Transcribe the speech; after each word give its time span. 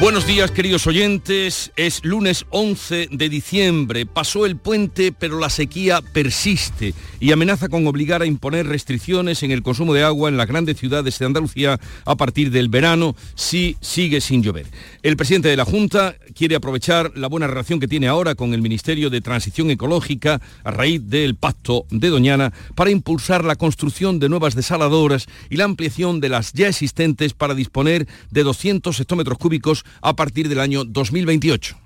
Buenos 0.00 0.26
días 0.26 0.50
queridos 0.50 0.86
oyentes, 0.86 1.72
es 1.76 2.02
lunes 2.06 2.46
11 2.48 3.08
de 3.12 3.28
diciembre, 3.28 4.06
pasó 4.06 4.46
el 4.46 4.56
puente 4.56 5.12
pero 5.12 5.38
la 5.38 5.50
sequía 5.50 6.00
persiste 6.00 6.94
y 7.20 7.32
amenaza 7.32 7.68
con 7.68 7.86
obligar 7.86 8.22
a 8.22 8.26
imponer 8.26 8.66
restricciones 8.66 9.42
en 9.42 9.50
el 9.50 9.62
consumo 9.62 9.92
de 9.92 10.02
agua 10.02 10.30
en 10.30 10.38
las 10.38 10.46
grandes 10.46 10.78
ciudades 10.78 11.18
de 11.18 11.26
Andalucía 11.26 11.78
a 12.06 12.16
partir 12.16 12.50
del 12.50 12.70
verano 12.70 13.14
si 13.34 13.76
sigue 13.82 14.22
sin 14.22 14.42
llover. 14.42 14.68
El 15.02 15.18
presidente 15.18 15.50
de 15.50 15.56
la 15.58 15.66
Junta 15.66 16.16
quiere 16.34 16.56
aprovechar 16.56 17.12
la 17.14 17.28
buena 17.28 17.46
relación 17.46 17.78
que 17.78 17.86
tiene 17.86 18.08
ahora 18.08 18.34
con 18.34 18.54
el 18.54 18.62
Ministerio 18.62 19.10
de 19.10 19.20
Transición 19.20 19.70
Ecológica 19.70 20.40
a 20.64 20.70
raíz 20.70 21.02
del 21.10 21.34
pacto 21.34 21.84
de 21.90 22.08
Doñana 22.08 22.54
para 22.74 22.90
impulsar 22.90 23.44
la 23.44 23.56
construcción 23.56 24.18
de 24.18 24.30
nuevas 24.30 24.54
desaladoras 24.54 25.26
y 25.50 25.56
la 25.56 25.64
ampliación 25.64 26.20
de 26.20 26.30
las 26.30 26.54
ya 26.54 26.68
existentes 26.68 27.34
para 27.34 27.54
disponer 27.54 28.08
de 28.30 28.42
200 28.44 28.98
hectómetros 28.98 29.36
cúbicos 29.36 29.84
a 30.00 30.14
partir 30.14 30.48
del 30.48 30.60
año 30.60 30.84
2028. 30.84 31.76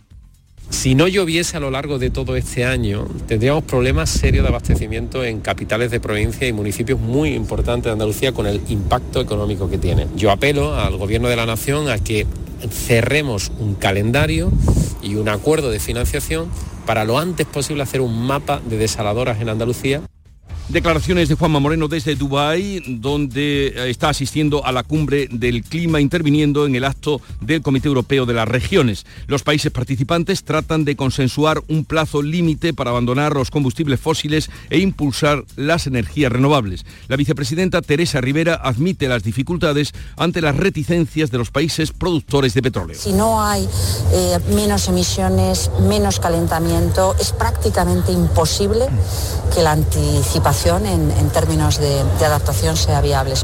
Si 0.70 0.94
no 0.94 1.06
lloviese 1.06 1.56
a 1.56 1.60
lo 1.60 1.70
largo 1.70 1.98
de 1.98 2.10
todo 2.10 2.36
este 2.36 2.64
año, 2.64 3.06
tendríamos 3.26 3.64
problemas 3.64 4.10
serios 4.10 4.42
de 4.44 4.48
abastecimiento 4.48 5.22
en 5.22 5.40
capitales 5.40 5.90
de 5.90 6.00
provincia 6.00 6.48
y 6.48 6.52
municipios 6.52 6.98
muy 6.98 7.34
importantes 7.34 7.84
de 7.84 7.92
Andalucía 7.92 8.32
con 8.32 8.46
el 8.46 8.60
impacto 8.68 9.20
económico 9.20 9.68
que 9.68 9.78
tiene. 9.78 10.06
Yo 10.16 10.30
apelo 10.30 10.74
al 10.74 10.96
Gobierno 10.96 11.28
de 11.28 11.36
la 11.36 11.46
Nación 11.46 11.90
a 11.90 11.98
que 11.98 12.26
cerremos 12.70 13.52
un 13.58 13.74
calendario 13.74 14.50
y 15.02 15.16
un 15.16 15.28
acuerdo 15.28 15.70
de 15.70 15.80
financiación 15.80 16.48
para 16.86 17.04
lo 17.04 17.18
antes 17.18 17.46
posible 17.46 17.82
hacer 17.82 18.00
un 18.00 18.26
mapa 18.26 18.60
de 18.66 18.78
desaladoras 18.78 19.40
en 19.40 19.50
Andalucía 19.50 20.02
Declaraciones 20.68 21.28
de 21.28 21.34
Juanma 21.34 21.60
Moreno 21.60 21.88
desde 21.88 22.16
Dubái, 22.16 22.82
donde 22.98 23.66
eh, 23.66 23.90
está 23.90 24.08
asistiendo 24.08 24.64
a 24.64 24.72
la 24.72 24.82
cumbre 24.82 25.28
del 25.30 25.62
clima, 25.62 26.00
interviniendo 26.00 26.64
en 26.64 26.74
el 26.74 26.84
acto 26.84 27.20
del 27.42 27.60
Comité 27.60 27.88
Europeo 27.88 28.24
de 28.24 28.32
las 28.32 28.48
Regiones. 28.48 29.04
Los 29.26 29.42
países 29.42 29.70
participantes 29.70 30.42
tratan 30.42 30.86
de 30.86 30.96
consensuar 30.96 31.62
un 31.68 31.84
plazo 31.84 32.22
límite 32.22 32.72
para 32.72 32.90
abandonar 32.90 33.34
los 33.34 33.50
combustibles 33.50 34.00
fósiles 34.00 34.48
e 34.70 34.78
impulsar 34.78 35.44
las 35.56 35.86
energías 35.86 36.32
renovables. 36.32 36.86
La 37.08 37.16
vicepresidenta 37.16 37.82
Teresa 37.82 38.22
Rivera 38.22 38.54
admite 38.54 39.06
las 39.06 39.22
dificultades 39.22 39.92
ante 40.16 40.40
las 40.40 40.56
reticencias 40.56 41.30
de 41.30 41.36
los 41.36 41.50
países 41.50 41.92
productores 41.92 42.54
de 42.54 42.62
petróleo. 42.62 42.96
Si 42.98 43.12
no 43.12 43.42
hay 43.42 43.68
eh, 44.14 44.38
menos 44.54 44.88
emisiones, 44.88 45.70
menos 45.82 46.20
calentamiento, 46.20 47.14
es 47.20 47.32
prácticamente 47.32 48.12
imposible 48.12 48.86
que 49.54 49.62
la 49.62 49.72
anticipación 49.72 50.53
en, 50.66 51.30
términos 51.30 51.78
de, 51.78 52.04
de 52.18 52.24
adaptación 52.24 52.76
sea 52.76 53.00
viable. 53.00 53.34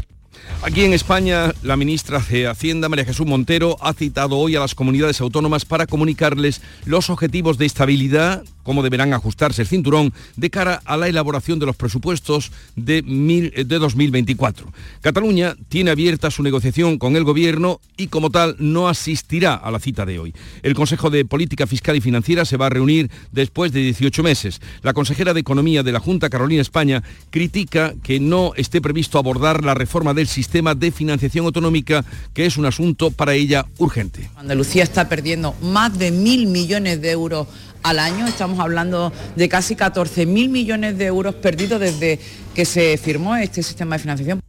Aquí 0.63 0.85
en 0.85 0.93
España, 0.93 1.51
la 1.61 1.75
ministra 1.75 2.19
de 2.19 2.47
Hacienda, 2.47 2.87
María 2.87 3.03
Jesús 3.03 3.25
Montero, 3.25 3.77
ha 3.81 3.93
citado 3.93 4.37
hoy 4.37 4.55
a 4.55 4.59
las 4.59 4.75
comunidades 4.75 5.19
autónomas 5.19 5.65
para 5.65 5.87
comunicarles 5.87 6.61
los 6.85 7.09
objetivos 7.09 7.57
de 7.57 7.65
estabilidad 7.65 8.43
cómo 8.63 8.83
deberán 8.83 9.13
ajustarse 9.13 9.61
el 9.61 9.67
cinturón 9.67 10.13
de 10.35 10.49
cara 10.49 10.81
a 10.85 10.97
la 10.97 11.07
elaboración 11.07 11.59
de 11.59 11.65
los 11.65 11.75
presupuestos 11.75 12.51
de, 12.75 13.01
de 13.01 13.79
2024. 13.79 14.71
Cataluña 15.01 15.55
tiene 15.69 15.91
abierta 15.91 16.31
su 16.31 16.43
negociación 16.43 16.97
con 16.97 17.15
el 17.15 17.23
Gobierno 17.23 17.79
y 17.97 18.07
como 18.07 18.29
tal 18.29 18.55
no 18.59 18.87
asistirá 18.87 19.55
a 19.55 19.71
la 19.71 19.79
cita 19.79 20.05
de 20.05 20.19
hoy. 20.19 20.33
El 20.63 20.73
Consejo 20.73 21.09
de 21.09 21.25
Política 21.25 21.67
Fiscal 21.67 21.95
y 21.95 22.01
Financiera 22.01 22.45
se 22.45 22.57
va 22.57 22.67
a 22.67 22.69
reunir 22.69 23.09
después 23.31 23.71
de 23.71 23.81
18 23.81 24.23
meses. 24.23 24.61
La 24.81 24.93
consejera 24.93 25.33
de 25.33 25.39
Economía 25.39 25.83
de 25.83 25.91
la 25.91 25.99
Junta, 25.99 26.29
Carolina 26.29 26.61
España, 26.61 27.03
critica 27.29 27.93
que 28.03 28.19
no 28.19 28.53
esté 28.55 28.81
previsto 28.81 29.17
abordar 29.17 29.63
la 29.63 29.73
reforma 29.73 30.13
del 30.13 30.27
sistema 30.27 30.75
de 30.75 30.91
financiación 30.91 31.45
autonómica, 31.45 32.05
que 32.33 32.45
es 32.45 32.57
un 32.57 32.65
asunto 32.65 33.11
para 33.11 33.33
ella 33.33 33.65
urgente. 33.77 34.29
Andalucía 34.35 34.83
está 34.83 35.09
perdiendo 35.09 35.55
más 35.61 35.97
de 35.97 36.11
mil 36.11 36.47
millones 36.47 37.01
de 37.01 37.11
euros 37.11 37.47
al 37.83 37.99
año. 37.99 38.27
Estamos 38.27 38.59
hablando 38.59 39.11
de 39.35 39.49
casi 39.49 39.75
14.000 39.75 40.25
millones 40.49 40.97
de 40.97 41.05
euros 41.05 41.35
perdidos 41.35 41.79
desde 41.79 42.19
que 42.53 42.65
se 42.65 42.97
firmó 42.97 43.35
este 43.35 43.63
sistema 43.63 43.95
de 43.95 44.01
financiación. 44.01 44.41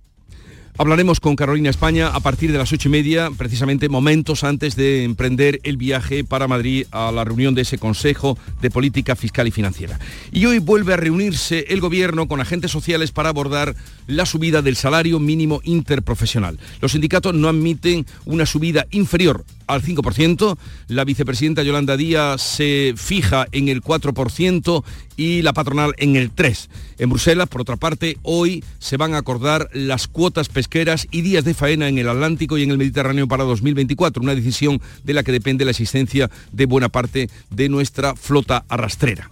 Hablaremos 0.79 1.21
con 1.21 1.37
Carolina 1.37 1.69
España 1.69 2.09
a 2.09 2.21
partir 2.21 2.51
de 2.51 2.57
las 2.57 2.73
ocho 2.73 2.89
y 2.89 2.93
media, 2.93 3.29
precisamente 3.37 3.91
momentos 3.91 4.43
antes 4.43 4.75
de 4.75 5.05
emprender 5.05 5.61
el 5.65 5.77
viaje 5.77 6.25
para 6.25 6.49
Madrid 6.49 6.87
a 6.93 7.13
la 7.13 7.25
reunión 7.25 7.55
de 7.55 7.61
ese 7.61 7.77
Consejo 7.77 8.39
de 8.63 8.71
Política 8.71 9.15
Fiscal 9.15 9.47
y 9.47 9.51
Financiera. 9.51 10.01
Y 10.33 10.47
hoy 10.47 10.61
vuelve 10.61 10.95
a 10.95 10.97
reunirse 10.97 11.67
el 11.69 11.83
Gobierno 11.83 12.27
con 12.27 12.41
agentes 12.41 12.71
sociales 12.71 13.13
para 13.13 13.29
abordar 13.29 13.77
la 14.07 14.25
subida 14.25 14.63
del 14.63 14.77
salario 14.77 15.21
mínimo 15.21 15.61
interprofesional. 15.63 16.59
Los 16.81 16.93
sindicatos 16.93 17.35
no 17.35 17.51
admiten 17.51 18.07
una 18.25 18.47
subida 18.47 18.87
inferior 18.93 19.45
al 19.75 19.83
5%, 19.83 20.57
la 20.89 21.05
vicepresidenta 21.05 21.63
Yolanda 21.63 21.97
Díaz 21.97 22.43
se 22.43 22.95
fija 22.97 23.47
en 23.53 23.69
el 23.69 23.83
4% 23.83 24.85
y 25.17 25.43
la 25.43 25.53
patronal 25.53 25.95
en 25.99 26.17
el 26.17 26.35
3%. 26.35 26.69
En 26.99 27.11
Bruselas, 27.11 27.49
por 27.49 27.63
otra 27.63 27.77
parte, 27.77 28.17
hoy 28.23 28.63
se 28.79 28.97
van 28.97 29.15
a 29.15 29.19
acordar 29.19 29.69
las 29.73 30.07
cuotas 30.07 30.49
pesqueras 30.49 31.09
y 31.11 31.23
días 31.23 31.45
de 31.45 31.55
faena 31.55 31.89
en 31.89 31.99
el 31.99 32.09
Atlántico 32.09 32.59
y 32.59 32.63
en 32.63 32.71
el 32.71 32.79
Mediterráneo 32.79 33.27
para 33.27 33.45
2024, 33.45 34.23
una 34.23 34.35
decisión 34.35 34.81
de 35.03 35.15
la 35.15 35.23
que 35.23 35.33
depende 35.33 35.65
la 35.65 35.73
existencia 35.73 36.31
de 36.53 36.67
buena 36.67 36.89
parte 36.89 37.29
de 37.51 37.69
nuestra 37.69 38.15
flota 38.15 38.65
arrastrera. 38.69 39.31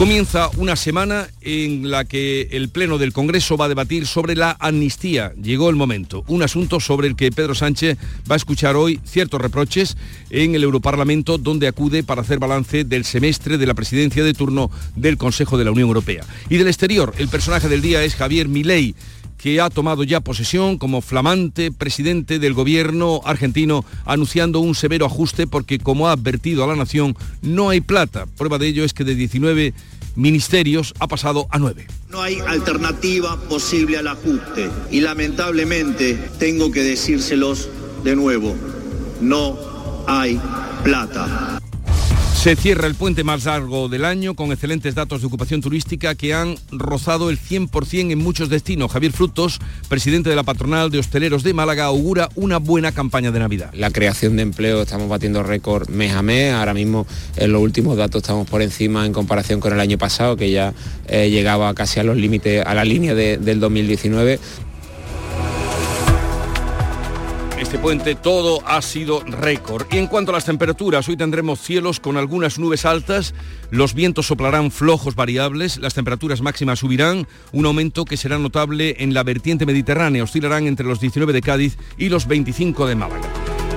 Comienza 0.00 0.48
una 0.56 0.76
semana 0.76 1.28
en 1.42 1.90
la 1.90 2.06
que 2.06 2.48
el 2.52 2.70
Pleno 2.70 2.96
del 2.96 3.12
Congreso 3.12 3.58
va 3.58 3.66
a 3.66 3.68
debatir 3.68 4.06
sobre 4.06 4.34
la 4.34 4.56
amnistía. 4.58 5.34
Llegó 5.34 5.68
el 5.68 5.76
momento, 5.76 6.24
un 6.26 6.42
asunto 6.42 6.80
sobre 6.80 7.06
el 7.06 7.16
que 7.16 7.30
Pedro 7.30 7.54
Sánchez 7.54 7.98
va 8.28 8.34
a 8.34 8.36
escuchar 8.36 8.76
hoy 8.76 8.98
ciertos 9.04 9.42
reproches 9.42 9.59
en 10.30 10.54
el 10.54 10.62
Europarlamento, 10.62 11.38
donde 11.38 11.68
acude 11.68 12.02
para 12.02 12.22
hacer 12.22 12.38
balance 12.38 12.84
del 12.84 13.04
semestre 13.04 13.58
de 13.58 13.66
la 13.66 13.74
presidencia 13.74 14.24
de 14.24 14.34
turno 14.34 14.70
del 14.96 15.16
Consejo 15.16 15.58
de 15.58 15.64
la 15.64 15.72
Unión 15.72 15.88
Europea. 15.88 16.24
Y 16.48 16.56
del 16.56 16.68
exterior, 16.68 17.14
el 17.18 17.28
personaje 17.28 17.68
del 17.68 17.82
día 17.82 18.04
es 18.04 18.14
Javier 18.14 18.48
Milei 18.48 18.94
que 19.40 19.60
ha 19.60 19.70
tomado 19.70 20.04
ya 20.04 20.20
posesión 20.20 20.76
como 20.76 21.00
flamante 21.00 21.72
presidente 21.72 22.38
del 22.38 22.52
gobierno 22.52 23.22
argentino, 23.24 23.86
anunciando 24.04 24.60
un 24.60 24.74
severo 24.74 25.06
ajuste 25.06 25.46
porque, 25.46 25.78
como 25.78 26.08
ha 26.08 26.12
advertido 26.12 26.62
a 26.62 26.66
la 26.66 26.76
nación, 26.76 27.16
no 27.40 27.70
hay 27.70 27.80
plata. 27.80 28.26
Prueba 28.26 28.58
de 28.58 28.68
ello 28.68 28.84
es 28.84 28.92
que 28.92 29.04
de 29.04 29.14
19 29.14 29.72
ministerios 30.14 30.92
ha 30.98 31.08
pasado 31.08 31.46
a 31.50 31.58
9. 31.58 31.86
No 32.10 32.20
hay 32.20 32.38
alternativa 32.46 33.40
posible 33.48 33.96
al 33.96 34.08
ajuste 34.08 34.68
y 34.90 35.00
lamentablemente 35.00 36.18
tengo 36.38 36.70
que 36.70 36.82
decírselos 36.82 37.68
de 38.04 38.16
nuevo, 38.16 38.54
no 39.20 39.56
hay 40.06 40.40
plata. 40.82 41.60
Se 42.40 42.56
cierra 42.56 42.86
el 42.86 42.94
puente 42.94 43.22
más 43.22 43.44
largo 43.44 43.90
del 43.90 44.06
año 44.06 44.34
con 44.34 44.50
excelentes 44.50 44.94
datos 44.94 45.20
de 45.20 45.26
ocupación 45.26 45.60
turística 45.60 46.14
que 46.14 46.32
han 46.32 46.56
rozado 46.72 47.28
el 47.28 47.38
100% 47.38 48.12
en 48.12 48.18
muchos 48.18 48.48
destinos. 48.48 48.90
Javier 48.90 49.12
Frutos, 49.12 49.58
presidente 49.90 50.30
de 50.30 50.36
la 50.36 50.42
patronal 50.42 50.90
de 50.90 50.98
hosteleros 50.98 51.42
de 51.42 51.52
Málaga, 51.52 51.84
augura 51.84 52.30
una 52.36 52.56
buena 52.56 52.92
campaña 52.92 53.30
de 53.30 53.40
Navidad. 53.40 53.70
La 53.74 53.90
creación 53.90 54.36
de 54.36 54.42
empleo 54.42 54.80
estamos 54.80 55.10
batiendo 55.10 55.42
récord 55.42 55.90
mes 55.90 56.14
a 56.14 56.22
mes. 56.22 56.54
Ahora 56.54 56.72
mismo 56.72 57.06
en 57.36 57.52
los 57.52 57.60
últimos 57.60 57.98
datos 57.98 58.22
estamos 58.22 58.48
por 58.48 58.62
encima 58.62 59.04
en 59.04 59.12
comparación 59.12 59.60
con 59.60 59.74
el 59.74 59.80
año 59.80 59.98
pasado, 59.98 60.38
que 60.38 60.50
ya 60.50 60.72
eh, 61.08 61.28
llegaba 61.28 61.74
casi 61.74 62.00
a 62.00 62.04
los 62.04 62.16
límites, 62.16 62.64
a 62.64 62.72
la 62.72 62.86
línea 62.86 63.14
del 63.14 63.60
2019 63.60 64.40
este 67.70 67.82
puente 67.82 68.16
todo 68.16 68.66
ha 68.66 68.82
sido 68.82 69.20
récord. 69.20 69.86
Y 69.92 69.98
en 69.98 70.08
cuanto 70.08 70.32
a 70.32 70.34
las 70.34 70.44
temperaturas, 70.44 71.08
hoy 71.08 71.16
tendremos 71.16 71.60
cielos 71.60 72.00
con 72.00 72.16
algunas 72.16 72.58
nubes 72.58 72.84
altas, 72.84 73.32
los 73.70 73.94
vientos 73.94 74.26
soplarán 74.26 74.72
flojos 74.72 75.14
variables, 75.14 75.76
las 75.76 75.94
temperaturas 75.94 76.40
máximas 76.40 76.80
subirán, 76.80 77.28
un 77.52 77.66
aumento 77.66 78.04
que 78.04 78.16
será 78.16 78.40
notable 78.40 78.96
en 78.98 79.14
la 79.14 79.22
vertiente 79.22 79.66
mediterránea, 79.66 80.24
oscilarán 80.24 80.66
entre 80.66 80.84
los 80.84 80.98
19 80.98 81.32
de 81.32 81.42
Cádiz 81.42 81.78
y 81.96 82.08
los 82.08 82.26
25 82.26 82.88
de 82.88 82.96
Málaga. 82.96 83.28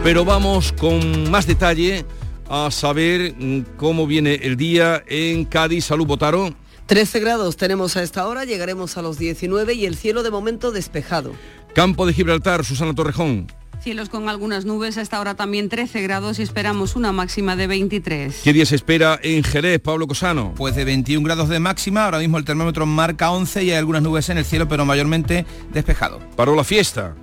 Pero 0.04 0.26
vamos 0.26 0.72
con 0.74 1.30
más 1.30 1.46
detalle 1.46 2.04
a 2.50 2.72
saber 2.72 3.36
mm, 3.38 3.78
cómo 3.78 4.08
viene 4.08 4.40
el 4.42 4.58
día 4.58 5.04
en 5.06 5.46
Cádiz. 5.46 5.86
Salud, 5.86 6.08
Botaro. 6.08 6.52
13 6.88 7.20
grados 7.20 7.58
tenemos 7.58 7.96
a 7.96 8.02
esta 8.02 8.26
hora, 8.28 8.44
llegaremos 8.44 8.98
a 8.98 9.04
los 9.04 9.20
19 9.20 9.76
y 9.76 9.86
el 9.86 9.96
cielo 9.96 10.24
de 10.24 10.32
momento 10.32 10.72
despejado. 10.72 11.34
Campo 11.76 12.08
de 12.08 12.14
Gibraltar, 12.14 12.66
Susana 12.66 12.96
Torrejón. 12.96 13.46
Cielos 13.84 14.08
con 14.08 14.30
algunas 14.30 14.64
nubes, 14.64 14.98
a 14.98 15.02
esta 15.02 15.20
hora 15.20 15.36
también 15.36 15.68
13 15.68 16.02
grados 16.04 16.40
y 16.40 16.42
esperamos 16.42 16.96
una 16.96 17.12
máxima 17.12 17.58
de 17.58 17.68
23. 17.68 18.40
¿Qué 18.42 18.54
día 18.54 18.66
se 18.66 18.78
espera 18.78 19.20
en 19.22 19.44
Jerez, 19.44 19.82
Pablo 19.82 20.08
Cosano? 20.08 20.54
Pues 20.56 20.74
de 20.76 20.86
21 20.86 21.22
grados 21.26 21.50
de 21.50 21.60
máxima, 21.60 22.06
ahora 22.06 22.20
mismo 22.20 22.38
el 22.38 22.46
termómetro 22.46 22.86
marca 22.86 23.30
11 23.32 23.62
y 23.66 23.72
hay 23.72 23.76
algunas 23.76 24.02
nubes 24.02 24.30
en 24.30 24.38
el 24.38 24.46
cielo, 24.46 24.70
pero 24.70 24.86
mayormente 24.86 25.46
despejado. 25.74 26.22
¿Paró 26.38 26.56
la 26.56 26.64
fiesta? 26.64 27.14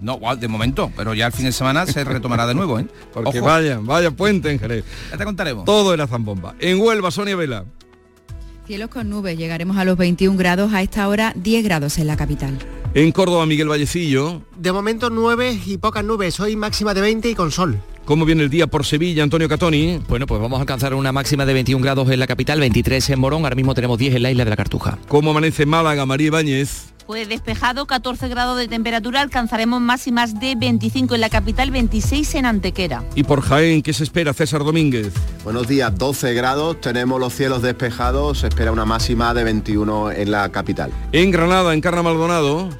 No, 0.00 0.18
de 0.34 0.48
momento, 0.48 0.90
pero 0.96 1.12
ya 1.12 1.26
el 1.26 1.32
fin 1.32 1.44
de 1.44 1.52
semana 1.52 1.84
se 1.84 2.02
retomará 2.04 2.46
de 2.46 2.54
nuevo, 2.54 2.78
¿eh? 2.78 2.86
Porque 3.12 3.42
vaya, 3.42 3.78
vaya 3.82 4.10
puente 4.10 4.50
en 4.50 4.58
Jerez. 4.58 4.86
Ya 5.10 5.18
te 5.18 5.24
contaremos. 5.26 5.66
Todo 5.66 5.92
era 5.92 6.06
zambomba. 6.06 6.54
En 6.58 6.80
Huelva, 6.80 7.10
Sonia 7.10 7.36
Vela. 7.36 7.66
Cielos 8.66 8.88
con 8.88 9.10
nubes, 9.10 9.36
llegaremos 9.36 9.76
a 9.76 9.84
los 9.84 9.98
21 9.98 10.38
grados, 10.38 10.72
a 10.72 10.80
esta 10.80 11.06
hora 11.08 11.34
10 11.36 11.64
grados 11.64 11.98
en 11.98 12.06
la 12.06 12.16
capital. 12.16 12.58
En 12.94 13.12
Córdoba, 13.12 13.44
Miguel 13.44 13.68
Vallecillo. 13.68 14.40
De 14.56 14.72
momento 14.72 15.10
9 15.10 15.60
y 15.66 15.76
pocas 15.76 16.04
nubes, 16.04 16.40
hoy 16.40 16.56
máxima 16.56 16.94
de 16.94 17.02
20 17.02 17.28
y 17.30 17.34
con 17.34 17.52
sol. 17.52 17.78
¿Cómo 18.08 18.24
viene 18.24 18.42
el 18.42 18.48
día 18.48 18.66
por 18.66 18.86
Sevilla, 18.86 19.22
Antonio 19.22 19.50
Catoni? 19.50 20.00
Bueno, 20.08 20.26
pues 20.26 20.40
vamos 20.40 20.56
a 20.56 20.60
alcanzar 20.62 20.94
una 20.94 21.12
máxima 21.12 21.44
de 21.44 21.52
21 21.52 21.84
grados 21.84 22.10
en 22.10 22.18
la 22.18 22.26
capital, 22.26 22.58
23 22.58 23.10
en 23.10 23.20
Morón, 23.20 23.42
ahora 23.42 23.54
mismo 23.54 23.74
tenemos 23.74 23.98
10 23.98 24.14
en 24.14 24.22
la 24.22 24.30
isla 24.30 24.44
de 24.44 24.50
la 24.50 24.56
Cartuja. 24.56 24.96
¿Cómo 25.08 25.32
amanece 25.32 25.66
Málaga, 25.66 26.06
María 26.06 26.28
Ibáñez? 26.28 26.94
Pues 27.06 27.28
despejado, 27.28 27.86
14 27.86 28.28
grados 28.28 28.56
de 28.56 28.66
temperatura, 28.66 29.20
alcanzaremos 29.20 29.82
máximas 29.82 30.40
de 30.40 30.54
25 30.56 31.16
en 31.16 31.20
la 31.20 31.28
capital, 31.28 31.70
26 31.70 32.36
en 32.36 32.46
Antequera. 32.46 33.04
¿Y 33.14 33.24
por 33.24 33.42
Jaén 33.42 33.82
qué 33.82 33.92
se 33.92 34.04
espera, 34.04 34.32
César 34.32 34.64
Domínguez? 34.64 35.12
Buenos 35.44 35.68
días, 35.68 35.94
12 35.94 36.32
grados, 36.32 36.80
tenemos 36.80 37.20
los 37.20 37.34
cielos 37.34 37.60
despejados, 37.60 38.38
se 38.38 38.46
espera 38.46 38.72
una 38.72 38.86
máxima 38.86 39.34
de 39.34 39.44
21 39.44 40.12
en 40.12 40.30
la 40.30 40.48
capital. 40.48 40.90
En 41.12 41.30
Granada, 41.30 41.74
en 41.74 41.82
Carna 41.82 42.02
Maldonado. 42.02 42.70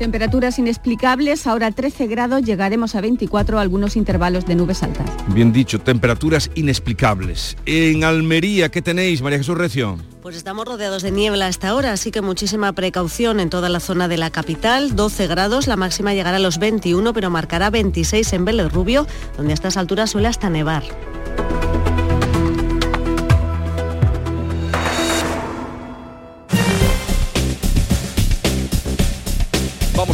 Temperaturas 0.00 0.58
inexplicables, 0.58 1.46
ahora 1.46 1.70
13 1.72 2.06
grados, 2.06 2.40
llegaremos 2.40 2.94
a 2.94 3.02
24, 3.02 3.58
algunos 3.58 3.96
intervalos 3.96 4.46
de 4.46 4.54
nubes 4.54 4.82
altas. 4.82 5.10
Bien 5.26 5.52
dicho, 5.52 5.78
temperaturas 5.78 6.50
inexplicables. 6.54 7.54
En 7.66 8.02
Almería, 8.02 8.70
¿qué 8.70 8.80
tenéis, 8.80 9.20
María 9.20 9.36
Jesús 9.36 9.58
Recio? 9.58 9.98
Pues 10.22 10.36
estamos 10.36 10.64
rodeados 10.64 11.02
de 11.02 11.10
niebla 11.10 11.48
hasta 11.48 11.68
ahora, 11.68 11.92
así 11.92 12.10
que 12.10 12.22
muchísima 12.22 12.72
precaución 12.72 13.40
en 13.40 13.50
toda 13.50 13.68
la 13.68 13.78
zona 13.78 14.08
de 14.08 14.16
la 14.16 14.30
capital. 14.30 14.96
12 14.96 15.26
grados, 15.26 15.66
la 15.66 15.76
máxima 15.76 16.14
llegará 16.14 16.38
a 16.38 16.40
los 16.40 16.58
21, 16.58 17.12
pero 17.12 17.28
marcará 17.28 17.68
26 17.68 18.32
en 18.32 18.46
Vélez 18.46 18.72
Rubio, 18.72 19.06
donde 19.36 19.52
a 19.52 19.54
estas 19.54 19.76
alturas 19.76 20.08
suele 20.08 20.28
hasta 20.28 20.48
nevar. 20.48 20.82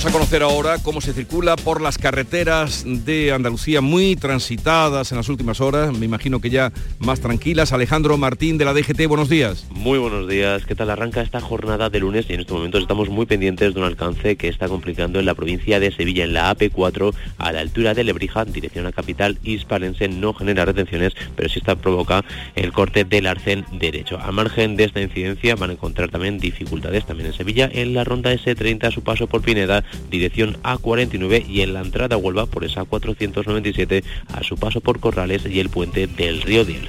A 0.06 0.12
conocer 0.12 0.44
ahora 0.44 0.78
cómo 0.78 1.00
se 1.00 1.12
circula 1.12 1.56
por 1.56 1.80
las 1.80 1.98
carreteras 1.98 2.84
de 2.86 3.32
Andalucía 3.32 3.80
muy 3.80 4.14
transitadas 4.14 5.10
en 5.10 5.16
las 5.16 5.28
últimas 5.28 5.60
horas, 5.60 5.98
me 5.98 6.04
imagino 6.06 6.40
que 6.40 6.48
ya 6.48 6.72
más 7.00 7.18
tranquilas. 7.18 7.72
Alejandro 7.72 8.16
Martín 8.16 8.56
de 8.56 8.64
la 8.64 8.72
DGT, 8.72 9.08
buenos 9.08 9.28
días. 9.28 9.66
Muy 9.72 9.98
buenos 9.98 10.28
días, 10.28 10.64
¿qué 10.64 10.76
tal 10.76 10.90
arranca 10.90 11.22
esta 11.22 11.40
jornada 11.40 11.90
de 11.90 11.98
lunes? 11.98 12.26
Y 12.28 12.34
en 12.34 12.40
estos 12.40 12.56
momentos 12.56 12.82
estamos 12.82 13.08
muy 13.08 13.26
pendientes 13.26 13.74
de 13.74 13.80
un 13.80 13.84
alcance 13.84 14.36
que 14.36 14.46
está 14.46 14.68
complicando 14.68 15.18
en 15.18 15.26
la 15.26 15.34
provincia 15.34 15.80
de 15.80 15.90
Sevilla, 15.90 16.22
en 16.22 16.34
la 16.34 16.54
AP4, 16.54 17.12
a 17.38 17.50
la 17.50 17.58
altura 17.58 17.92
de 17.92 18.04
Lebrija, 18.04 18.44
dirección 18.44 18.86
a 18.86 18.92
capital 18.92 19.40
hispalense, 19.42 20.06
no 20.06 20.34
genera 20.34 20.64
retenciones, 20.64 21.14
pero 21.34 21.48
sí 21.48 21.58
está 21.58 21.74
provoca 21.74 22.24
el 22.54 22.72
corte 22.72 23.04
del 23.04 23.26
arcén 23.26 23.66
derecho. 23.72 24.20
A 24.20 24.30
margen 24.30 24.76
de 24.76 24.84
esta 24.84 25.00
incidencia 25.00 25.56
van 25.56 25.70
a 25.70 25.72
encontrar 25.72 26.10
también 26.12 26.38
dificultades 26.38 27.04
también 27.06 27.30
en 27.30 27.34
Sevilla, 27.34 27.68
en 27.72 27.92
la 27.92 28.04
ronda 28.04 28.32
S30 28.32 28.84
a 28.84 28.90
su 28.92 29.02
paso 29.02 29.26
por 29.26 29.42
Pineda, 29.42 29.82
dirección 30.10 30.60
A49 30.62 31.46
y 31.48 31.62
en 31.62 31.74
la 31.74 31.80
entrada 31.80 32.16
a 32.16 32.18
Huelva 32.18 32.46
por 32.46 32.64
esa 32.64 32.84
497 32.84 34.04
a 34.32 34.42
su 34.42 34.56
paso 34.56 34.80
por 34.80 35.00
Corrales 35.00 35.46
y 35.46 35.60
el 35.60 35.68
puente 35.68 36.06
del 36.06 36.42
Río 36.42 36.64
Diel. 36.64 36.88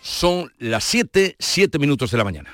Son 0.00 0.52
las 0.58 0.84
7, 0.84 1.36
7 1.38 1.78
minutos 1.78 2.10
de 2.10 2.18
la 2.18 2.24
mañana. 2.24 2.50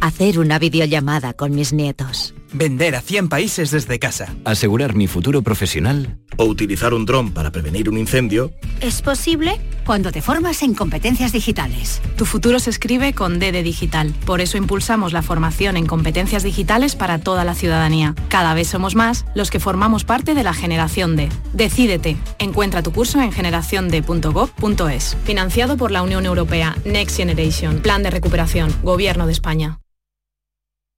Hacer 0.00 0.38
una 0.38 0.58
videollamada 0.58 1.32
con 1.32 1.54
mis 1.54 1.72
nietos. 1.72 2.34
Vender 2.52 2.96
a 2.96 3.00
100 3.00 3.28
países 3.28 3.70
desde 3.70 3.98
casa. 3.98 4.34
Asegurar 4.44 4.94
mi 4.94 5.06
futuro 5.06 5.42
profesional. 5.42 6.18
O 6.36 6.44
utilizar 6.44 6.94
un 6.94 7.04
dron 7.04 7.32
para 7.32 7.50
prevenir 7.50 7.88
un 7.88 7.98
incendio. 7.98 8.52
Es 8.80 9.02
posible 9.02 9.60
cuando 9.84 10.12
te 10.12 10.22
formas 10.22 10.62
en 10.62 10.74
competencias 10.74 11.32
digitales. 11.32 12.00
Tu 12.16 12.24
futuro 12.24 12.60
se 12.60 12.70
escribe 12.70 13.12
con 13.12 13.38
D 13.38 13.52
de 13.52 13.62
digital. 13.62 14.14
Por 14.24 14.40
eso 14.40 14.56
impulsamos 14.56 15.12
la 15.12 15.22
formación 15.22 15.76
en 15.76 15.86
competencias 15.86 16.42
digitales 16.42 16.94
para 16.94 17.18
toda 17.18 17.44
la 17.44 17.54
ciudadanía. 17.54 18.14
Cada 18.28 18.54
vez 18.54 18.68
somos 18.68 18.94
más 18.94 19.24
los 19.34 19.50
que 19.50 19.60
formamos 19.60 20.04
parte 20.04 20.34
de 20.34 20.44
la 20.44 20.54
generación 20.54 21.16
D. 21.16 21.28
Decídete. 21.52 22.16
Encuentra 22.38 22.82
tu 22.82 22.92
curso 22.92 23.20
en 23.20 23.32
generaciond.gov.es. 23.32 25.16
Financiado 25.24 25.76
por 25.76 25.90
la 25.90 26.02
Unión 26.02 26.24
Europea. 26.24 26.76
Next 26.84 27.16
Generation. 27.16 27.80
Plan 27.80 28.02
de 28.02 28.10
recuperación. 28.10 28.72
Gobierno 28.82 29.26
de 29.26 29.32
España. 29.32 29.80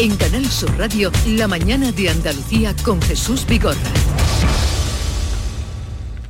En 0.00 0.16
Canal 0.16 0.46
Sur 0.46 0.78
Radio, 0.78 1.10
la 1.26 1.48
mañana 1.48 1.90
de 1.90 2.08
Andalucía 2.08 2.72
con 2.84 3.02
Jesús 3.02 3.44
Vigorra. 3.44 3.74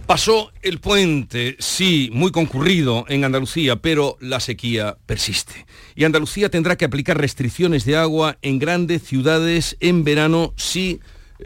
Pasó 0.06 0.50
el 0.62 0.80
puente, 0.80 1.54
sí, 1.58 2.08
muy 2.14 2.32
concurrido 2.32 3.04
en 3.08 3.24
Andalucía, 3.24 3.76
pero 3.76 4.16
la 4.22 4.40
sequía 4.40 4.96
persiste. 5.04 5.66
Y 5.94 6.04
Andalucía 6.04 6.48
tendrá 6.48 6.76
que 6.76 6.86
aplicar 6.86 7.18
restricciones 7.18 7.84
de 7.84 7.96
agua 7.96 8.38
en 8.40 8.58
grandes 8.58 9.02
ciudades 9.02 9.76
en 9.80 10.02
verano 10.02 10.54
si 10.56 11.00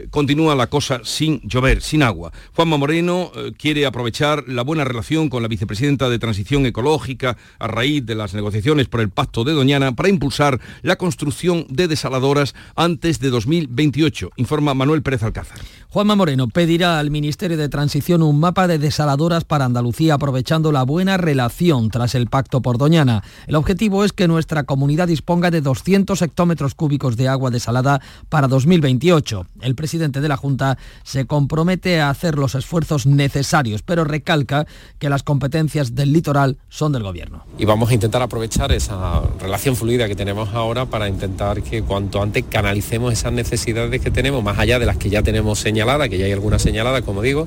continúa 0.09 0.55
la 0.55 0.67
cosa 0.67 1.01
sin 1.03 1.41
llover, 1.41 1.81
sin 1.81 2.03
agua. 2.03 2.31
Juanma 2.55 2.77
Moreno 2.77 3.31
eh, 3.35 3.51
quiere 3.57 3.85
aprovechar 3.85 4.43
la 4.47 4.63
buena 4.63 4.83
relación 4.83 5.29
con 5.29 5.41
la 5.41 5.47
vicepresidenta 5.47 6.09
de 6.09 6.19
Transición 6.19 6.65
Ecológica 6.65 7.37
a 7.59 7.67
raíz 7.67 8.05
de 8.05 8.15
las 8.15 8.33
negociaciones 8.33 8.87
por 8.87 9.01
el 9.01 9.09
Pacto 9.09 9.43
de 9.43 9.53
Doñana 9.53 9.93
para 9.93 10.09
impulsar 10.09 10.59
la 10.81 10.95
construcción 10.95 11.65
de 11.69 11.87
desaladoras 11.87 12.55
antes 12.75 13.19
de 13.19 13.29
2028, 13.29 14.31
informa 14.37 14.73
Manuel 14.73 15.03
Pérez 15.03 15.23
Alcázar. 15.23 15.59
Juanma 15.89 16.15
Moreno 16.15 16.47
pedirá 16.47 16.97
al 16.97 17.11
Ministerio 17.11 17.55
de 17.55 17.69
Transición 17.69 18.23
un 18.23 18.39
mapa 18.39 18.67
de 18.67 18.79
desaladoras 18.79 19.43
para 19.43 19.65
Andalucía 19.65 20.15
aprovechando 20.15 20.71
la 20.71 20.81
buena 20.81 21.17
relación 21.17 21.91
tras 21.91 22.15
el 22.15 22.25
Pacto 22.27 22.61
por 22.61 22.79
Doñana. 22.79 23.23
El 23.45 23.55
objetivo 23.55 24.03
es 24.03 24.11
que 24.11 24.27
nuestra 24.27 24.63
comunidad 24.63 25.07
disponga 25.07 25.51
de 25.51 25.61
200 25.61 26.19
hectómetros 26.23 26.73
cúbicos 26.73 27.15
de 27.15 27.27
agua 27.27 27.51
desalada 27.51 28.01
para 28.29 28.47
2028. 28.47 29.45
El 29.61 29.75
presidente 29.83 30.21
de 30.21 30.29
la 30.29 30.37
Junta 30.37 30.77
se 31.03 31.25
compromete 31.25 31.99
a 31.99 32.09
hacer 32.09 32.37
los 32.37 32.55
esfuerzos 32.55 33.05
necesarios, 33.05 33.81
pero 33.81 34.05
recalca 34.05 34.65
que 34.97 35.09
las 35.09 35.23
competencias 35.23 35.93
del 35.93 36.13
litoral 36.13 36.57
son 36.69 36.93
del 36.93 37.03
Gobierno. 37.03 37.43
Y 37.57 37.65
vamos 37.65 37.89
a 37.89 37.93
intentar 37.93 38.21
aprovechar 38.21 38.71
esa 38.71 39.21
relación 39.41 39.75
fluida 39.75 40.07
que 40.07 40.15
tenemos 40.15 40.53
ahora 40.53 40.85
para 40.85 41.09
intentar 41.09 41.61
que 41.61 41.83
cuanto 41.83 42.21
antes 42.21 42.45
canalicemos 42.49 43.11
esas 43.11 43.33
necesidades 43.33 43.99
que 43.99 44.09
tenemos, 44.09 44.41
más 44.41 44.57
allá 44.57 44.79
de 44.79 44.85
las 44.85 44.95
que 44.95 45.09
ya 45.09 45.21
tenemos 45.21 45.59
señaladas, 45.59 46.07
que 46.07 46.17
ya 46.17 46.27
hay 46.27 46.31
algunas 46.31 46.61
señaladas, 46.61 47.01
como 47.01 47.21
digo, 47.21 47.45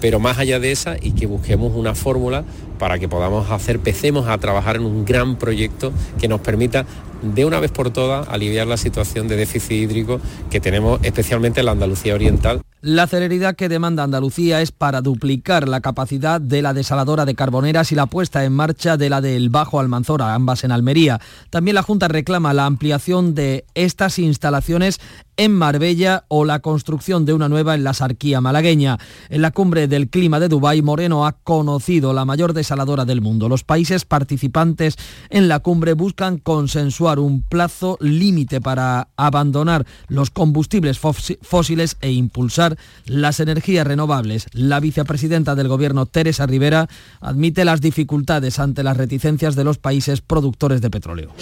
pero 0.00 0.20
más 0.20 0.38
allá 0.38 0.60
de 0.60 0.70
esa 0.70 0.94
y 1.02 1.12
que 1.12 1.26
busquemos 1.26 1.74
una 1.74 1.96
fórmula 1.96 2.44
para 2.78 3.00
que 3.00 3.08
podamos 3.08 3.50
hacer, 3.50 3.76
empecemos 3.76 4.28
a 4.28 4.38
trabajar 4.38 4.76
en 4.76 4.84
un 4.84 5.04
gran 5.04 5.34
proyecto 5.34 5.92
que 6.20 6.28
nos 6.28 6.40
permita 6.42 6.86
de 7.22 7.44
una 7.44 7.60
vez 7.60 7.70
por 7.70 7.90
todas 7.90 8.28
aliviar 8.28 8.66
la 8.66 8.76
situación 8.76 9.28
de 9.28 9.36
déficit 9.36 9.72
hídrico 9.72 10.20
que 10.50 10.60
tenemos 10.60 11.00
especialmente 11.02 11.60
en 11.60 11.66
la 11.66 11.72
Andalucía 11.72 12.14
Oriental. 12.14 12.62
La 12.82 13.06
celeridad 13.06 13.56
que 13.56 13.68
demanda 13.68 14.04
Andalucía 14.04 14.60
es 14.60 14.70
para 14.70 15.00
duplicar 15.00 15.66
la 15.66 15.80
capacidad 15.80 16.40
de 16.40 16.62
la 16.62 16.72
desaladora 16.72 17.24
de 17.24 17.34
Carboneras 17.34 17.90
y 17.90 17.94
la 17.94 18.06
puesta 18.06 18.44
en 18.44 18.52
marcha 18.52 18.96
de 18.96 19.10
la 19.10 19.20
del 19.20 19.48
Bajo 19.48 19.80
Almanzora, 19.80 20.34
ambas 20.34 20.62
en 20.62 20.70
Almería. 20.70 21.20
También 21.50 21.74
la 21.74 21.82
Junta 21.82 22.06
reclama 22.06 22.54
la 22.54 22.66
ampliación 22.66 23.34
de 23.34 23.64
estas 23.74 24.18
instalaciones 24.18 25.00
en 25.36 25.52
Marbella 25.52 26.24
o 26.28 26.44
la 26.44 26.60
construcción 26.60 27.26
de 27.26 27.34
una 27.34 27.48
nueva 27.48 27.74
en 27.74 27.84
la 27.84 27.92
Sarquía 27.92 28.40
malagueña. 28.40 28.98
En 29.28 29.42
la 29.42 29.50
cumbre 29.50 29.86
del 29.88 30.08
clima 30.08 30.40
de 30.40 30.48
Dubái, 30.48 30.80
Moreno 30.80 31.26
ha 31.26 31.32
conocido 31.32 32.12
la 32.12 32.24
mayor 32.24 32.52
desaladora 32.52 33.04
del 33.04 33.20
mundo. 33.20 33.48
Los 33.48 33.64
países 33.64 34.04
participantes 34.04 34.96
en 35.28 35.48
la 35.48 35.58
cumbre 35.60 35.92
buscan 35.92 36.38
consensuar 36.38 37.15
un 37.18 37.42
plazo 37.42 37.98
límite 38.00 38.60
para 38.60 39.08
abandonar 39.16 39.86
los 40.08 40.30
combustibles 40.30 40.98
fósiles 40.98 41.96
e 42.00 42.12
impulsar 42.12 42.36
impulsar 42.36 42.76
las 43.06 43.40
energías 43.40 43.86
renovables. 43.86 44.46
La 44.52 44.78
vicepresidenta 44.78 45.54
del 45.54 45.68
Gobierno, 45.68 46.04
Teresa 46.04 46.44
Rivera, 46.44 46.86
admite 47.20 47.64
las 47.64 47.80
dificultades 47.80 48.58
ante 48.58 48.82
las 48.82 48.96
reticencias 48.96 49.56
de 49.56 49.64
los 49.64 49.78
países 49.78 50.20
productores 50.20 50.82
de 50.82 50.90
petróleo. 50.90 51.32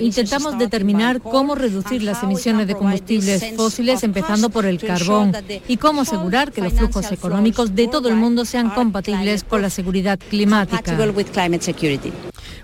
Intentamos 0.00 0.58
determinar 0.58 1.20
cómo 1.20 1.54
reducir 1.54 2.02
las 2.02 2.22
emisiones 2.22 2.66
de 2.66 2.74
combustibles 2.74 3.44
fósiles 3.56 4.02
empezando 4.04 4.48
por 4.48 4.64
el 4.64 4.78
carbón 4.78 5.32
y 5.68 5.76
cómo 5.76 6.02
asegurar 6.02 6.52
que 6.52 6.62
los 6.62 6.72
flujos 6.72 7.12
económicos 7.12 7.74
de 7.74 7.88
todo 7.88 8.08
el 8.08 8.16
mundo 8.16 8.44
sean 8.44 8.70
compatibles 8.70 9.44
con 9.44 9.60
la 9.60 9.68
seguridad 9.70 10.18
climática. 10.30 10.96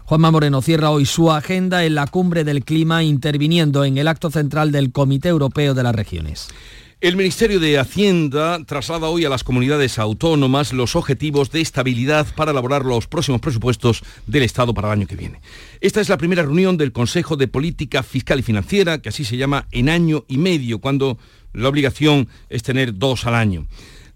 Juanma 0.07 0.31
Moreno 0.37 0.61
cierra 0.61 0.91
hoy 0.91 1.07
su 1.07 1.33
agenda 1.33 1.87
en 1.87 1.95
la 1.95 2.07
cumbre 2.09 2.45
del 2.45 2.63
clima 2.63 3.03
interviniendo 3.03 3.87
en 3.87 3.97
el 3.97 4.07
acto 4.07 4.31
central 4.31 4.71
del 4.71 4.93
Comité 4.93 5.31
Europeo 5.31 5.73
de 5.73 5.83
las 5.83 5.95
Regiones. 5.95 6.49
El 7.01 7.17
Ministerio 7.17 7.59
de 7.59 7.79
Hacienda 7.79 8.63
traslada 8.67 9.09
hoy 9.09 9.25
a 9.25 9.31
las 9.31 9.45
comunidades 9.45 9.99
autónomas 9.99 10.75
los 10.75 10.95
objetivos 10.95 11.51
de 11.53 11.63
estabilidad 11.63 12.27
para 12.37 12.51
elaborar 12.51 12.85
los 12.85 13.07
próximos 13.07 13.41
presupuestos 13.41 14.03
del 14.27 14.43
Estado 14.43 14.75
para 14.75 14.89
el 14.89 14.99
año 14.99 15.07
que 15.07 15.17
viene. 15.17 15.41
Esta 15.81 16.03
es 16.03 16.11
la 16.11 16.19
primera 16.19 16.43
reunión 16.43 16.77
del 16.77 16.93
Consejo 16.93 17.39
de 17.39 17.49
Política 17.49 18.03
Fiscal 18.03 18.41
y 18.41 18.43
Financiera, 18.43 18.99
que 18.99 19.09
así 19.09 19.25
se 19.25 19.39
llama 19.39 19.67
en 19.71 19.89
año 19.89 20.27
y 20.29 20.37
medio, 20.37 20.83
cuando 20.83 21.17
la 21.55 21.71
obligación 21.71 22.29
es 22.51 22.63
tener 22.63 22.99
dos 22.99 23.25
al 23.25 23.37
año. 23.37 23.67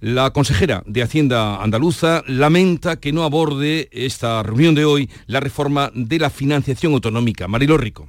La 0.00 0.30
consejera 0.30 0.82
de 0.86 1.02
Hacienda 1.02 1.62
andaluza 1.62 2.24
lamenta 2.26 2.98
que 2.98 3.12
no 3.12 3.22
aborde 3.22 3.90
esta 3.92 4.42
reunión 4.42 4.74
de 4.74 4.86
hoy 4.86 5.10
la 5.26 5.40
reforma 5.40 5.90
de 5.94 6.18
la 6.18 6.30
financiación 6.30 6.94
autonómica. 6.94 7.48
Marilo 7.48 7.76
Rico. 7.76 8.08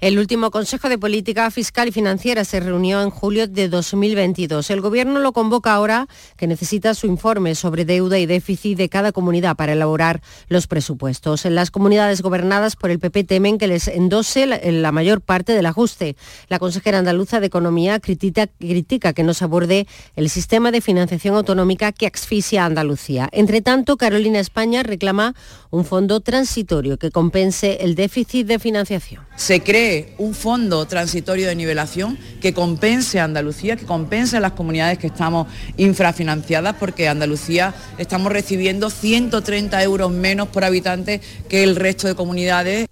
El 0.00 0.18
último 0.18 0.50
Consejo 0.50 0.88
de 0.88 0.96
Política 0.96 1.50
Fiscal 1.50 1.88
y 1.88 1.92
Financiera 1.92 2.46
se 2.46 2.58
reunió 2.58 3.02
en 3.02 3.10
julio 3.10 3.46
de 3.46 3.68
2022. 3.68 4.70
El 4.70 4.80
Gobierno 4.80 5.20
lo 5.20 5.34
convoca 5.34 5.74
ahora 5.74 6.08
que 6.38 6.46
necesita 6.46 6.94
su 6.94 7.06
informe 7.06 7.54
sobre 7.54 7.84
deuda 7.84 8.18
y 8.18 8.24
déficit 8.24 8.78
de 8.78 8.88
cada 8.88 9.12
comunidad 9.12 9.56
para 9.56 9.74
elaborar 9.74 10.22
los 10.48 10.66
presupuestos. 10.66 11.44
En 11.44 11.54
las 11.54 11.70
comunidades 11.70 12.22
gobernadas 12.22 12.76
por 12.76 12.90
el 12.90 12.98
PP 12.98 13.24
temen 13.24 13.58
que 13.58 13.66
les 13.66 13.88
endose 13.88 14.46
la, 14.46 14.90
mayor 14.90 15.20
parte 15.20 15.52
del 15.52 15.66
ajuste. 15.66 16.16
La 16.48 16.58
consejera 16.58 16.96
andaluza 16.96 17.38
de 17.38 17.48
Economía 17.48 18.00
critica, 18.00 19.12
que 19.12 19.22
no 19.22 19.34
se 19.34 19.44
aborde 19.44 19.86
el 20.16 20.30
sistema 20.30 20.70
de 20.70 20.80
financiación 20.80 21.34
autonómica 21.34 21.92
que 21.92 22.06
asfixia 22.06 22.62
a 22.62 22.66
Andalucía. 22.66 23.28
Entre 23.32 23.60
tanto, 23.60 23.98
Carolina 23.98 24.40
España 24.40 24.82
reclama 24.82 25.34
un 25.68 25.84
fondo 25.84 26.20
transitorio 26.20 26.96
que 26.96 27.10
compense 27.10 27.80
el 27.82 27.94
déficit 27.94 28.46
de 28.46 28.58
financiación. 28.58 29.26
Se 29.36 29.62
cree 29.62 29.89
un 30.18 30.34
fondo 30.34 30.86
transitorio 30.86 31.46
de 31.48 31.54
nivelación 31.54 32.18
que 32.40 32.52
compense 32.52 33.20
a 33.20 33.24
Andalucía, 33.24 33.76
que 33.76 33.86
compense 33.86 34.36
a 34.36 34.40
las 34.40 34.52
comunidades 34.52 34.98
que 34.98 35.06
estamos 35.08 35.46
infrafinanciadas, 35.76 36.76
porque 36.76 37.08
Andalucía 37.08 37.74
estamos 37.98 38.32
recibiendo 38.32 38.90
130 38.90 39.82
euros 39.82 40.10
menos 40.10 40.48
por 40.48 40.64
habitante 40.64 41.20
que 41.48 41.62
el 41.62 41.76
resto 41.76 42.08
de 42.08 42.14
comunidades. 42.14 42.89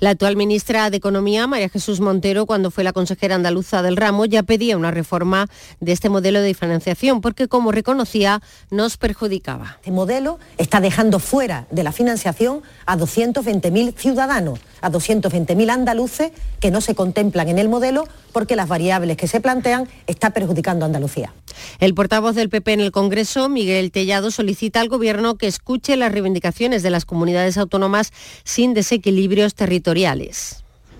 La 0.00 0.08
actual 0.08 0.34
ministra 0.34 0.88
de 0.88 0.96
Economía, 0.96 1.46
María 1.46 1.68
Jesús 1.68 2.00
Montero, 2.00 2.46
cuando 2.46 2.70
fue 2.70 2.84
la 2.84 2.94
consejera 2.94 3.34
andaluza 3.34 3.82
del 3.82 3.98
ramo, 3.98 4.24
ya 4.24 4.42
pedía 4.42 4.78
una 4.78 4.90
reforma 4.90 5.46
de 5.78 5.92
este 5.92 6.08
modelo 6.08 6.40
de 6.40 6.54
financiación 6.54 7.20
porque, 7.20 7.48
como 7.48 7.70
reconocía, 7.70 8.40
nos 8.70 8.96
perjudicaba. 8.96 9.76
Este 9.80 9.90
modelo 9.90 10.38
está 10.56 10.80
dejando 10.80 11.18
fuera 11.18 11.66
de 11.70 11.82
la 11.82 11.92
financiación 11.92 12.62
a 12.86 12.96
220.000 12.96 13.94
ciudadanos, 13.94 14.60
a 14.80 14.90
220.000 14.90 15.70
andaluces 15.70 16.32
que 16.60 16.70
no 16.70 16.80
se 16.80 16.94
contemplan 16.94 17.50
en 17.50 17.58
el 17.58 17.68
modelo 17.68 18.04
porque 18.32 18.56
las 18.56 18.68
variables 18.68 19.18
que 19.18 19.28
se 19.28 19.42
plantean 19.42 19.86
están 20.06 20.32
perjudicando 20.32 20.86
a 20.86 20.86
Andalucía. 20.86 21.34
El 21.78 21.92
portavoz 21.94 22.34
del 22.34 22.48
PP 22.48 22.72
en 22.72 22.80
el 22.80 22.92
Congreso, 22.92 23.50
Miguel 23.50 23.90
Tellado, 23.90 24.30
solicita 24.30 24.80
al 24.80 24.88
Gobierno 24.88 25.34
que 25.34 25.46
escuche 25.46 25.96
las 25.96 26.10
reivindicaciones 26.10 26.82
de 26.82 26.88
las 26.88 27.04
comunidades 27.04 27.58
autónomas 27.58 28.12
sin 28.44 28.72
desequilibrios 28.72 29.54
territoriales. 29.54 29.89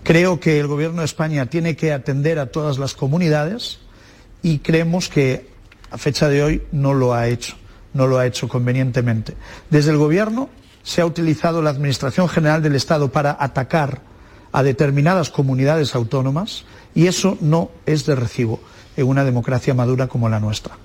Creo 0.03 0.41
que 0.41 0.59
el 0.59 0.67
Gobierno 0.67 1.01
de 1.01 1.07
España 1.07 1.47
tiene 1.47 1.77
que 1.77 1.93
atender 1.93 2.39
a 2.39 2.47
todas 2.47 2.79
las 2.79 2.95
comunidades 2.95 3.79
y 4.43 4.59
creemos 4.59 5.09
que 5.09 5.49
a 5.91 5.99
fecha 5.99 6.29
de 6.29 6.43
hoy 6.43 6.63
no 6.73 6.95
lo 6.95 7.15
ha 7.15 7.29
hecho, 7.29 7.57
no 7.93 8.07
lo 8.07 8.19
ha 8.19 8.27
hecho 8.27 8.49
convenientemente. 8.49 9.35
Desde 9.69 9.91
el 9.91 9.99
Gobierno 9.99 10.49
se 10.83 11.03
ha 11.03 11.07
utilizado 11.07 11.61
la 11.63 11.71
Administración 11.71 12.29
General 12.29 12.63
del 12.63 12.75
Estado 12.75 13.13
para 13.13 13.37
atacar 13.39 14.01
a 14.53 14.63
determinadas 14.63 15.31
comunidades 15.31 15.95
autónomas 15.95 16.65
y 16.95 17.07
eso 17.07 17.37
no 17.41 17.71
es 17.87 18.07
de 18.07 18.17
recibo 18.17 18.61
en 18.97 19.07
una 19.07 19.25
democracia 19.25 19.75
madura 19.75 20.09
como 20.09 20.29
la 20.29 20.41
nuestra. 20.41 20.77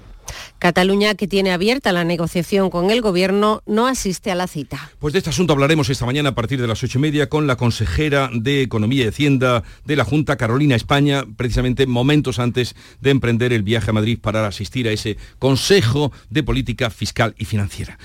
Cataluña, 0.60 1.16
que 1.16 1.28
tiene 1.28 1.52
abierta 1.52 1.92
la 1.92 2.04
negociación 2.04 2.70
con 2.70 2.92
el 2.92 3.02
Gobierno, 3.02 3.62
no 3.66 3.88
asiste 3.88 4.32
a 4.32 4.36
la 4.36 4.48
cita. 4.48 4.92
Pues 5.00 5.14
de 5.14 5.20
este 5.20 5.30
asunto 5.30 5.54
hablaremos 5.54 5.90
esta 5.90 6.06
mañana 6.06 6.30
a 6.30 6.36
partir 6.36 6.62
de 6.62 6.68
las 6.68 6.84
ocho 6.84 6.98
y 6.98 7.02
media 7.02 7.30
con 7.30 7.48
la 7.48 7.56
consejera 7.56 8.30
de 8.34 8.62
Economía 8.62 9.06
y 9.06 9.08
Hacienda 9.08 9.64
de 9.86 9.96
la 9.96 10.06
Junta, 10.06 10.38
Carolina 10.38 10.76
España, 10.76 11.26
precisamente 11.38 11.86
momentos 11.88 12.40
antes 12.40 12.76
de 13.02 13.12
emprender 13.12 13.54
el 13.54 13.64
viaje 13.64 13.90
a 13.90 13.94
Madrid 13.94 14.20
para 14.22 14.48
asistir 14.48 14.88
a 14.88 14.92
ese 14.92 15.18
Consejo 15.40 16.12
de 16.30 16.44
Política 16.44 16.90
Fiscal 16.90 17.36
y 17.38 17.46
Financiera. 17.46 17.98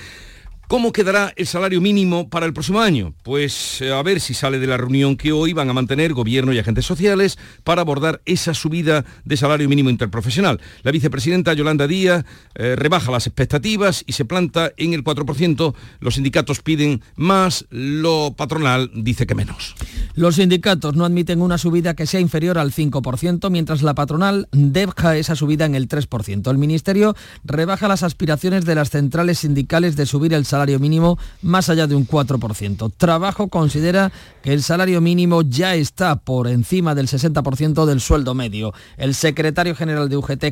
¿Cómo 0.70 0.92
quedará 0.92 1.32
el 1.34 1.48
salario 1.48 1.80
mínimo 1.80 2.28
para 2.28 2.46
el 2.46 2.52
próximo 2.52 2.80
año? 2.80 3.12
Pues 3.24 3.82
eh, 3.82 3.92
a 3.92 4.00
ver 4.04 4.20
si 4.20 4.34
sale 4.34 4.60
de 4.60 4.68
la 4.68 4.76
reunión 4.76 5.16
que 5.16 5.32
hoy 5.32 5.52
van 5.52 5.68
a 5.68 5.72
mantener 5.72 6.12
gobierno 6.12 6.52
y 6.52 6.60
agentes 6.60 6.86
sociales 6.86 7.38
para 7.64 7.80
abordar 7.80 8.22
esa 8.24 8.54
subida 8.54 9.04
de 9.24 9.36
salario 9.36 9.68
mínimo 9.68 9.90
interprofesional. 9.90 10.60
La 10.84 10.92
vicepresidenta 10.92 11.54
Yolanda 11.54 11.88
Díaz 11.88 12.24
eh, 12.54 12.76
rebaja 12.76 13.10
las 13.10 13.26
expectativas 13.26 14.04
y 14.06 14.12
se 14.12 14.24
planta 14.24 14.70
en 14.76 14.92
el 14.92 15.02
4%. 15.02 15.74
Los 15.98 16.14
sindicatos 16.14 16.60
piden 16.60 17.02
más, 17.16 17.66
lo 17.70 18.34
patronal 18.36 18.92
dice 18.94 19.26
que 19.26 19.34
menos. 19.34 19.74
Los 20.14 20.36
sindicatos 20.36 20.94
no 20.94 21.04
admiten 21.04 21.42
una 21.42 21.58
subida 21.58 21.94
que 21.94 22.06
sea 22.06 22.20
inferior 22.20 22.58
al 22.58 22.70
5%, 22.70 23.50
mientras 23.50 23.82
la 23.82 23.96
patronal 23.96 24.46
deja 24.52 25.16
esa 25.16 25.34
subida 25.34 25.66
en 25.66 25.74
el 25.74 25.88
3%. 25.88 26.48
El 26.48 26.58
Ministerio 26.58 27.16
rebaja 27.42 27.88
las 27.88 28.04
aspiraciones 28.04 28.64
de 28.64 28.76
las 28.76 28.90
centrales 28.90 29.40
sindicales 29.40 29.96
de 29.96 30.06
subir 30.06 30.32
el 30.32 30.44
salario 30.44 30.59
salario 30.60 30.78
mínimo 30.78 31.18
más 31.40 31.70
allá 31.70 31.86
de 31.86 31.94
un 31.94 32.06
4%. 32.06 32.92
Trabajo 32.94 33.48
considera 33.48 34.12
que 34.42 34.52
el 34.52 34.62
salario 34.62 35.00
mínimo 35.00 35.40
ya 35.40 35.74
está 35.74 36.16
por 36.16 36.48
encima 36.48 36.94
del 36.94 37.08
60% 37.08 37.86
del 37.86 38.02
sueldo 38.02 38.34
medio. 38.34 38.74
El 38.98 39.14
secretario 39.14 39.74
general 39.74 40.10
de 40.10 40.18
UGT, 40.18 40.44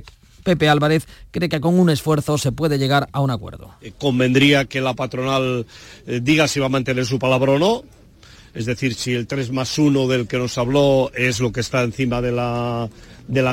Pepe 0.45 0.71
Álvarez 0.71 1.07
cree 1.31 1.51
que 1.51 1.61
con 1.61 1.79
un 1.79 1.91
esfuerzo 1.91 2.39
se 2.39 2.53
puede 2.53 2.79
llegar 2.79 3.07
a 3.13 3.21
un 3.21 3.31
acuerdo. 3.31 3.71
Eh, 3.83 3.93
convendría 3.99 4.65
que 4.65 4.81
la 4.81 4.95
patronal 4.95 5.67
eh, 6.07 6.21
diga 6.23 6.49
si 6.49 6.59
va 6.59 6.67
a 6.67 6.71
mantener 6.71 7.05
su 7.05 7.19
palabra 7.19 7.53
o 7.53 7.59
no. 7.59 7.83
Es 8.55 8.67
decir, 8.67 8.95
si 8.95 9.15
el 9.15 9.27
3 9.27 9.53
más 9.53 9.79
1 9.79 10.09
del 10.09 10.27
que 10.27 10.39
nos 10.39 10.57
habló 10.59 11.11
es 11.15 11.41
lo 11.41 11.53
que 11.53 11.61
está 11.61 11.83
encima 11.83 12.21
de 12.21 12.33
la, 12.33 12.89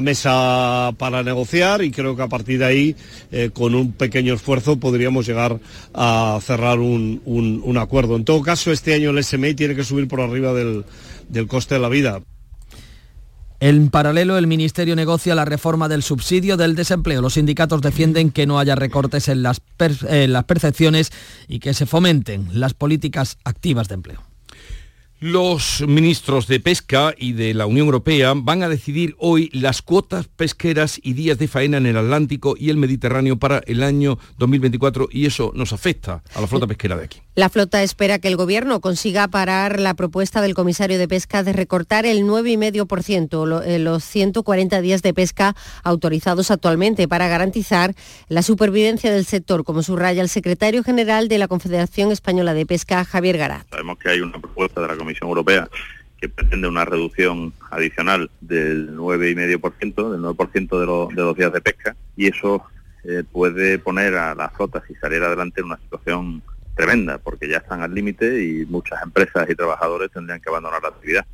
mesa 0.02 0.94
para 0.98 1.22
negociar 1.22 1.84
y 1.84 1.92
creo 1.92 2.16
que 2.16 2.22
a 2.22 2.30
partir 2.30 2.60
de 2.60 2.66
ahí, 2.66 2.96
eh, 3.32 3.50
con 3.54 3.76
un 3.76 3.92
pequeño 3.92 4.34
esfuerzo, 4.34 4.78
podríamos 4.78 5.28
llegar 5.28 5.60
a 5.94 6.40
cerrar 6.42 6.80
un, 6.80 7.78
acuerdo. 7.78 8.16
En 8.16 8.26
todo 8.26 8.42
caso, 8.42 8.72
este 8.72 8.94
año 8.94 9.10
el 9.12 9.24
SMI 9.24 9.54
tiene 9.54 9.76
que 9.76 9.84
subir 9.84 10.08
por 10.08 10.22
arriba 10.22 10.54
del, 10.54 10.86
coste 11.48 11.76
de 11.76 11.82
la 11.82 11.90
vida. 11.90 12.22
En 13.60 13.90
paralelo, 13.90 14.38
el 14.38 14.48
Ministerio 14.48 14.96
negocia 14.96 15.34
la 15.34 15.46
reforma 15.46 15.88
del 15.88 16.04
subsidio 16.04 16.58
del 16.58 16.76
desempleo. 16.76 17.22
Los 17.22 17.34
sindicatos 17.34 17.82
defienden 17.82 18.32
que 18.32 18.46
no 18.46 18.60
haya 18.60 18.76
recortes 18.76 19.28
en 19.28 19.44
las 19.44 19.60
percepciones 20.46 21.12
y 21.48 21.60
que 21.60 21.74
se 21.74 21.86
fomenten 21.86 22.48
las 22.54 22.74
políticas 22.74 23.38
activas 23.44 23.88
de 23.88 23.96
empleo. 23.96 24.35
Los 25.22 25.82
ministros 25.88 26.46
de 26.48 26.60
Pesca 26.60 27.16
y 27.18 27.32
de 27.32 27.54
la 27.54 27.68
Unión 27.68 27.86
Europea 27.86 28.34
van 28.36 28.64
a 28.64 28.68
decidir 28.70 29.16
hoy 29.18 29.50
las 29.54 29.82
cuotas 29.82 30.28
pesqueras 30.28 31.00
y 31.02 31.14
días 31.14 31.38
de 31.38 31.48
faena 31.48 31.78
en 31.78 31.86
el 31.86 31.96
Atlántico 31.96 32.56
y 32.60 32.70
el 32.70 32.76
Mediterráneo 32.76 33.38
para 33.38 33.60
el 33.66 33.82
año 33.82 34.20
2024 34.40 35.08
y 35.10 35.26
eso 35.26 35.54
nos 35.56 35.72
afecta 35.72 36.22
a 36.34 36.42
la 36.42 36.48
flota 36.48 36.68
pesquera 36.68 36.98
de 36.98 37.06
aquí. 37.06 37.22
La 37.36 37.50
flota 37.50 37.82
espera 37.82 38.20
que 38.20 38.28
el 38.28 38.36
Gobierno 38.36 38.82
consiga 38.82 39.28
parar 39.30 39.80
la 39.80 39.94
propuesta 39.94 40.42
del 40.42 40.54
comisario 40.54 40.98
de 40.98 41.08
Pesca 41.08 41.44
de 41.44 41.54
recortar 41.54 42.06
el 42.06 42.24
9,5%, 42.24 43.64
eh, 43.66 43.80
los 43.80 44.04
140 44.04 44.82
días 44.82 45.02
de 45.02 45.14
pesca 45.14 45.56
autorizados 45.84 46.52
actualmente 46.52 47.08
para 47.08 47.28
garantizar 47.28 47.94
la 48.28 48.42
supervivencia 48.42 49.14
del 49.14 49.26
sector, 49.26 49.64
como 49.64 49.82
subraya 49.82 50.22
el 50.22 50.30
secretario 50.30 50.84
general 50.84 51.28
de 51.30 51.38
la 51.38 51.48
Confederación 51.48 52.12
Española 52.12 52.54
de 52.54 52.66
Pesca, 52.66 53.04
Javier 53.06 53.38
Garat. 53.38 53.68
Sabemos 53.70 53.98
que 53.98 54.10
hay 54.10 54.20
una 54.22 54.40
propuesta 54.40 54.82
de 54.82 54.88
la 54.88 54.96
Comisión 55.06 55.30
Europea 55.30 55.70
que 56.20 56.30
pretende 56.30 56.68
una 56.68 56.86
reducción 56.86 57.54
adicional 57.70 58.32
del 58.42 58.96
9,5%, 58.96 60.12
del 60.12 60.22
9% 60.22 61.10
de, 61.10 61.16
de 61.16 61.22
los 61.22 61.36
días 61.36 61.54
de 61.54 61.62
pesca, 61.62 61.96
y 62.16 62.28
eso 62.28 62.64
eh, 63.04 63.24
puede 63.30 63.78
poner 63.80 64.16
a 64.16 64.34
las 64.34 64.54
flotas 64.54 64.84
y 64.90 64.96
salir 64.96 65.22
adelante 65.22 65.62
en 65.62 65.68
una 65.68 65.78
situación 65.78 66.42
tremenda, 66.76 67.18
porque 67.18 67.48
ya 67.48 67.58
están 67.58 67.82
al 67.82 67.94
límite 67.94 68.44
y 68.44 68.66
muchas 68.66 69.02
empresas 69.04 69.48
y 69.50 69.56
trabajadores 69.56 70.12
tendrían 70.12 70.42
que 70.42 70.50
abandonar 70.50 70.82
la 70.82 70.90
actividad. 70.90 71.26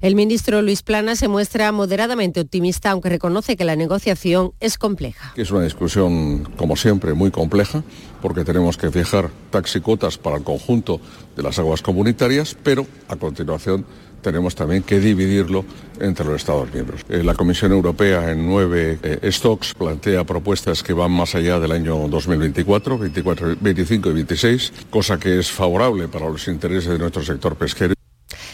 El 0.00 0.14
ministro 0.14 0.62
Luis 0.62 0.82
Plana 0.82 1.16
se 1.16 1.28
muestra 1.28 1.70
moderadamente 1.72 2.40
optimista, 2.40 2.90
aunque 2.90 3.08
reconoce 3.08 3.56
que 3.56 3.64
la 3.64 3.76
negociación 3.76 4.52
es 4.60 4.78
compleja. 4.78 5.32
Es 5.36 5.50
una 5.50 5.62
discusión, 5.62 6.44
como 6.56 6.76
siempre, 6.76 7.14
muy 7.14 7.30
compleja, 7.30 7.82
porque 8.22 8.44
tenemos 8.44 8.76
que 8.76 8.90
fijar 8.90 9.30
taxicotas 9.50 10.18
para 10.18 10.36
el 10.36 10.44
conjunto 10.44 11.00
de 11.36 11.42
las 11.42 11.58
aguas 11.58 11.82
comunitarias, 11.82 12.56
pero 12.62 12.86
a 13.08 13.16
continuación 13.16 13.84
tenemos 14.20 14.54
también 14.54 14.82
que 14.82 15.00
dividirlo 15.00 15.64
entre 15.98 16.26
los 16.26 16.36
Estados 16.36 16.72
miembros. 16.72 17.02
Eh, 17.08 17.22
la 17.22 17.34
Comisión 17.34 17.72
Europea 17.72 18.30
en 18.30 18.46
nueve 18.46 18.98
eh, 19.02 19.32
stocks 19.32 19.74
plantea 19.74 20.24
propuestas 20.24 20.82
que 20.82 20.92
van 20.92 21.10
más 21.10 21.34
allá 21.34 21.58
del 21.58 21.72
año 21.72 22.08
2024, 22.08 22.98
24, 22.98 23.56
25 23.60 24.10
y 24.10 24.12
26, 24.12 24.72
cosa 24.90 25.18
que 25.18 25.38
es 25.38 25.50
favorable 25.50 26.08
para 26.08 26.28
los 26.28 26.46
intereses 26.48 26.90
de 26.90 26.98
nuestro 26.98 27.22
sector 27.22 27.56
pesquero. 27.56 27.94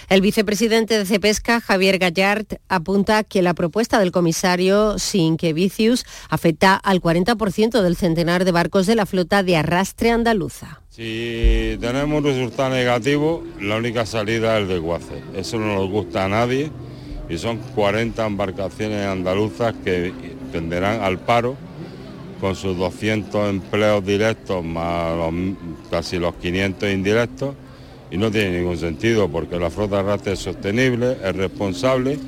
El 0.09 0.21
vicepresidente 0.21 0.97
de 0.97 1.05
Cepesca, 1.05 1.61
Javier 1.61 1.99
Gallard, 1.99 2.47
apunta 2.69 3.25
que 3.25 3.43
la 3.43 3.55
propuesta 3.55 3.99
del 3.99 4.13
comisario 4.13 5.01
Sinquevicius 5.01 6.07
afecta 6.29 6.77
al 6.77 7.01
40% 7.01 7.83
del 7.83 7.97
centenar 7.97 8.45
de 8.45 8.53
barcos 8.53 8.87
de 8.87 8.95
la 8.95 9.05
flota 9.05 9.43
de 9.43 9.57
arrastre 9.57 10.13
andaluza. 10.13 10.81
Si 10.91 11.77
tenemos 11.81 12.19
un 12.19 12.25
resultado 12.25 12.71
negativo, 12.71 13.43
la 13.61 13.77
única 13.77 14.07
salida 14.07 14.57
es 14.57 14.63
el 14.63 14.69
desguace. 14.69 15.25
Eso 15.35 15.59
no 15.59 15.75
nos 15.75 15.91
gusta 15.91 16.25
a 16.25 16.29
nadie 16.29 16.71
y 17.29 17.37
son 17.39 17.59
40 17.75 18.25
embarcaciones 18.25 19.05
andaluzas 19.09 19.75
que 19.85 20.13
tenderán 20.53 21.03
al 21.03 21.19
paro 21.19 21.57
con 22.41 22.55
sus 22.55 22.79
200 22.79 23.51
empleos 23.51 24.07
directos 24.07 24.65
más 24.65 25.15
casi 25.91 26.19
los 26.19 26.35
500 26.37 26.91
indirectos 26.91 27.57
y 28.11 28.17
no 28.17 28.31
tiene 28.31 28.59
ningún 28.59 28.79
sentido 28.79 29.29
porque 29.29 29.59
la 29.59 29.71
flota 29.71 30.01
arrastre 30.01 30.33
es 30.33 30.41
sostenible, 30.41 31.17
es 31.23 31.37
responsable. 31.37 32.19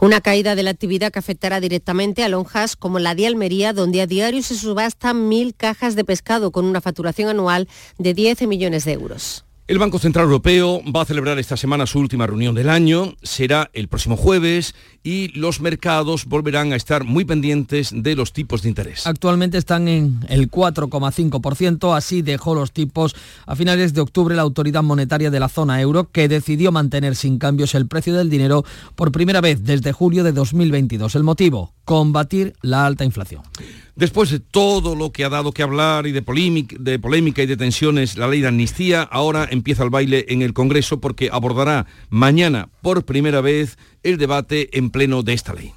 Una 0.00 0.20
caída 0.20 0.54
de 0.54 0.62
la 0.62 0.70
actividad 0.70 1.12
que 1.12 1.18
afectará 1.18 1.60
directamente 1.60 2.22
a 2.22 2.28
lonjas 2.28 2.76
como 2.76 2.98
la 2.98 3.14
de 3.14 3.26
Almería, 3.26 3.72
donde 3.72 4.00
a 4.00 4.06
diario 4.06 4.42
se 4.42 4.54
subastan 4.54 5.28
mil 5.28 5.54
cajas 5.54 5.96
de 5.96 6.04
pescado 6.04 6.52
con 6.52 6.64
una 6.64 6.80
facturación 6.80 7.28
anual 7.28 7.68
de 7.98 8.14
10 8.14 8.46
millones 8.46 8.84
de 8.84 8.92
euros. 8.92 9.44
El 9.68 9.78
Banco 9.78 9.98
Central 9.98 10.24
Europeo 10.24 10.80
va 10.96 11.02
a 11.02 11.04
celebrar 11.04 11.38
esta 11.38 11.58
semana 11.58 11.84
su 11.84 11.98
última 11.98 12.26
reunión 12.26 12.54
del 12.54 12.70
año, 12.70 13.12
será 13.22 13.68
el 13.74 13.88
próximo 13.88 14.16
jueves 14.16 14.74
y 15.02 15.28
los 15.38 15.60
mercados 15.60 16.24
volverán 16.24 16.72
a 16.72 16.76
estar 16.76 17.04
muy 17.04 17.26
pendientes 17.26 17.90
de 17.94 18.16
los 18.16 18.32
tipos 18.32 18.62
de 18.62 18.70
interés. 18.70 19.06
Actualmente 19.06 19.58
están 19.58 19.86
en 19.86 20.20
el 20.30 20.50
4,5%, 20.50 21.94
así 21.94 22.22
dejó 22.22 22.54
los 22.54 22.72
tipos 22.72 23.14
a 23.44 23.56
finales 23.56 23.92
de 23.92 24.00
octubre 24.00 24.34
la 24.34 24.40
autoridad 24.40 24.82
monetaria 24.82 25.30
de 25.30 25.38
la 25.38 25.50
zona 25.50 25.82
euro 25.82 26.10
que 26.12 26.28
decidió 26.28 26.72
mantener 26.72 27.14
sin 27.14 27.38
cambios 27.38 27.74
el 27.74 27.86
precio 27.88 28.14
del 28.14 28.30
dinero 28.30 28.64
por 28.94 29.12
primera 29.12 29.42
vez 29.42 29.64
desde 29.64 29.92
julio 29.92 30.24
de 30.24 30.32
2022. 30.32 31.14
El 31.14 31.24
motivo, 31.24 31.74
combatir 31.84 32.54
la 32.62 32.86
alta 32.86 33.04
inflación. 33.04 33.42
Después 33.98 34.30
de 34.30 34.38
todo 34.38 34.94
lo 34.94 35.10
que 35.10 35.24
ha 35.24 35.28
dado 35.28 35.50
que 35.50 35.64
hablar 35.64 36.06
y 36.06 36.12
de 36.12 36.22
polémica, 36.22 37.42
y 37.42 37.46
de 37.46 37.56
tensiones 37.56 38.16
la 38.16 38.28
ley 38.28 38.40
de 38.40 38.46
amnistía, 38.46 39.02
ahora 39.02 39.48
empieza 39.50 39.82
el 39.82 39.90
baile 39.90 40.24
en 40.28 40.42
el 40.42 40.52
Congreso 40.52 41.00
porque 41.00 41.30
abordará 41.32 41.86
mañana 42.08 42.68
por 42.80 43.04
primera 43.04 43.40
vez 43.40 43.76
el 44.04 44.16
debate 44.16 44.78
en 44.78 44.90
pleno 44.90 45.24
de 45.24 45.32
esta 45.32 45.52
ley. 45.52 45.72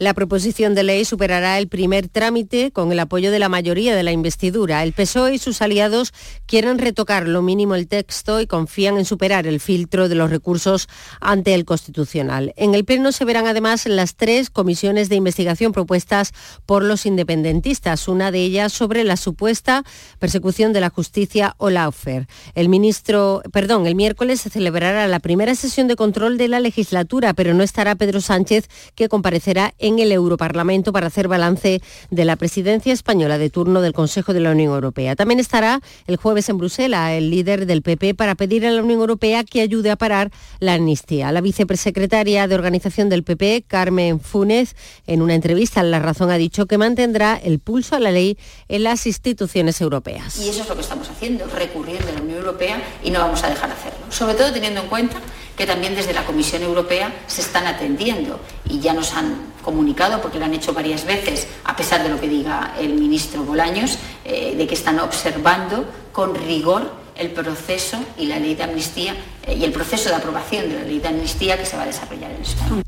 La 0.00 0.14
proposición 0.14 0.74
de 0.74 0.82
ley 0.82 1.04
superará 1.04 1.58
el 1.58 1.68
primer 1.68 2.08
trámite 2.08 2.70
con 2.70 2.90
el 2.90 2.98
apoyo 3.00 3.30
de 3.30 3.38
la 3.38 3.50
mayoría 3.50 3.94
de 3.94 4.02
la 4.02 4.12
investidura. 4.12 4.82
El 4.82 4.94
PSOE 4.94 5.34
y 5.34 5.38
sus 5.38 5.60
aliados 5.60 6.14
quieren 6.46 6.78
retocar 6.78 7.28
lo 7.28 7.42
mínimo 7.42 7.74
el 7.74 7.86
texto 7.86 8.40
y 8.40 8.46
confían 8.46 8.96
en 8.96 9.04
superar 9.04 9.46
el 9.46 9.60
filtro 9.60 10.08
de 10.08 10.14
los 10.14 10.30
recursos 10.30 10.88
ante 11.20 11.52
el 11.52 11.66
Constitucional. 11.66 12.54
En 12.56 12.74
el 12.74 12.86
Pleno 12.86 13.12
se 13.12 13.26
verán 13.26 13.46
además 13.46 13.84
las 13.84 14.14
tres 14.16 14.48
comisiones 14.48 15.10
de 15.10 15.16
investigación 15.16 15.72
propuestas 15.72 16.32
por 16.64 16.82
los 16.82 17.04
independentistas, 17.04 18.08
una 18.08 18.30
de 18.30 18.40
ellas 18.40 18.72
sobre 18.72 19.04
la 19.04 19.18
supuesta 19.18 19.84
persecución 20.18 20.72
de 20.72 20.80
la 20.80 20.88
justicia 20.88 21.54
o 21.58 21.68
la 21.68 21.86
OFER. 21.88 22.26
El 22.54 22.70
ministro, 22.70 23.42
perdón, 23.52 23.86
el 23.86 23.96
miércoles 23.96 24.40
se 24.40 24.48
celebrará 24.48 25.06
la 25.08 25.20
primera 25.20 25.54
sesión 25.54 25.88
de 25.88 25.96
control 25.96 26.38
de 26.38 26.48
la 26.48 26.58
legislatura, 26.58 27.34
pero 27.34 27.52
no 27.52 27.62
estará 27.62 27.96
Pedro 27.96 28.22
Sánchez, 28.22 28.66
que 28.94 29.10
comparecerá 29.10 29.74
en 29.76 29.89
en 29.90 29.98
el 29.98 30.12
Europarlamento 30.12 30.92
para 30.92 31.08
hacer 31.08 31.28
balance 31.28 31.82
de 32.10 32.24
la 32.24 32.36
presidencia 32.36 32.92
española 32.92 33.38
de 33.38 33.50
turno 33.50 33.80
del 33.80 33.92
Consejo 33.92 34.32
de 34.32 34.40
la 34.40 34.52
Unión 34.52 34.72
Europea. 34.72 35.16
También 35.16 35.40
estará 35.40 35.80
el 36.06 36.16
jueves 36.16 36.48
en 36.48 36.58
Bruselas 36.58 37.12
el 37.12 37.30
líder 37.30 37.66
del 37.66 37.82
PP 37.82 38.14
para 38.14 38.34
pedir 38.34 38.66
a 38.66 38.70
la 38.70 38.82
Unión 38.82 39.00
Europea 39.00 39.44
que 39.44 39.60
ayude 39.60 39.90
a 39.90 39.96
parar 39.96 40.30
la 40.60 40.74
amnistía. 40.74 41.32
La 41.32 41.40
vicepresecretaria 41.40 42.46
de 42.46 42.54
organización 42.54 43.08
del 43.08 43.24
PP, 43.24 43.64
Carmen 43.66 44.20
Funes, 44.20 44.76
en 45.06 45.22
una 45.22 45.34
entrevista 45.34 45.80
en 45.80 45.90
La 45.90 45.98
Razón 45.98 46.30
ha 46.30 46.38
dicho 46.38 46.66
que 46.66 46.78
mantendrá 46.78 47.36
el 47.36 47.58
pulso 47.58 47.96
a 47.96 48.00
la 48.00 48.10
ley 48.10 48.38
en 48.68 48.84
las 48.84 49.06
instituciones 49.06 49.80
europeas. 49.80 50.38
Y 50.38 50.48
eso 50.48 50.62
es 50.62 50.68
lo 50.68 50.74
que 50.76 50.82
estamos 50.82 51.08
haciendo, 51.10 51.46
recurriendo 51.46 52.08
a 52.08 52.12
la 52.12 52.22
Unión 52.22 52.38
Europea 52.38 52.82
y 53.02 53.10
no 53.10 53.18
vamos 53.18 53.42
a 53.42 53.48
dejar 53.48 53.68
de 53.70 53.74
hacerlo. 53.74 53.99
Sobre 54.10 54.34
todo 54.34 54.52
teniendo 54.52 54.80
en 54.80 54.88
cuenta 54.88 55.16
que 55.56 55.66
también 55.66 55.94
desde 55.94 56.12
la 56.12 56.24
Comisión 56.24 56.62
Europea 56.62 57.12
se 57.26 57.42
están 57.42 57.66
atendiendo 57.66 58.40
y 58.68 58.80
ya 58.80 58.92
nos 58.92 59.12
han 59.14 59.50
comunicado, 59.62 60.20
porque 60.20 60.38
lo 60.38 60.46
han 60.46 60.54
hecho 60.54 60.72
varias 60.72 61.04
veces, 61.04 61.46
a 61.64 61.76
pesar 61.76 62.02
de 62.02 62.08
lo 62.08 62.20
que 62.20 62.28
diga 62.28 62.74
el 62.78 62.94
ministro 62.94 63.44
Bolaños, 63.44 63.98
eh, 64.24 64.54
de 64.56 64.66
que 64.66 64.74
están 64.74 64.98
observando 65.00 65.84
con 66.12 66.34
rigor 66.34 66.92
el 67.16 67.30
proceso 67.30 67.98
y 68.16 68.26
la 68.26 68.38
ley 68.38 68.54
de 68.54 68.64
amnistía 68.64 69.14
eh, 69.46 69.54
y 69.54 69.64
el 69.64 69.72
proceso 69.72 70.08
de 70.08 70.16
aprobación 70.16 70.68
de 70.68 70.76
la 70.76 70.84
ley 70.84 70.98
de 70.98 71.08
amnistía 71.08 71.58
que 71.58 71.66
se 71.66 71.76
va 71.76 71.82
a 71.82 71.86
desarrollar 71.86 72.30
en 72.30 72.42
España. 72.42 72.82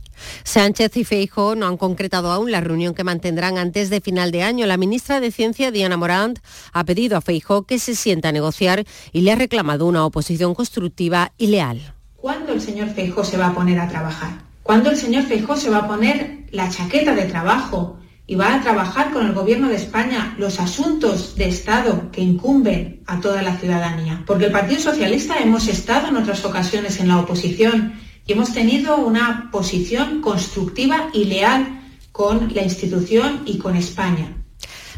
Sánchez 0.45 0.97
y 0.97 1.05
Feijóo 1.05 1.55
no 1.55 1.67
han 1.67 1.77
concretado 1.77 2.31
aún 2.31 2.51
la 2.51 2.61
reunión 2.61 2.95
que 2.95 3.05
mantendrán 3.05 3.59
antes 3.59 3.91
de 3.91 4.01
final 4.01 4.33
de 4.33 4.43
año. 4.43 4.67
La 4.67 4.77
ministra 4.77 5.21
de 5.21 5.31
Ciencia, 5.31 5.71
Diana 5.71 5.97
Morant, 5.97 6.39
ha 6.73 6.85
pedido 6.85 7.17
a 7.17 7.21
Feijóo 7.21 7.65
que 7.65 7.79
se 7.79 7.95
sienta 7.95 8.29
a 8.29 8.33
negociar 8.33 8.85
y 9.13 9.23
le 9.23 9.33
ha 9.33 9.37
reclamado 9.37 9.87
una 9.87 10.05
oposición 10.05 10.55
constructiva 10.55 11.33
y 11.39 11.49
leal. 11.49 11.95
¿Cuándo 12.23 12.53
el 12.53 12.61
señor 12.61 12.91
Feijó 12.91 13.25
se 13.25 13.37
va 13.37 13.49
a 13.49 13.55
poner 13.55 13.81
a 13.81 13.89
trabajar? 13.89 14.31
¿Cuándo 14.63 14.91
el 14.91 14.97
señor 14.97 15.25
Feijó 15.25 15.57
se 15.57 15.71
va 15.71 15.79
a 15.79 15.89
poner 15.89 16.47
la 16.53 16.71
chaqueta 16.71 17.17
de 17.17 17.25
trabajo 17.25 17.99
y 18.29 18.37
va 18.37 18.55
a 18.55 18.61
trabajar 18.61 19.11
con 19.13 19.27
el 19.27 19.33
Gobierno 19.33 19.69
de 19.69 19.75
España 19.75 20.37
los 20.39 20.61
asuntos 20.61 21.35
de 21.35 21.49
Estado 21.49 22.13
que 22.13 22.21
incumben 22.21 23.03
a 23.07 23.21
toda 23.21 23.43
la 23.43 23.57
ciudadanía? 23.57 24.23
Porque 24.25 24.45
el 24.45 24.53
Partido 24.53 24.81
Socialista 24.81 25.39
hemos 25.41 25.67
estado 25.67 26.07
en 26.09 26.17
otras 26.17 26.45
ocasiones 26.45 27.01
en 27.01 27.09
la 27.09 27.19
oposición 27.19 27.95
y 28.27 28.33
hemos 28.33 28.53
tenido 28.53 28.97
una 28.97 29.51
posición 29.51 30.21
constructiva 30.21 31.09
y 31.13 31.25
leal 31.25 31.81
con 32.13 32.53
la 32.55 32.63
institución 32.63 33.43
y 33.47 33.59
con 33.59 33.77
España. 33.77 34.42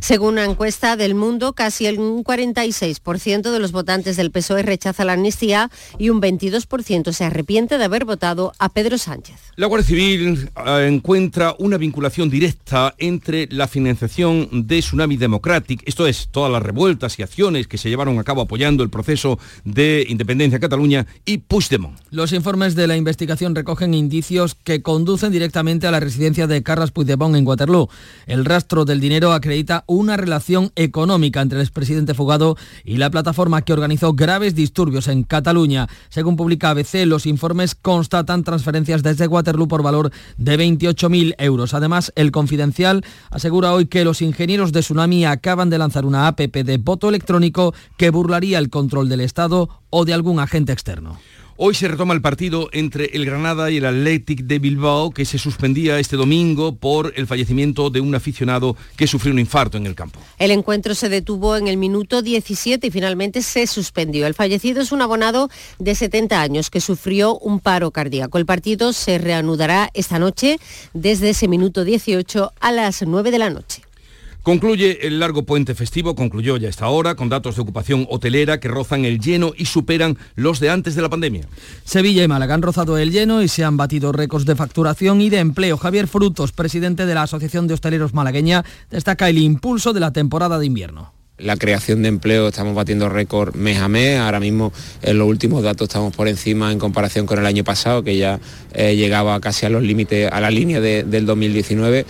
Según 0.04 0.34
una 0.34 0.44
encuesta 0.44 0.96
del 0.96 1.14
mundo, 1.14 1.54
casi 1.54 1.86
el 1.86 1.96
46% 1.96 3.50
de 3.50 3.58
los 3.58 3.72
votantes 3.72 4.18
del 4.18 4.30
PSOE 4.30 4.62
rechaza 4.62 5.02
la 5.06 5.14
amnistía 5.14 5.70
y 5.98 6.10
un 6.10 6.20
22% 6.20 7.10
se 7.10 7.24
arrepiente 7.24 7.78
de 7.78 7.84
haber 7.84 8.04
votado 8.04 8.52
a 8.58 8.68
Pedro 8.68 8.98
Sánchez. 8.98 9.36
La 9.56 9.66
Guardia 9.66 9.86
Civil 9.86 10.50
eh, 10.66 10.88
encuentra 10.90 11.56
una 11.58 11.78
vinculación 11.78 12.28
directa 12.28 12.94
entre 12.98 13.48
la 13.50 13.66
financiación 13.66 14.66
de 14.66 14.80
Tsunami 14.80 15.16
Democratic, 15.16 15.82
esto 15.86 16.06
es, 16.06 16.28
todas 16.30 16.52
las 16.52 16.62
revueltas 16.62 17.18
y 17.18 17.22
acciones 17.22 17.66
que 17.66 17.78
se 17.78 17.88
llevaron 17.88 18.18
a 18.18 18.24
cabo 18.24 18.42
apoyando 18.42 18.82
el 18.82 18.90
proceso 18.90 19.38
de 19.64 20.04
independencia 20.06 20.58
de 20.58 20.60
Cataluña 20.60 21.06
y 21.24 21.38
Puigdemont. 21.38 21.98
Los 22.10 22.34
informes 22.34 22.74
de 22.74 22.88
la 22.88 22.98
investigación 22.98 23.54
recogen 23.54 23.94
indicios 23.94 24.54
que 24.54 24.82
conducen 24.82 25.32
directamente 25.32 25.86
a 25.86 25.90
la 25.90 26.00
residencia 26.00 26.46
de 26.46 26.62
Carles 26.62 26.90
Puigdemont 26.90 27.36
en 27.36 27.46
Waterloo. 27.46 27.88
El 28.26 28.44
rastro 28.44 28.84
del 28.84 29.00
dinero 29.00 29.32
acredita 29.32 29.84
una 29.94 30.16
relación 30.16 30.72
económica 30.76 31.40
entre 31.40 31.58
el 31.58 31.64
expresidente 31.64 32.14
Fugado 32.14 32.56
y 32.84 32.96
la 32.96 33.10
plataforma 33.10 33.62
que 33.62 33.72
organizó 33.72 34.12
graves 34.12 34.54
disturbios 34.54 35.08
en 35.08 35.22
Cataluña. 35.22 35.88
Según 36.08 36.36
publica 36.36 36.70
ABC, 36.70 37.06
los 37.06 37.26
informes 37.26 37.74
constatan 37.74 38.44
transferencias 38.44 39.02
desde 39.02 39.26
Waterloo 39.26 39.68
por 39.68 39.82
valor 39.82 40.10
de 40.36 40.58
28.000 40.58 41.34
euros. 41.38 41.74
Además, 41.74 42.12
el 42.16 42.30
Confidencial 42.30 43.04
asegura 43.30 43.72
hoy 43.72 43.86
que 43.86 44.04
los 44.04 44.22
ingenieros 44.22 44.72
de 44.72 44.80
Tsunami 44.80 45.24
acaban 45.24 45.70
de 45.70 45.78
lanzar 45.78 46.04
una 46.04 46.26
APP 46.28 46.56
de 46.64 46.78
voto 46.78 47.08
electrónico 47.08 47.74
que 47.96 48.10
burlaría 48.10 48.58
el 48.58 48.70
control 48.70 49.08
del 49.08 49.20
Estado 49.20 49.68
o 49.90 50.04
de 50.04 50.14
algún 50.14 50.40
agente 50.40 50.72
externo. 50.72 51.18
Hoy 51.56 51.76
se 51.76 51.86
retoma 51.86 52.14
el 52.14 52.20
partido 52.20 52.68
entre 52.72 53.04
el 53.14 53.24
Granada 53.24 53.70
y 53.70 53.76
el 53.76 53.86
Athletic 53.86 54.40
de 54.40 54.58
Bilbao, 54.58 55.12
que 55.12 55.24
se 55.24 55.38
suspendía 55.38 56.00
este 56.00 56.16
domingo 56.16 56.74
por 56.74 57.12
el 57.14 57.28
fallecimiento 57.28 57.90
de 57.90 58.00
un 58.00 58.12
aficionado 58.16 58.76
que 58.96 59.06
sufrió 59.06 59.32
un 59.32 59.38
infarto 59.38 59.78
en 59.78 59.86
el 59.86 59.94
campo. 59.94 60.18
El 60.38 60.50
encuentro 60.50 60.96
se 60.96 61.08
detuvo 61.08 61.56
en 61.56 61.68
el 61.68 61.76
minuto 61.76 62.22
17 62.22 62.88
y 62.88 62.90
finalmente 62.90 63.40
se 63.40 63.68
suspendió. 63.68 64.26
El 64.26 64.34
fallecido 64.34 64.82
es 64.82 64.90
un 64.90 65.00
abonado 65.00 65.48
de 65.78 65.94
70 65.94 66.40
años 66.40 66.70
que 66.70 66.80
sufrió 66.80 67.38
un 67.38 67.60
paro 67.60 67.92
cardíaco. 67.92 68.38
El 68.38 68.46
partido 68.46 68.92
se 68.92 69.18
reanudará 69.18 69.90
esta 69.94 70.18
noche 70.18 70.58
desde 70.92 71.30
ese 71.30 71.46
minuto 71.46 71.84
18 71.84 72.52
a 72.58 72.72
las 72.72 73.02
9 73.02 73.30
de 73.30 73.38
la 73.38 73.50
noche. 73.50 73.82
Concluye 74.44 75.06
el 75.06 75.20
largo 75.20 75.44
puente 75.44 75.74
festivo, 75.74 76.14
concluyó 76.14 76.58
ya 76.58 76.68
esta 76.68 76.86
hora, 76.88 77.14
con 77.14 77.30
datos 77.30 77.56
de 77.56 77.62
ocupación 77.62 78.06
hotelera 78.10 78.60
que 78.60 78.68
rozan 78.68 79.06
el 79.06 79.18
lleno 79.18 79.54
y 79.56 79.64
superan 79.64 80.18
los 80.34 80.60
de 80.60 80.68
antes 80.68 80.94
de 80.94 81.00
la 81.00 81.08
pandemia. 81.08 81.48
Sevilla 81.82 82.22
y 82.22 82.28
Málaga 82.28 82.52
han 82.52 82.60
rozado 82.60 82.98
el 82.98 83.10
lleno 83.10 83.40
y 83.40 83.48
se 83.48 83.64
han 83.64 83.78
batido 83.78 84.12
récords 84.12 84.44
de 84.44 84.54
facturación 84.54 85.22
y 85.22 85.30
de 85.30 85.38
empleo. 85.38 85.78
Javier 85.78 86.08
Frutos, 86.08 86.52
presidente 86.52 87.06
de 87.06 87.14
la 87.14 87.22
Asociación 87.22 87.66
de 87.66 87.72
Hosteleros 87.72 88.12
Malagueña, 88.12 88.66
destaca 88.90 89.30
el 89.30 89.38
impulso 89.38 89.94
de 89.94 90.00
la 90.00 90.12
temporada 90.12 90.58
de 90.58 90.66
invierno. 90.66 91.14
La 91.38 91.56
creación 91.56 92.02
de 92.02 92.08
empleo 92.08 92.48
estamos 92.48 92.74
batiendo 92.74 93.08
récord 93.08 93.54
mes 93.54 93.78
a 93.78 93.88
mes. 93.88 94.18
Ahora 94.20 94.40
mismo 94.40 94.74
en 95.00 95.18
los 95.18 95.26
últimos 95.26 95.62
datos 95.62 95.88
estamos 95.88 96.14
por 96.14 96.28
encima 96.28 96.70
en 96.70 96.78
comparación 96.78 97.24
con 97.24 97.38
el 97.38 97.46
año 97.46 97.64
pasado, 97.64 98.02
que 98.04 98.18
ya 98.18 98.38
eh, 98.74 98.94
llegaba 98.94 99.40
casi 99.40 99.64
a 99.64 99.70
los 99.70 99.82
límites, 99.82 100.30
a 100.30 100.38
la 100.42 100.50
línea 100.50 100.82
del 100.82 101.24
2019. 101.24 102.04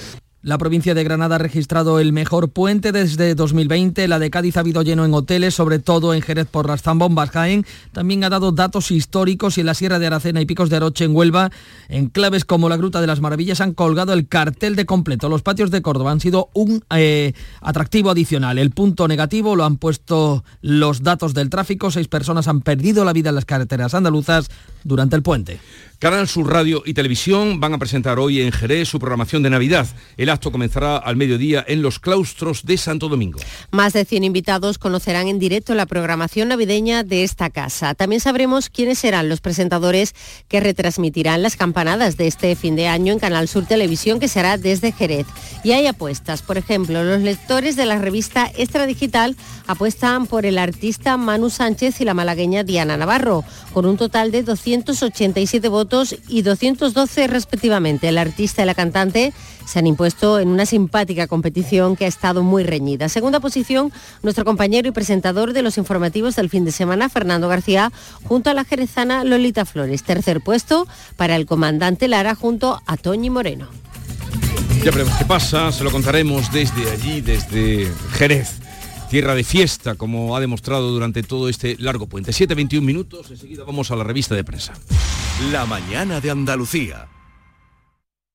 La 0.44 0.59
provincia 0.59 0.92
de 0.92 1.02
Granada 1.02 1.37
ha 1.37 1.38
registrado 1.38 2.00
el 2.00 2.12
mejor 2.12 2.50
puente 2.50 2.92
desde 2.92 3.35
2020. 3.35 4.07
La 4.09 4.18
de 4.18 4.28
Cádiz 4.28 4.59
ha 4.59 4.61
habido 4.61 4.83
lleno 4.83 5.07
en 5.07 5.14
hoteles, 5.14 5.54
sobre 5.54 5.78
todo 5.78 6.12
en 6.12 6.20
Jerez 6.20 6.46
por 6.50 6.66
las 6.68 6.83
zambombas 6.83 7.30
Jaén. 7.30 7.64
También 7.92 8.24
ha 8.24 8.28
dado 8.28 8.52
datos 8.52 8.90
históricos 8.90 9.57
y 9.57 9.62
en 9.62 9.66
la 9.66 9.72
Sierra 9.72 9.98
de 9.98 10.07
Aracena 10.07 10.42
y 10.42 10.44
Picos 10.44 10.68
de 10.68 10.76
Aroche 10.76 11.07
en 11.07 11.16
Huelva, 11.16 11.50
en 11.88 12.11
claves 12.11 12.44
como 12.44 12.68
la 12.68 12.76
Gruta 12.76 13.00
de 13.00 13.07
las 13.07 13.22
Maravillas, 13.22 13.62
han 13.62 13.72
colgado 13.72 14.12
el 14.12 14.28
cartel 14.28 14.76
de 14.76 14.85
completo. 14.85 15.30
Los 15.30 15.40
patios 15.40 15.70
de 15.70 15.80
Córdoba 15.80 16.11
han 16.11 16.20
sido 16.20 16.50
un 16.52 16.85
eh, 16.94 17.33
atractivo 17.62 18.11
adicional. 18.11 18.59
El 18.59 18.70
punto 18.70 19.09
negativo 19.09 19.57
lo 19.57 19.64
han 19.64 19.78
puesto 19.78 20.44
los 20.61 21.02
datos 21.02 21.33
del 21.33 21.48
tráfico. 21.48 21.90
Seis 21.90 22.09
personas 22.09 22.48
han 22.48 22.61
perdido 22.61 23.07
la 23.07 23.14
vida 23.14 23.30
en 23.30 23.37
las 23.37 23.46
carreteras 23.46 23.94
andaluzas 23.94 24.50
durante 24.83 25.16
el 25.16 25.22
puente. 25.22 25.59
Canal 25.98 26.28
Sur 26.28 26.52
Radio 26.52 26.83
y 26.85 26.92
Televisión 26.92 27.61
van 27.61 27.72
a 27.72 27.78
presentar 27.78 28.18
hoy 28.18 28.42
en 28.42 28.52
Jerez 28.52 28.88
su 28.88 28.98
programación 28.98 29.42
de 29.42 29.48
Navidad. 29.48 29.87
El 30.16 30.28
acto 30.28 30.50
comenzará 30.50 30.96
al 30.96 31.16
mediodía 31.16 31.64
en 31.66 31.83
los 31.83 31.98
claustros 31.98 32.66
de 32.66 32.76
Santo 32.76 33.09
Domingo. 33.09 33.38
Más 33.70 33.92
de 33.92 34.04
100 34.04 34.24
invitados 34.24 34.78
conocerán 34.78 35.28
en 35.28 35.38
directo 35.38 35.74
la 35.74 35.87
programación 35.87 36.48
navideña 36.48 37.04
de 37.04 37.22
esta 37.22 37.48
casa. 37.48 37.94
También 37.94 38.20
sabremos 38.20 38.68
quiénes 38.68 38.98
serán 38.98 39.28
los 39.28 39.40
presentadores 39.40 40.14
que 40.48 40.61
retransmitirán 40.61 41.42
las 41.42 41.57
campanadas 41.57 42.16
de 42.16 42.26
este 42.26 42.54
fin 42.57 42.76
de 42.76 42.88
año 42.88 43.12
en 43.12 43.18
Canal 43.20 43.48
Sur 43.48 43.64
Televisión 43.64 44.20
que 44.20 44.28
será 44.28 44.59
desde 44.59 44.92
Jerez. 44.92 45.26
Y 45.62 45.72
hay 45.72 45.87
apuestas, 45.87 46.42
por 46.42 46.59
ejemplo, 46.59 47.02
los 47.04 47.20
lectores 47.20 47.76
de 47.76 47.87
la 47.87 47.98
revista 47.98 48.50
Extra 48.57 48.87
Digital 48.87 49.37
apuestan 49.66 50.26
por 50.26 50.44
el 50.44 50.59
artista 50.59 51.16
Manu 51.16 51.48
Sánchez 51.48 52.00
y 52.00 52.04
la 52.04 52.14
malagueña 52.14 52.64
Diana 52.64 52.98
Navarro, 52.98 53.44
con 53.72 53.87
un 53.87 53.96
total 53.96 54.30
de 54.30 54.42
287 54.42 55.68
votos 55.68 55.84
y 56.29 56.42
212 56.42 57.27
respectivamente. 57.27 58.09
El 58.09 58.18
artista 58.18 58.62
y 58.62 58.66
la 58.66 58.75
cantante 58.75 59.33
se 59.64 59.79
han 59.79 59.87
impuesto 59.87 60.38
en 60.40 60.49
una 60.49 60.66
simpática 60.66 61.27
competición 61.27 61.97
que 61.97 62.05
ha 62.05 62.09
estado 62.09 62.42
muy 62.42 62.64
reñida. 62.64 63.09
Segunda 63.09 63.40
posición, 63.40 63.92
nuestro 64.23 64.44
compañero 64.44 64.88
y 64.88 64.92
presentador 64.92 65.53
de 65.53 65.62
los 65.62 65.79
informativos 65.79 66.37
del 66.37 66.51
fin 66.51 66.64
de 66.64 66.73
semana, 66.73 67.09
Fernando 67.09 67.49
García, 67.49 67.92
junto 68.25 68.51
a 68.51 68.55
la 68.55 68.64
jerezana 68.64 69.25
Lolita 69.25 69.64
Flores. 69.64 70.03
Tercer 70.03 70.40
puesto 70.40 70.87
para 71.16 71.37
el 71.37 71.47
comandante 71.47 72.09
Lara 72.09 72.35
junto 72.35 72.83
a 72.87 72.97
Toñi 72.97 73.31
Moreno. 73.31 73.68
Ya 74.85 74.90
veremos 74.90 75.14
qué 75.16 75.25
pasa, 75.25 75.73
se 75.73 75.83
lo 75.83 75.90
contaremos 75.90 76.53
desde 76.53 76.90
allí, 76.90 77.20
desde 77.20 77.90
Jerez 78.12 78.63
tierra 79.14 79.37
de 79.37 79.44
fiesta, 79.44 79.94
como 79.94 80.37
ha 80.37 80.40
demostrado 80.40 80.90
durante 80.90 81.22
todo 81.22 81.48
este 81.48 81.77
largo 81.79 82.09
puente. 82.09 82.33
7.21 82.33 82.81
minutos, 82.81 83.31
enseguida 83.31 83.62
vamos 83.62 83.92
a 83.92 83.94
la 83.94 84.03
revista 84.03 84.35
de 84.35 84.42
prensa. 84.42 84.74
La 85.53 85.66
mañana 85.66 86.20
de 86.20 86.33
Andalucía. 86.33 87.07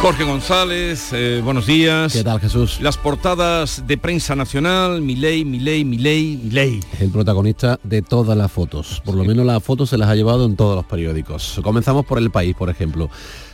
Jorge 0.00 0.24
González, 0.24 1.12
eh, 1.12 1.42
buenos 1.44 1.66
días. 1.66 2.14
¿Qué 2.14 2.24
tal, 2.24 2.40
Jesús? 2.40 2.80
Las 2.80 2.96
portadas 2.96 3.86
de 3.86 3.98
prensa 3.98 4.34
nacional, 4.34 5.02
Milei, 5.02 5.44
Milei, 5.44 5.84
Milei, 5.84 6.38
Milei. 6.42 6.80
El 6.98 7.10
protagonista 7.10 7.78
de 7.82 8.00
todas 8.00 8.34
las 8.34 8.50
fotos. 8.50 9.02
Por 9.04 9.14
lo 9.14 9.24
menos 9.24 9.44
las 9.44 9.62
fotos 9.62 9.90
se 9.90 9.98
las 9.98 10.08
ha 10.08 10.14
llevado 10.14 10.46
en 10.46 10.56
todos 10.56 10.74
los 10.74 10.86
periódicos. 10.86 11.60
Comenzamos 11.62 12.06
por 12.06 12.16
El 12.16 12.30
País, 12.30 12.56
por 12.56 12.70
ejemplo. 12.70 13.10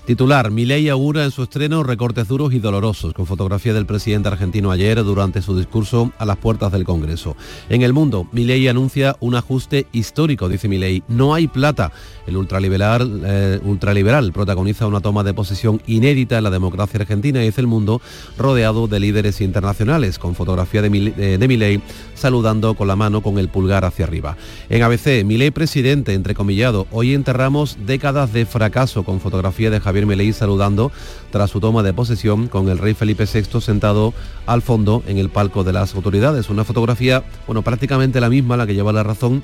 Titular, 0.06 0.52
Milei 0.52 0.88
augura 0.88 1.24
en 1.24 1.32
su 1.32 1.42
estreno 1.42 1.82
recortes 1.82 2.28
duros 2.28 2.54
y 2.54 2.60
dolorosos, 2.60 3.12
con 3.12 3.26
fotografía 3.26 3.74
del 3.74 3.86
presidente 3.86 4.28
argentino 4.28 4.70
ayer 4.70 5.02
durante 5.02 5.42
su 5.42 5.58
discurso 5.58 6.12
a 6.16 6.24
las 6.24 6.36
puertas 6.36 6.70
del 6.70 6.84
Congreso. 6.84 7.36
En 7.68 7.82
el 7.82 7.92
mundo, 7.92 8.28
Milei 8.30 8.68
anuncia 8.68 9.16
un 9.18 9.34
ajuste 9.34 9.88
histórico, 9.90 10.48
dice 10.48 10.68
Milei. 10.68 11.02
No 11.08 11.34
hay 11.34 11.48
plata. 11.48 11.90
El 12.28 12.36
ultraliberal, 12.36 13.22
eh, 13.24 13.60
ultraliberal 13.64 14.32
protagoniza 14.32 14.86
una 14.86 15.00
toma 15.00 15.24
de 15.24 15.34
posesión 15.34 15.82
inédita 15.88 16.38
en 16.38 16.44
la 16.44 16.50
democracia 16.50 17.00
argentina 17.00 17.42
y 17.42 17.48
es 17.48 17.58
el 17.58 17.66
mundo 17.66 18.00
rodeado 18.38 18.86
de 18.86 19.00
líderes 19.00 19.40
internacionales, 19.40 20.20
con 20.20 20.36
fotografía 20.36 20.82
de, 20.82 21.14
eh, 21.18 21.36
de 21.36 21.48
Milei 21.48 21.82
saludando 22.14 22.74
con 22.74 22.86
la 22.86 22.94
mano 22.94 23.22
con 23.22 23.38
el 23.38 23.48
pulgar 23.48 23.84
hacia 23.84 24.04
arriba. 24.04 24.36
En 24.68 24.84
ABC, 24.84 25.24
Milei 25.24 25.50
presidente, 25.50 26.14
entrecomillado, 26.14 26.86
hoy 26.92 27.12
enterramos 27.12 27.76
décadas 27.84 28.32
de 28.32 28.46
fracaso 28.46 29.02
con 29.02 29.18
fotografía 29.18 29.68
de 29.68 29.80
Javier 29.80 29.95
Javier 30.04 30.34
saludando 30.34 30.92
tras 31.30 31.50
su 31.50 31.60
toma 31.60 31.82
de 31.82 31.94
posesión 31.94 32.48
con 32.48 32.68
el 32.68 32.78
rey 32.78 32.94
Felipe 32.94 33.24
VI 33.24 33.60
sentado 33.60 34.12
al 34.46 34.60
fondo 34.60 35.02
en 35.06 35.16
el 35.18 35.30
palco 35.30 35.64
de 35.64 35.72
las 35.72 35.94
autoridades. 35.94 36.50
Una 36.50 36.64
fotografía, 36.64 37.24
bueno, 37.46 37.62
prácticamente 37.62 38.20
la 38.20 38.28
misma, 38.28 38.56
la 38.56 38.66
que 38.66 38.74
lleva 38.74 38.92
la 38.92 39.02
razón 39.02 39.42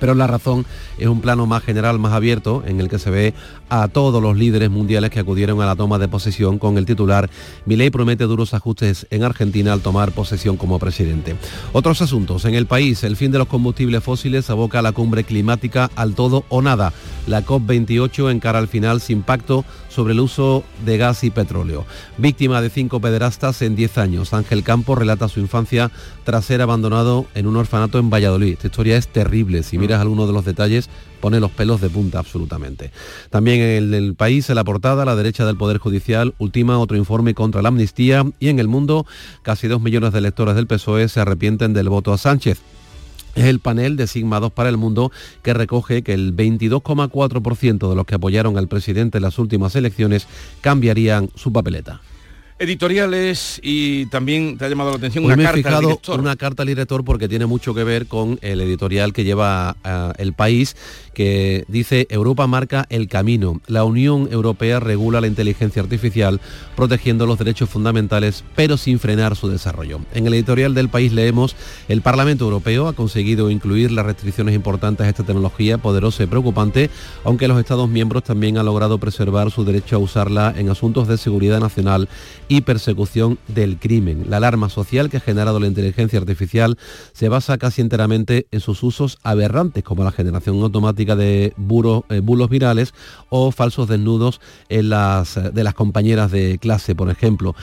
pero 0.00 0.14
la 0.14 0.26
razón 0.26 0.64
es 0.98 1.08
un 1.08 1.20
plano 1.20 1.46
más 1.46 1.62
general, 1.62 1.98
más 1.98 2.12
abierto, 2.12 2.62
en 2.66 2.80
el 2.80 2.88
que 2.88 2.98
se 2.98 3.10
ve 3.10 3.34
a 3.68 3.88
todos 3.88 4.22
los 4.22 4.36
líderes 4.36 4.70
mundiales 4.70 5.10
que 5.10 5.20
acudieron 5.20 5.60
a 5.60 5.66
la 5.66 5.76
toma 5.76 5.98
de 5.98 6.08
posesión 6.08 6.58
con 6.58 6.78
el 6.78 6.86
titular 6.86 7.28
Milei 7.66 7.90
promete 7.90 8.24
duros 8.24 8.54
ajustes 8.54 9.06
en 9.10 9.24
Argentina 9.24 9.72
al 9.72 9.80
tomar 9.80 10.12
posesión 10.12 10.56
como 10.56 10.78
presidente. 10.78 11.36
Otros 11.72 12.02
asuntos. 12.02 12.44
En 12.44 12.54
el 12.54 12.66
país, 12.66 13.04
el 13.04 13.16
fin 13.16 13.30
de 13.30 13.38
los 13.38 13.48
combustibles 13.48 14.02
fósiles 14.02 14.50
aboca 14.50 14.78
a 14.78 14.82
la 14.82 14.92
cumbre 14.92 15.24
climática 15.24 15.90
al 15.96 16.14
todo 16.14 16.44
o 16.48 16.62
nada. 16.62 16.92
La 17.26 17.44
COP28 17.44 18.30
encara 18.30 18.58
al 18.58 18.68
final 18.68 19.00
sin 19.00 19.22
pacto 19.22 19.64
sobre 19.98 20.12
el 20.12 20.20
uso 20.20 20.62
de 20.86 20.96
gas 20.96 21.24
y 21.24 21.30
petróleo. 21.30 21.84
Víctima 22.18 22.62
de 22.62 22.70
cinco 22.70 23.00
pederastas 23.00 23.62
en 23.62 23.74
10 23.74 23.98
años, 23.98 24.32
Ángel 24.32 24.62
Campos 24.62 24.96
relata 24.96 25.26
su 25.26 25.40
infancia 25.40 25.90
tras 26.22 26.44
ser 26.44 26.62
abandonado 26.62 27.26
en 27.34 27.48
un 27.48 27.56
orfanato 27.56 27.98
en 27.98 28.08
Valladolid. 28.08 28.52
Esta 28.52 28.68
historia 28.68 28.96
es 28.96 29.08
terrible. 29.08 29.64
Si 29.64 29.76
miras 29.76 30.00
alguno 30.00 30.28
de 30.28 30.32
los 30.32 30.44
detalles, 30.44 30.88
pone 31.20 31.40
los 31.40 31.50
pelos 31.50 31.80
de 31.80 31.90
punta 31.90 32.20
absolutamente. 32.20 32.92
También 33.30 33.60
en 33.60 33.92
el 33.92 34.14
país, 34.14 34.48
en 34.50 34.54
la 34.54 34.62
portada, 34.62 35.04
la 35.04 35.16
derecha 35.16 35.44
del 35.44 35.56
Poder 35.56 35.78
Judicial 35.78 36.32
ultima 36.38 36.78
otro 36.78 36.96
informe 36.96 37.34
contra 37.34 37.60
la 37.60 37.70
amnistía 37.70 38.24
y 38.38 38.50
en 38.50 38.60
el 38.60 38.68
mundo 38.68 39.04
casi 39.42 39.66
dos 39.66 39.82
millones 39.82 40.12
de 40.12 40.20
electores 40.20 40.54
del 40.54 40.68
PSOE 40.68 41.08
se 41.08 41.18
arrepienten 41.18 41.72
del 41.72 41.88
voto 41.88 42.12
a 42.12 42.18
Sánchez 42.18 42.60
es 43.38 43.46
el 43.46 43.60
panel 43.60 43.96
de 43.96 44.06
Sigma 44.06 44.40
2 44.40 44.52
para 44.52 44.68
el 44.68 44.76
mundo 44.76 45.12
que 45.42 45.54
recoge 45.54 46.02
que 46.02 46.14
el 46.14 46.34
22,4% 46.34 47.88
de 47.88 47.96
los 47.96 48.06
que 48.06 48.14
apoyaron 48.14 48.58
al 48.58 48.68
presidente 48.68 49.18
en 49.18 49.22
las 49.22 49.38
últimas 49.38 49.76
elecciones 49.76 50.26
cambiarían 50.60 51.30
su 51.34 51.52
papeleta 51.52 52.00
editoriales 52.58 53.60
y 53.62 54.06
también 54.06 54.58
te 54.58 54.64
ha 54.64 54.68
llamado 54.68 54.90
la 54.90 54.96
atención 54.96 55.24
una 55.24 55.36
carta 55.36 55.76
al 55.76 55.84
director. 55.84 56.20
Una 56.20 56.36
carta 56.36 56.62
al 56.62 56.68
director 56.68 57.04
porque 57.04 57.28
tiene 57.28 57.46
mucho 57.46 57.74
que 57.74 57.84
ver 57.84 58.06
con 58.06 58.38
el 58.42 58.60
editorial 58.60 59.12
que 59.12 59.24
lleva 59.24 59.76
eh, 59.84 60.12
el 60.18 60.32
país 60.32 60.76
que 61.14 61.64
dice 61.68 62.06
Europa 62.10 62.46
marca 62.46 62.86
el 62.90 63.08
camino. 63.08 63.60
La 63.66 63.84
Unión 63.84 64.28
Europea 64.30 64.78
regula 64.80 65.20
la 65.20 65.26
inteligencia 65.26 65.82
artificial 65.82 66.40
protegiendo 66.76 67.26
los 67.26 67.38
derechos 67.38 67.68
fundamentales 67.68 68.44
pero 68.54 68.76
sin 68.76 68.98
frenar 68.98 69.36
su 69.36 69.48
desarrollo. 69.48 70.00
En 70.14 70.26
el 70.26 70.34
editorial 70.34 70.74
del 70.74 70.88
país 70.88 71.12
leemos 71.12 71.56
el 71.88 72.02
Parlamento 72.02 72.44
Europeo 72.44 72.88
ha 72.88 72.92
conseguido 72.92 73.50
incluir 73.50 73.92
las 73.92 74.06
restricciones 74.06 74.54
importantes 74.54 75.06
a 75.06 75.10
esta 75.10 75.24
tecnología 75.24 75.78
poderosa 75.78 76.22
y 76.22 76.26
preocupante, 76.26 76.90
aunque 77.24 77.48
los 77.48 77.58
Estados 77.58 77.88
miembros 77.88 78.24
también 78.24 78.58
han 78.58 78.66
logrado 78.66 78.98
preservar 78.98 79.50
su 79.50 79.64
derecho 79.64 79.96
a 79.96 79.98
usarla 79.98 80.54
en 80.56 80.68
asuntos 80.68 81.08
de 81.08 81.18
seguridad 81.18 81.60
nacional 81.60 82.08
y 82.48 82.62
persecución 82.62 83.38
del 83.46 83.78
crimen. 83.78 84.24
La 84.28 84.38
alarma 84.38 84.68
social 84.68 85.10
que 85.10 85.18
ha 85.18 85.20
generado 85.20 85.60
la 85.60 85.66
inteligencia 85.66 86.18
artificial 86.18 86.78
se 87.12 87.28
basa 87.28 87.58
casi 87.58 87.82
enteramente 87.82 88.46
en 88.50 88.60
sus 88.60 88.82
usos 88.82 89.18
aberrantes, 89.22 89.84
como 89.84 90.04
la 90.04 90.12
generación 90.12 90.60
automática 90.62 91.14
de 91.14 91.44
eh, 91.46 91.52
bulos 91.56 92.48
virales 92.50 92.94
o 93.28 93.52
falsos 93.52 93.88
desnudos 93.88 94.40
en 94.68 94.88
las, 94.88 95.36
eh, 95.36 95.50
de 95.52 95.64
las 95.64 95.74
compañeras 95.74 96.30
de 96.30 96.58
clase, 96.58 96.94
por 96.94 97.10
ejemplo. 97.10 97.54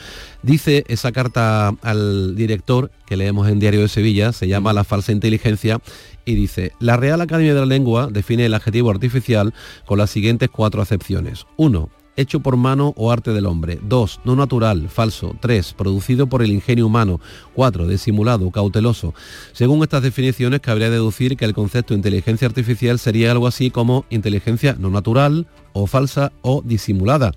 Dice 0.42 0.84
esa 0.88 1.12
carta 1.12 1.74
al 1.82 2.36
director 2.36 2.90
que 3.06 3.16
leemos 3.16 3.48
en 3.48 3.58
Diario 3.58 3.80
de 3.80 3.88
Sevilla, 3.88 4.32
se 4.32 4.48
llama 4.48 4.72
La 4.72 4.84
falsa 4.84 5.12
inteligencia, 5.12 5.80
y 6.24 6.34
dice, 6.34 6.72
la 6.80 6.96
Real 6.96 7.20
Academia 7.20 7.54
de 7.54 7.60
la 7.60 7.66
Lengua 7.66 8.08
define 8.10 8.46
el 8.46 8.54
adjetivo 8.54 8.90
artificial 8.90 9.54
con 9.84 9.98
las 9.98 10.10
siguientes 10.10 10.48
cuatro 10.50 10.82
acepciones. 10.82 11.46
1 11.56 11.88
hecho 12.16 12.40
por 12.40 12.56
mano 12.56 12.92
o 12.96 13.12
arte 13.12 13.32
del 13.32 13.46
hombre. 13.46 13.78
2. 13.82 14.20
No 14.24 14.36
natural, 14.36 14.88
falso. 14.88 15.36
3. 15.40 15.74
Producido 15.74 16.26
por 16.26 16.42
el 16.42 16.50
ingenio 16.50 16.86
humano. 16.86 17.20
4. 17.54 17.86
Disimulado, 17.86 18.50
cauteloso. 18.50 19.14
Según 19.52 19.82
estas 19.82 20.02
definiciones, 20.02 20.60
cabría 20.60 20.90
deducir 20.90 21.36
que 21.36 21.44
el 21.44 21.54
concepto 21.54 21.94
de 21.94 21.98
inteligencia 21.98 22.48
artificial 22.48 22.98
sería 22.98 23.32
algo 23.32 23.46
así 23.46 23.70
como 23.70 24.04
inteligencia 24.10 24.76
no 24.78 24.90
natural 24.90 25.46
o 25.72 25.86
falsa 25.86 26.32
o 26.42 26.62
disimulada 26.64 27.32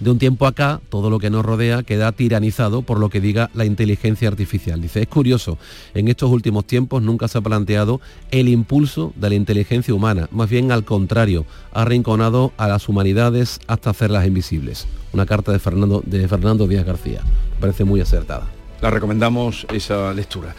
de 0.00 0.10
un 0.10 0.18
tiempo 0.18 0.46
acá, 0.46 0.80
todo 0.88 1.10
lo 1.10 1.18
que 1.18 1.30
nos 1.30 1.44
rodea 1.44 1.82
queda 1.82 2.12
tiranizado 2.12 2.82
por 2.82 2.98
lo 2.98 3.08
que 3.08 3.20
diga 3.20 3.50
la 3.54 3.64
inteligencia 3.64 4.28
artificial. 4.28 4.80
Dice, 4.80 5.02
es 5.02 5.08
curioso, 5.08 5.58
en 5.94 6.08
estos 6.08 6.30
últimos 6.30 6.66
tiempos 6.66 7.02
nunca 7.02 7.28
se 7.28 7.38
ha 7.38 7.40
planteado 7.40 8.00
el 8.30 8.48
impulso 8.48 9.12
de 9.16 9.30
la 9.30 9.34
inteligencia 9.34 9.94
humana, 9.94 10.28
más 10.30 10.48
bien 10.50 10.72
al 10.72 10.84
contrario, 10.84 11.46
ha 11.72 11.82
arrinconado 11.82 12.52
a 12.56 12.68
las 12.68 12.88
humanidades 12.88 13.60
hasta 13.66 13.90
hacerlas 13.90 14.26
invisibles. 14.26 14.86
Una 15.12 15.26
carta 15.26 15.52
de 15.52 15.58
Fernando, 15.58 16.02
de 16.04 16.26
Fernando 16.28 16.66
Díaz 16.66 16.84
García. 16.84 17.20
parece 17.60 17.84
muy 17.84 18.00
acertada. 18.00 18.46
La 18.80 18.90
recomendamos 18.90 19.66
esa 19.72 20.12
lectura. 20.12 20.54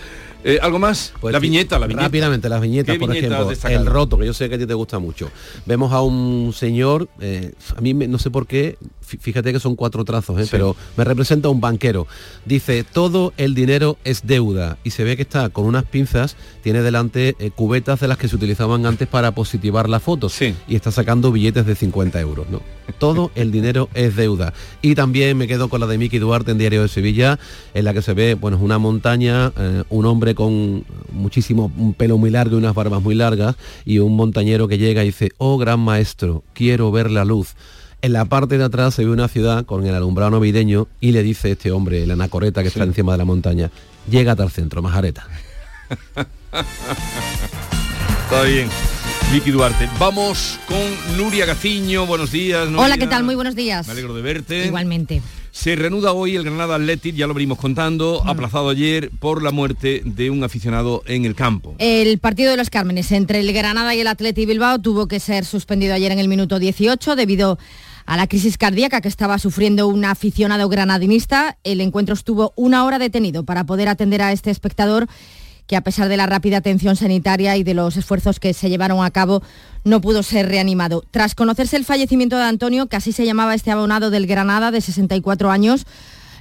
Eh, 0.47 0.59
¿Algo 0.61 0.77
más? 0.77 1.11
Pues 1.19 1.33
la 1.33 1.39
viñeta, 1.39 1.79
la 1.79 1.87
viñeta. 1.87 2.03
Rápidamente, 2.03 2.49
las 2.49 2.61
viñetas, 2.61 2.97
por 2.99 3.15
ejemplo, 3.15 3.51
el 3.67 3.85
roto, 3.87 4.15
que 4.15 4.27
yo 4.27 4.33
sé 4.33 4.47
que 4.47 4.55
a 4.55 4.57
ti 4.59 4.67
te 4.67 4.75
gusta 4.75 4.99
mucho. 4.99 5.31
Vemos 5.65 5.91
a 5.91 6.01
un 6.01 6.53
señor, 6.53 7.09
eh, 7.19 7.53
a 7.75 7.81
mí 7.81 7.95
no 7.95 8.19
sé 8.19 8.29
por 8.29 8.45
qué, 8.45 8.77
fíjate 9.05 9.53
que 9.53 9.59
son 9.59 9.75
cuatro 9.75 10.03
trazos, 10.03 10.39
¿eh? 10.41 10.47
pero 10.49 10.75
me 10.97 11.03
representa 11.03 11.49
un 11.49 11.61
banquero. 11.61 12.07
Dice, 12.45 12.83
todo 12.83 13.33
el 13.37 13.55
dinero 13.55 13.97
es 14.03 14.25
deuda. 14.25 14.77
Y 14.83 14.91
se 14.91 15.03
ve 15.03 15.15
que 15.15 15.21
está 15.21 15.49
con 15.49 15.65
unas 15.65 15.83
pinzas, 15.83 16.35
tiene 16.63 16.81
delante 16.81 17.35
cubetas 17.55 17.99
de 17.99 18.07
las 18.07 18.17
que 18.17 18.27
se 18.27 18.35
utilizaban 18.35 18.85
antes 18.85 19.07
para 19.07 19.31
positivar 19.31 19.89
las 19.89 20.03
fotos. 20.03 20.41
Y 20.41 20.75
está 20.75 20.91
sacando 20.91 21.31
billetes 21.31 21.65
de 21.65 21.75
50 21.75 22.19
euros. 22.19 22.49
¿no? 22.49 22.61
Todo 22.99 23.31
el 23.35 23.51
dinero 23.51 23.89
es 23.93 24.15
deuda. 24.15 24.53
Y 24.81 24.95
también 24.95 25.37
me 25.37 25.47
quedo 25.47 25.69
con 25.69 25.79
la 25.79 25.87
de 25.87 25.97
Miki 25.97 26.19
Duarte 26.19 26.51
en 26.51 26.57
Diario 26.57 26.81
de 26.81 26.87
Sevilla, 26.87 27.39
en 27.73 27.85
la 27.85 27.93
que 27.93 28.01
se 28.01 28.13
ve, 28.13 28.35
bueno, 28.35 28.57
una 28.61 28.77
montaña, 28.77 29.51
un 29.89 30.05
hombre 30.05 30.35
con 30.35 30.85
muchísimo, 31.11 31.71
un 31.77 31.93
pelo 31.93 32.17
muy 32.17 32.29
largo 32.29 32.55
y 32.55 32.59
unas 32.59 32.75
barbas 32.75 33.01
muy 33.01 33.15
largas, 33.15 33.55
y 33.85 33.99
un 33.99 34.15
montañero 34.15 34.67
que 34.67 34.77
llega 34.77 35.03
y 35.03 35.07
dice, 35.07 35.31
oh 35.37 35.57
gran 35.57 35.79
maestro, 35.79 36.43
quiero 36.53 36.91
ver 36.91 37.11
la 37.11 37.25
luz. 37.25 37.55
En 38.05 38.13
la 38.13 38.25
parte 38.25 38.59
de 38.59 38.63
atrás 38.63 38.93
se 38.93 39.03
ve 39.03 39.09
una 39.09 39.27
ciudad 39.27 39.65
con 39.65 39.83
el 39.83 39.95
alumbrado 39.95 40.29
navideño 40.29 40.87
y 41.01 41.11
le 41.11 41.23
dice 41.23 41.49
este 41.53 41.71
hombre, 41.71 42.05
la 42.05 42.13
anacoreta 42.13 42.61
que 42.61 42.67
está 42.67 42.83
encima 42.83 43.13
de 43.13 43.17
la 43.17 43.25
montaña, 43.25 43.71
llega 44.07 44.33
al 44.33 44.51
centro, 44.51 44.83
Majareta. 44.83 45.27
Está 48.25 48.43
bien. 48.43 48.69
Vicky 49.33 49.49
Duarte. 49.49 49.89
Vamos 49.97 50.59
con 50.67 51.17
Nuria 51.17 51.47
Gaciño. 51.47 52.05
Buenos 52.05 52.31
días. 52.31 52.69
Hola, 52.77 52.99
¿qué 52.99 53.07
tal? 53.07 53.23
Muy 53.23 53.33
buenos 53.33 53.55
días. 53.55 53.87
Me 53.87 53.93
alegro 53.93 54.13
de 54.13 54.21
verte. 54.21 54.67
Igualmente. 54.67 55.23
Se 55.51 55.75
reanuda 55.75 56.11
hoy 56.11 56.35
el 56.35 56.43
Granada 56.43 56.75
Athletic, 56.75 57.15
ya 57.15 57.25
lo 57.25 57.33
venimos 57.33 57.57
contando, 57.57 58.21
mm. 58.23 58.29
aplazado 58.29 58.69
ayer 58.69 59.09
por 59.19 59.41
la 59.41 59.49
muerte 59.49 60.03
de 60.05 60.29
un 60.29 60.43
aficionado 60.43 61.01
en 61.07 61.25
el 61.25 61.33
campo. 61.33 61.73
El 61.79 62.19
partido 62.19 62.51
de 62.51 62.57
los 62.57 62.69
Cármenes 62.69 63.11
entre 63.11 63.39
el 63.39 63.51
Granada 63.51 63.95
y 63.95 64.01
el 64.01 64.07
Athletic 64.07 64.47
Bilbao 64.47 64.77
tuvo 64.77 65.07
que 65.07 65.19
ser 65.19 65.43
suspendido 65.43 65.95
ayer 65.95 66.11
en 66.11 66.19
el 66.19 66.27
minuto 66.27 66.59
18 66.59 67.15
debido 67.15 67.57
a 68.05 68.17
la 68.17 68.27
crisis 68.27 68.57
cardíaca 68.57 69.01
que 69.01 69.07
estaba 69.07 69.39
sufriendo 69.39 69.87
un 69.87 70.05
aficionado 70.05 70.69
granadinista. 70.69 71.57
El 71.63 71.81
encuentro 71.81 72.13
estuvo 72.13 72.53
una 72.55 72.85
hora 72.85 72.99
detenido 72.99 73.43
para 73.43 73.65
poder 73.65 73.87
atender 73.87 74.21
a 74.21 74.31
este 74.31 74.51
espectador 74.51 75.07
que 75.67 75.75
a 75.75 75.81
pesar 75.81 76.09
de 76.09 76.17
la 76.17 76.27
rápida 76.27 76.57
atención 76.57 76.95
sanitaria 76.95 77.57
y 77.57 77.63
de 77.63 77.73
los 77.73 77.97
esfuerzos 77.97 78.39
que 78.39 78.53
se 78.53 78.69
llevaron 78.69 79.03
a 79.03 79.09
cabo, 79.09 79.41
no 79.83 79.99
pudo 79.99 80.21
ser 80.21 80.47
reanimado. 80.47 81.03
Tras 81.09 81.33
conocerse 81.33 81.75
el 81.75 81.85
fallecimiento 81.85 82.37
de 82.37 82.43
Antonio, 82.43 82.85
que 82.85 82.97
así 82.97 83.11
se 83.11 83.25
llamaba 83.25 83.55
este 83.55 83.71
abonado 83.71 84.11
del 84.11 84.27
Granada 84.27 84.69
de 84.69 84.81
64 84.81 85.49
años, 85.49 85.87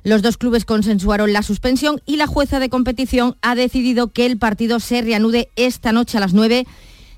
los 0.02 0.20
dos 0.20 0.36
clubes 0.36 0.66
consensuaron 0.66 1.32
la 1.32 1.42
suspensión 1.42 2.02
y 2.04 2.16
la 2.16 2.26
jueza 2.26 2.60
de 2.60 2.68
competición 2.68 3.36
ha 3.40 3.54
decidido 3.54 4.12
que 4.12 4.26
el 4.26 4.36
partido 4.36 4.78
se 4.78 5.00
reanude 5.00 5.48
esta 5.56 5.92
noche 5.92 6.18
a 6.18 6.20
las 6.20 6.34
9 6.34 6.66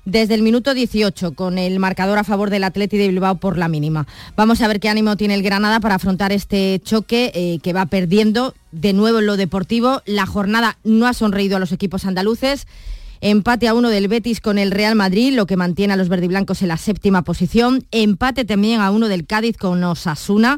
desde 0.07 0.35
el 0.35 0.41
minuto 0.41 0.73
18 0.73 1.33
con 1.33 1.57
el 1.57 1.79
marcador 1.79 2.17
a 2.17 2.23
favor 2.23 2.49
del 2.49 2.63
Atleti 2.63 2.97
de 2.97 3.09
Bilbao 3.09 3.35
por 3.35 3.57
la 3.57 3.67
mínima. 3.67 4.07
Vamos 4.37 4.61
a 4.61 4.67
ver 4.69 4.79
qué 4.79 4.87
ánimo 4.87 5.17
tiene 5.17 5.33
el 5.33 5.43
Granada 5.43 5.81
para 5.81 5.95
afrontar 5.95 6.31
este 6.31 6.79
choque 6.81 7.31
eh, 7.35 7.59
que 7.61 7.73
va 7.73 7.87
perdiendo 7.87 8.55
de 8.71 8.93
nuevo 8.93 9.19
en 9.19 9.25
lo 9.25 9.35
deportivo. 9.35 10.01
La 10.05 10.25
jornada 10.25 10.77
no 10.85 11.07
ha 11.07 11.13
sonreído 11.13 11.57
a 11.57 11.59
los 11.59 11.73
equipos 11.73 12.05
andaluces. 12.05 12.67
Empate 13.19 13.67
a 13.67 13.73
uno 13.73 13.89
del 13.89 14.07
Betis 14.07 14.39
con 14.39 14.57
el 14.57 14.71
Real 14.71 14.95
Madrid, 14.95 15.33
lo 15.33 15.45
que 15.45 15.57
mantiene 15.57 15.91
a 15.91 15.97
los 15.97 16.07
verdiblancos 16.07 16.61
en 16.61 16.69
la 16.69 16.77
séptima 16.77 17.23
posición. 17.23 17.85
Empate 17.91 18.45
también 18.45 18.79
a 18.79 18.91
uno 18.91 19.09
del 19.09 19.25
Cádiz 19.25 19.57
con 19.57 19.83
Osasuna 19.83 20.57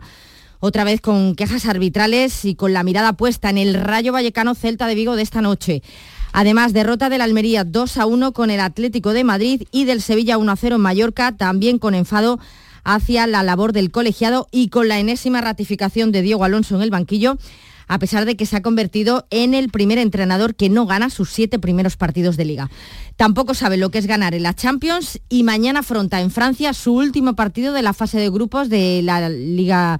otra 0.59 0.83
vez 0.83 1.01
con 1.01 1.35
quejas 1.35 1.65
arbitrales 1.65 2.45
y 2.45 2.53
con 2.53 2.73
la 2.73 2.83
mirada 2.83 3.13
puesta 3.13 3.49
en 3.49 3.57
el 3.57 3.73
Rayo 3.73 4.11
Vallecano 4.11 4.55
Celta 4.55 4.87
de 4.87 4.95
Vigo 4.95 5.15
de 5.15 5.23
esta 5.23 5.41
noche. 5.41 5.81
Además, 6.31 6.73
derrota 6.73 7.09
del 7.09 7.21
Almería 7.21 7.63
2 7.63 7.97
a 7.97 8.05
1 8.05 8.33
con 8.33 8.51
el 8.51 8.59
Atlético 8.59 9.13
de 9.13 9.23
Madrid 9.23 9.63
y 9.71 9.85
del 9.85 10.01
Sevilla 10.01 10.37
1 10.37 10.51
a 10.51 10.55
0 10.55 10.75
en 10.75 10.81
Mallorca, 10.81 11.35
también 11.35 11.79
con 11.79 11.95
enfado 11.95 12.39
hacia 12.83 13.27
la 13.27 13.43
labor 13.43 13.73
del 13.73 13.91
colegiado 13.91 14.47
y 14.51 14.69
con 14.69 14.87
la 14.87 14.99
enésima 14.99 15.41
ratificación 15.41 16.11
de 16.11 16.21
Diego 16.21 16.43
Alonso 16.43 16.75
en 16.75 16.81
el 16.81 16.91
banquillo, 16.91 17.37
a 17.87 17.99
pesar 17.99 18.25
de 18.25 18.37
que 18.37 18.45
se 18.45 18.55
ha 18.55 18.61
convertido 18.61 19.25
en 19.31 19.53
el 19.53 19.69
primer 19.69 19.97
entrenador 19.97 20.55
que 20.55 20.69
no 20.69 20.85
gana 20.85 21.09
sus 21.09 21.31
siete 21.31 21.59
primeros 21.59 21.97
partidos 21.97 22.37
de 22.37 22.45
liga. 22.45 22.69
Tampoco 23.17 23.53
sabe 23.53 23.77
lo 23.77 23.89
que 23.89 23.97
es 23.97 24.05
ganar 24.05 24.33
en 24.35 24.43
la 24.43 24.53
Champions 24.53 25.19
y 25.27 25.43
mañana 25.43 25.79
afronta 25.79 26.21
en 26.21 26.31
Francia 26.31 26.73
su 26.73 26.93
último 26.93 27.35
partido 27.35 27.73
de 27.73 27.81
la 27.81 27.93
fase 27.93 28.19
de 28.19 28.29
grupos 28.29 28.69
de 28.69 29.01
la 29.03 29.27
Liga 29.29 29.99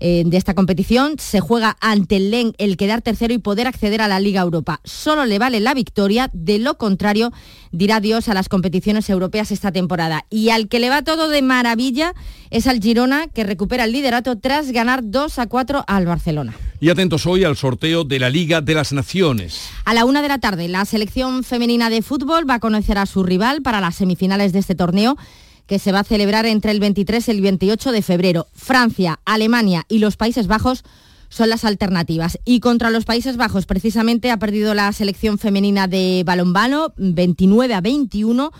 eh, 0.00 0.22
de 0.26 0.36
esta 0.36 0.54
competición. 0.54 1.14
Se 1.18 1.40
juega 1.40 1.76
ante 1.80 2.16
el 2.16 2.30
LEN 2.30 2.52
el 2.58 2.76
quedar 2.76 3.02
tercero 3.02 3.34
y 3.34 3.38
poder 3.38 3.66
acceder 3.66 4.00
a 4.00 4.08
la 4.08 4.20
Liga 4.20 4.42
Europa. 4.42 4.80
Solo 4.84 5.24
le 5.24 5.38
vale 5.38 5.60
la 5.60 5.74
victoria, 5.74 6.30
de 6.32 6.58
lo 6.58 6.78
contrario 6.78 7.32
dirá 7.72 8.00
Dios 8.00 8.28
a 8.28 8.34
las 8.34 8.48
competiciones 8.48 9.10
europeas 9.10 9.50
esta 9.50 9.72
temporada. 9.72 10.24
Y 10.30 10.50
al 10.50 10.68
que 10.68 10.80
le 10.80 10.88
va 10.88 11.02
todo 11.02 11.28
de 11.28 11.42
maravilla 11.42 12.14
es 12.50 12.66
al 12.66 12.80
Girona, 12.80 13.28
que 13.28 13.44
recupera 13.44 13.84
el 13.84 13.92
liderato 13.92 14.38
tras 14.38 14.72
ganar 14.72 15.00
2 15.04 15.38
a 15.38 15.46
4 15.46 15.84
al 15.86 16.06
Barcelona. 16.06 16.54
Y 16.80 16.90
atentos 16.90 17.26
hoy 17.26 17.44
al 17.44 17.56
sorteo 17.56 18.04
de 18.04 18.18
la 18.18 18.30
Liga 18.30 18.60
de 18.60 18.74
las 18.74 18.92
Naciones. 18.92 19.68
A 19.84 19.94
la 19.94 20.04
una 20.04 20.22
de 20.22 20.28
la 20.28 20.38
tarde, 20.38 20.68
la 20.68 20.84
selección 20.84 21.42
femenina 21.42 21.90
de 21.90 22.02
fútbol 22.02 22.48
va 22.48 22.54
a 22.54 22.60
conocer 22.60 22.98
a 22.98 23.06
su 23.06 23.22
rival 23.22 23.62
para 23.62 23.80
las 23.80 23.96
semifinales 23.96 24.52
de 24.52 24.58
este 24.58 24.74
torneo 24.74 25.16
que 25.66 25.78
se 25.78 25.92
va 25.92 26.00
a 26.00 26.04
celebrar 26.04 26.46
entre 26.46 26.70
el 26.70 26.80
23 26.80 27.28
y 27.28 27.30
el 27.30 27.40
28 27.40 27.92
de 27.92 28.02
febrero. 28.02 28.46
Francia, 28.52 29.20
Alemania 29.24 29.84
y 29.88 29.98
los 29.98 30.16
Países 30.16 30.46
Bajos 30.46 30.84
son 31.28 31.48
las 31.48 31.64
alternativas. 31.64 32.38
Y 32.44 32.60
contra 32.60 32.90
los 32.90 33.04
Países 33.04 33.36
Bajos, 33.36 33.66
precisamente, 33.66 34.30
ha 34.30 34.38
perdido 34.38 34.74
la 34.74 34.92
selección 34.92 35.38
femenina 35.38 35.88
de 35.88 36.22
balonmano 36.24 36.92
29 36.96 37.74
a 37.74 37.80
21 37.80 38.52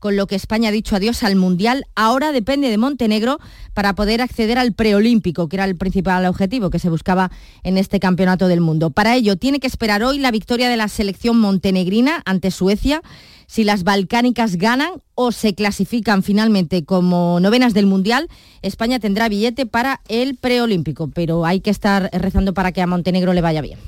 con 0.00 0.16
lo 0.16 0.26
que 0.26 0.34
España 0.34 0.70
ha 0.70 0.72
dicho 0.72 0.96
adiós 0.96 1.22
al 1.22 1.36
Mundial. 1.36 1.86
Ahora 1.94 2.32
depende 2.32 2.68
de 2.68 2.78
Montenegro 2.78 3.38
para 3.74 3.94
poder 3.94 4.20
acceder 4.20 4.58
al 4.58 4.72
preolímpico, 4.72 5.48
que 5.48 5.56
era 5.56 5.64
el 5.66 5.76
principal 5.76 6.26
objetivo 6.26 6.70
que 6.70 6.80
se 6.80 6.90
buscaba 6.90 7.30
en 7.62 7.78
este 7.78 8.00
campeonato 8.00 8.48
del 8.48 8.60
mundo. 8.60 8.90
Para 8.90 9.14
ello, 9.14 9.36
tiene 9.36 9.60
que 9.60 9.68
esperar 9.68 10.02
hoy 10.02 10.18
la 10.18 10.32
victoria 10.32 10.68
de 10.68 10.76
la 10.76 10.88
selección 10.88 11.38
montenegrina 11.38 12.22
ante 12.24 12.50
Suecia 12.50 13.02
si 13.50 13.64
las 13.64 13.82
balcánicas 13.82 14.54
ganan 14.54 15.02
o 15.16 15.32
se 15.32 15.56
clasifican 15.56 16.22
finalmente 16.22 16.84
como 16.84 17.40
novenas 17.40 17.74
del 17.74 17.84
Mundial, 17.84 18.28
España 18.62 19.00
tendrá 19.00 19.28
billete 19.28 19.66
para 19.66 20.02
el 20.06 20.36
preolímpico, 20.36 21.10
pero 21.12 21.44
hay 21.44 21.58
que 21.58 21.70
estar 21.70 22.10
rezando 22.12 22.54
para 22.54 22.70
que 22.70 22.80
a 22.80 22.86
Montenegro 22.86 23.32
le 23.32 23.40
vaya 23.40 23.60
bien. 23.60 23.80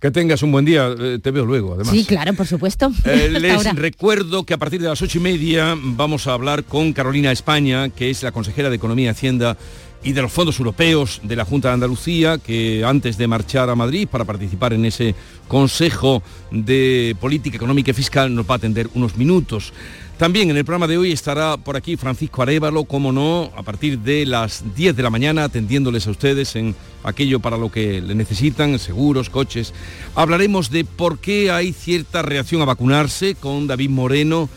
Que 0.00 0.12
tengas 0.12 0.44
un 0.44 0.52
buen 0.52 0.64
día, 0.64 0.94
eh, 0.96 1.18
te 1.20 1.32
veo 1.32 1.44
luego, 1.44 1.74
además. 1.74 1.92
Sí, 1.92 2.04
claro, 2.04 2.32
por 2.34 2.46
supuesto. 2.46 2.92
Eh, 3.04 3.30
les 3.40 3.74
recuerdo 3.74 4.44
que 4.44 4.54
a 4.54 4.56
partir 4.56 4.80
de 4.80 4.88
las 4.88 5.02
ocho 5.02 5.18
y 5.18 5.20
media 5.20 5.74
vamos 5.76 6.28
a 6.28 6.34
hablar 6.34 6.62
con 6.62 6.92
Carolina 6.92 7.32
España, 7.32 7.88
que 7.88 8.08
es 8.08 8.22
la 8.22 8.30
consejera 8.30 8.70
de 8.70 8.76
Economía 8.76 9.06
y 9.06 9.08
Hacienda 9.08 9.56
y 10.04 10.12
de 10.12 10.22
los 10.22 10.30
fondos 10.30 10.60
europeos 10.60 11.20
de 11.24 11.34
la 11.34 11.44
Junta 11.44 11.68
de 11.68 11.74
Andalucía, 11.74 12.38
que 12.38 12.84
antes 12.84 13.18
de 13.18 13.26
marchar 13.26 13.70
a 13.70 13.74
Madrid 13.74 14.06
para 14.08 14.24
participar 14.24 14.72
en 14.72 14.84
ese 14.84 15.16
Consejo 15.48 16.22
de 16.52 17.16
Política 17.20 17.56
Económica 17.56 17.90
y 17.90 17.94
Fiscal 17.94 18.32
nos 18.32 18.48
va 18.48 18.54
a 18.54 18.58
atender 18.58 18.88
unos 18.94 19.16
minutos. 19.16 19.72
También 20.18 20.50
en 20.50 20.56
el 20.56 20.64
programa 20.64 20.88
de 20.88 20.98
hoy 20.98 21.12
estará 21.12 21.56
por 21.56 21.76
aquí 21.76 21.96
Francisco 21.96 22.42
Arevalo, 22.42 22.82
como 22.82 23.12
no, 23.12 23.52
a 23.56 23.62
partir 23.62 24.00
de 24.00 24.26
las 24.26 24.64
10 24.74 24.96
de 24.96 25.02
la 25.04 25.10
mañana, 25.10 25.44
atendiéndoles 25.44 26.08
a 26.08 26.10
ustedes 26.10 26.56
en 26.56 26.74
aquello 27.04 27.38
para 27.38 27.56
lo 27.56 27.70
que 27.70 28.00
le 28.00 28.16
necesitan, 28.16 28.80
seguros, 28.80 29.30
coches. 29.30 29.72
Hablaremos 30.16 30.70
de 30.72 30.84
por 30.84 31.20
qué 31.20 31.52
hay 31.52 31.72
cierta 31.72 32.22
reacción 32.22 32.60
a 32.62 32.64
vacunarse 32.64 33.36
con 33.36 33.68
David 33.68 33.90
Moreno, 33.90 34.48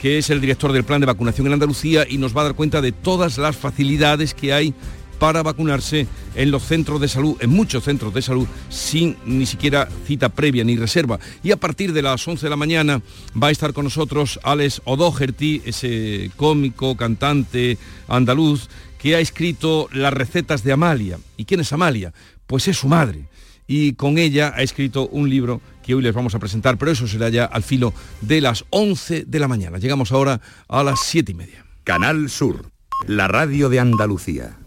que 0.00 0.16
es 0.16 0.30
el 0.30 0.40
director 0.40 0.72
del 0.72 0.84
plan 0.84 1.00
de 1.00 1.06
vacunación 1.06 1.46
en 1.48 1.52
Andalucía 1.52 2.06
y 2.08 2.16
nos 2.16 2.34
va 2.34 2.40
a 2.40 2.44
dar 2.44 2.54
cuenta 2.54 2.80
de 2.80 2.92
todas 2.92 3.36
las 3.36 3.58
facilidades 3.58 4.32
que 4.32 4.54
hay 4.54 4.72
para 5.20 5.42
vacunarse 5.42 6.08
en 6.34 6.50
los 6.50 6.64
centros 6.64 7.00
de 7.00 7.06
salud, 7.06 7.36
en 7.40 7.50
muchos 7.50 7.84
centros 7.84 8.12
de 8.14 8.22
salud, 8.22 8.48
sin 8.70 9.16
ni 9.26 9.44
siquiera 9.44 9.86
cita 10.06 10.30
previa 10.30 10.64
ni 10.64 10.76
reserva. 10.76 11.20
Y 11.44 11.52
a 11.52 11.58
partir 11.58 11.92
de 11.92 12.02
las 12.02 12.26
11 12.26 12.46
de 12.46 12.50
la 12.50 12.56
mañana 12.56 13.02
va 13.40 13.48
a 13.48 13.50
estar 13.50 13.74
con 13.74 13.84
nosotros 13.84 14.40
Alex 14.42 14.80
O'Doherty, 14.86 15.60
ese 15.66 16.30
cómico, 16.36 16.96
cantante 16.96 17.76
andaluz, 18.08 18.68
que 18.98 19.14
ha 19.14 19.20
escrito 19.20 19.88
las 19.92 20.12
recetas 20.12 20.64
de 20.64 20.72
Amalia. 20.72 21.18
¿Y 21.36 21.44
quién 21.44 21.60
es 21.60 21.72
Amalia? 21.72 22.14
Pues 22.46 22.66
es 22.66 22.78
su 22.78 22.88
madre. 22.88 23.28
Y 23.66 23.92
con 23.92 24.16
ella 24.16 24.54
ha 24.56 24.62
escrito 24.62 25.06
un 25.08 25.28
libro 25.28 25.60
que 25.82 25.94
hoy 25.94 26.02
les 26.02 26.14
vamos 26.14 26.34
a 26.34 26.38
presentar, 26.38 26.78
pero 26.78 26.90
eso 26.90 27.06
será 27.06 27.28
ya 27.28 27.44
al 27.44 27.62
filo 27.62 27.92
de 28.22 28.40
las 28.40 28.64
11 28.70 29.26
de 29.26 29.38
la 29.38 29.48
mañana. 29.48 29.76
Llegamos 29.76 30.12
ahora 30.12 30.40
a 30.66 30.82
las 30.82 31.00
7 31.04 31.32
y 31.32 31.34
media. 31.34 31.66
Canal 31.84 32.30
Sur, 32.30 32.70
la 33.06 33.28
radio 33.28 33.68
de 33.68 33.80
Andalucía. 33.80 34.59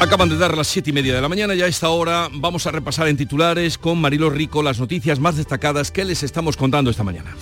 Acaban 0.00 0.28
de 0.28 0.38
dar 0.38 0.56
las 0.56 0.68
siete 0.68 0.90
y 0.90 0.92
media 0.92 1.14
de 1.14 1.20
la 1.20 1.28
mañana 1.28 1.54
y 1.54 1.62
a 1.62 1.66
esta 1.66 1.88
hora 1.88 2.28
vamos 2.32 2.66
a 2.66 2.70
repasar 2.70 3.08
en 3.08 3.16
titulares 3.16 3.78
con 3.78 4.00
Marilo 4.00 4.30
Rico 4.30 4.62
las 4.62 4.78
noticias 4.78 5.18
más 5.18 5.36
destacadas 5.36 5.90
que 5.90 6.04
les 6.04 6.22
estamos 6.22 6.56
contando 6.56 6.90
esta 6.90 7.02
mañana. 7.02 7.34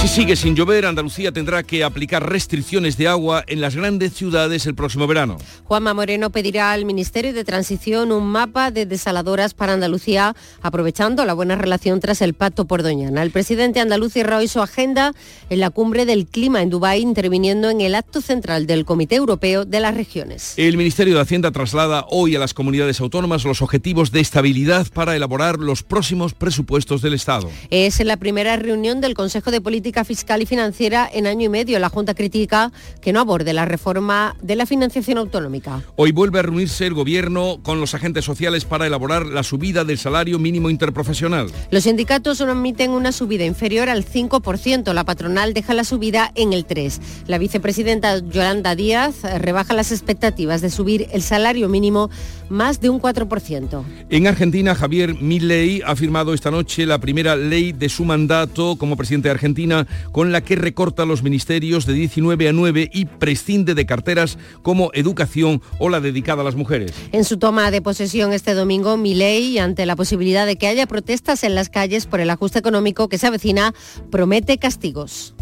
Si 0.00 0.08
sigue 0.08 0.34
sin 0.34 0.56
llover, 0.56 0.86
Andalucía 0.86 1.30
tendrá 1.30 1.62
que 1.62 1.84
aplicar 1.84 2.26
restricciones 2.26 2.96
de 2.96 3.06
agua 3.06 3.44
en 3.46 3.60
las 3.60 3.76
grandes 3.76 4.14
ciudades 4.14 4.64
el 4.64 4.74
próximo 4.74 5.06
verano. 5.06 5.36
Juanma 5.64 5.92
Moreno 5.92 6.30
pedirá 6.30 6.72
al 6.72 6.86
Ministerio 6.86 7.34
de 7.34 7.44
Transición 7.44 8.10
un 8.10 8.26
mapa 8.26 8.70
de 8.70 8.86
desaladoras 8.86 9.52
para 9.52 9.74
Andalucía, 9.74 10.34
aprovechando 10.62 11.26
la 11.26 11.34
buena 11.34 11.54
relación 11.56 12.00
tras 12.00 12.22
el 12.22 12.32
pacto 12.32 12.64
por 12.64 12.82
Doñana. 12.82 13.22
El 13.22 13.30
presidente 13.30 13.78
andaluz 13.78 14.14
cerró 14.14 14.38
hoy 14.38 14.48
su 14.48 14.62
agenda 14.62 15.12
en 15.50 15.60
la 15.60 15.68
cumbre 15.68 16.06
del 16.06 16.26
clima 16.26 16.62
en 16.62 16.70
Dubái, 16.70 17.02
interviniendo 17.02 17.68
en 17.68 17.82
el 17.82 17.94
acto 17.94 18.22
central 18.22 18.66
del 18.66 18.86
Comité 18.86 19.16
Europeo 19.16 19.66
de 19.66 19.80
las 19.80 19.94
Regiones. 19.94 20.54
El 20.56 20.78
Ministerio 20.78 21.14
de 21.14 21.20
Hacienda 21.20 21.50
traslada 21.50 22.06
hoy 22.08 22.34
a 22.34 22.38
las 22.38 22.54
comunidades 22.54 23.00
autónomas 23.00 23.44
los 23.44 23.60
objetivos 23.60 24.12
de 24.12 24.20
estabilidad 24.20 24.86
para 24.94 25.14
elaborar 25.14 25.58
los 25.58 25.82
próximos 25.82 26.32
presupuestos 26.32 27.02
del 27.02 27.12
Estado. 27.12 27.50
Es 27.68 28.02
la 28.02 28.16
primera 28.16 28.56
reunión 28.56 29.02
del 29.02 29.12
Consejo 29.12 29.50
de 29.50 29.60
Política 29.60 29.89
Fiscal 30.04 30.42
y 30.42 30.46
Financiera 30.46 31.08
en 31.12 31.26
año 31.26 31.46
y 31.46 31.48
medio. 31.48 31.78
La 31.78 31.88
Junta 31.88 32.14
critica 32.14 32.72
que 33.00 33.12
no 33.12 33.20
aborde 33.20 33.52
la 33.52 33.64
reforma 33.64 34.36
de 34.40 34.56
la 34.56 34.66
financiación 34.66 35.18
autonómica. 35.18 35.82
Hoy 35.96 36.12
vuelve 36.12 36.38
a 36.38 36.42
reunirse 36.42 36.86
el 36.86 36.94
Gobierno 36.94 37.58
con 37.62 37.80
los 37.80 37.94
agentes 37.94 38.24
sociales 38.24 38.64
para 38.64 38.86
elaborar 38.86 39.26
la 39.26 39.42
subida 39.42 39.84
del 39.84 39.98
salario 39.98 40.38
mínimo 40.38 40.70
interprofesional. 40.70 41.50
Los 41.70 41.84
sindicatos 41.84 42.40
no 42.40 42.52
admiten 42.52 42.90
una 42.90 43.12
subida 43.12 43.44
inferior 43.44 43.88
al 43.88 44.04
5%. 44.04 44.92
La 44.92 45.04
patronal 45.04 45.54
deja 45.54 45.74
la 45.74 45.84
subida 45.84 46.32
en 46.34 46.52
el 46.52 46.66
3%. 46.66 47.00
La 47.26 47.38
vicepresidenta 47.38 48.18
Yolanda 48.18 48.74
Díaz 48.74 49.22
rebaja 49.38 49.74
las 49.74 49.92
expectativas 49.92 50.60
de 50.60 50.70
subir 50.70 51.08
el 51.12 51.22
salario 51.22 51.68
mínimo 51.68 52.10
más 52.48 52.80
de 52.80 52.90
un 52.90 53.00
4%. 53.00 53.84
En 54.10 54.26
Argentina, 54.26 54.74
Javier 54.74 55.14
Milei 55.20 55.82
ha 55.84 55.94
firmado 55.96 56.34
esta 56.34 56.50
noche 56.50 56.86
la 56.86 56.98
primera 56.98 57.36
ley 57.36 57.72
de 57.72 57.88
su 57.88 58.04
mandato 58.04 58.76
como 58.76 58.96
presidente 58.96 59.28
de 59.28 59.32
Argentina 59.32 59.79
con 60.12 60.32
la 60.32 60.40
que 60.42 60.56
recorta 60.56 61.04
los 61.04 61.22
ministerios 61.22 61.86
de 61.86 61.94
19 61.94 62.48
a 62.48 62.52
9 62.52 62.90
y 62.92 63.04
prescinde 63.06 63.74
de 63.74 63.86
carteras 63.86 64.38
como 64.62 64.90
educación 64.94 65.62
o 65.78 65.88
la 65.88 66.00
dedicada 66.00 66.42
a 66.42 66.44
las 66.44 66.56
mujeres. 66.56 66.92
En 67.12 67.24
su 67.24 67.38
toma 67.38 67.70
de 67.70 67.82
posesión 67.82 68.32
este 68.32 68.54
domingo, 68.54 68.96
Milei, 68.96 69.58
ante 69.58 69.86
la 69.86 69.96
posibilidad 69.96 70.46
de 70.46 70.56
que 70.56 70.66
haya 70.66 70.86
protestas 70.86 71.44
en 71.44 71.54
las 71.54 71.68
calles 71.68 72.06
por 72.06 72.20
el 72.20 72.30
ajuste 72.30 72.58
económico 72.58 73.08
que 73.08 73.18
se 73.18 73.26
avecina, 73.26 73.74
promete 74.10 74.58
castigos 74.58 75.34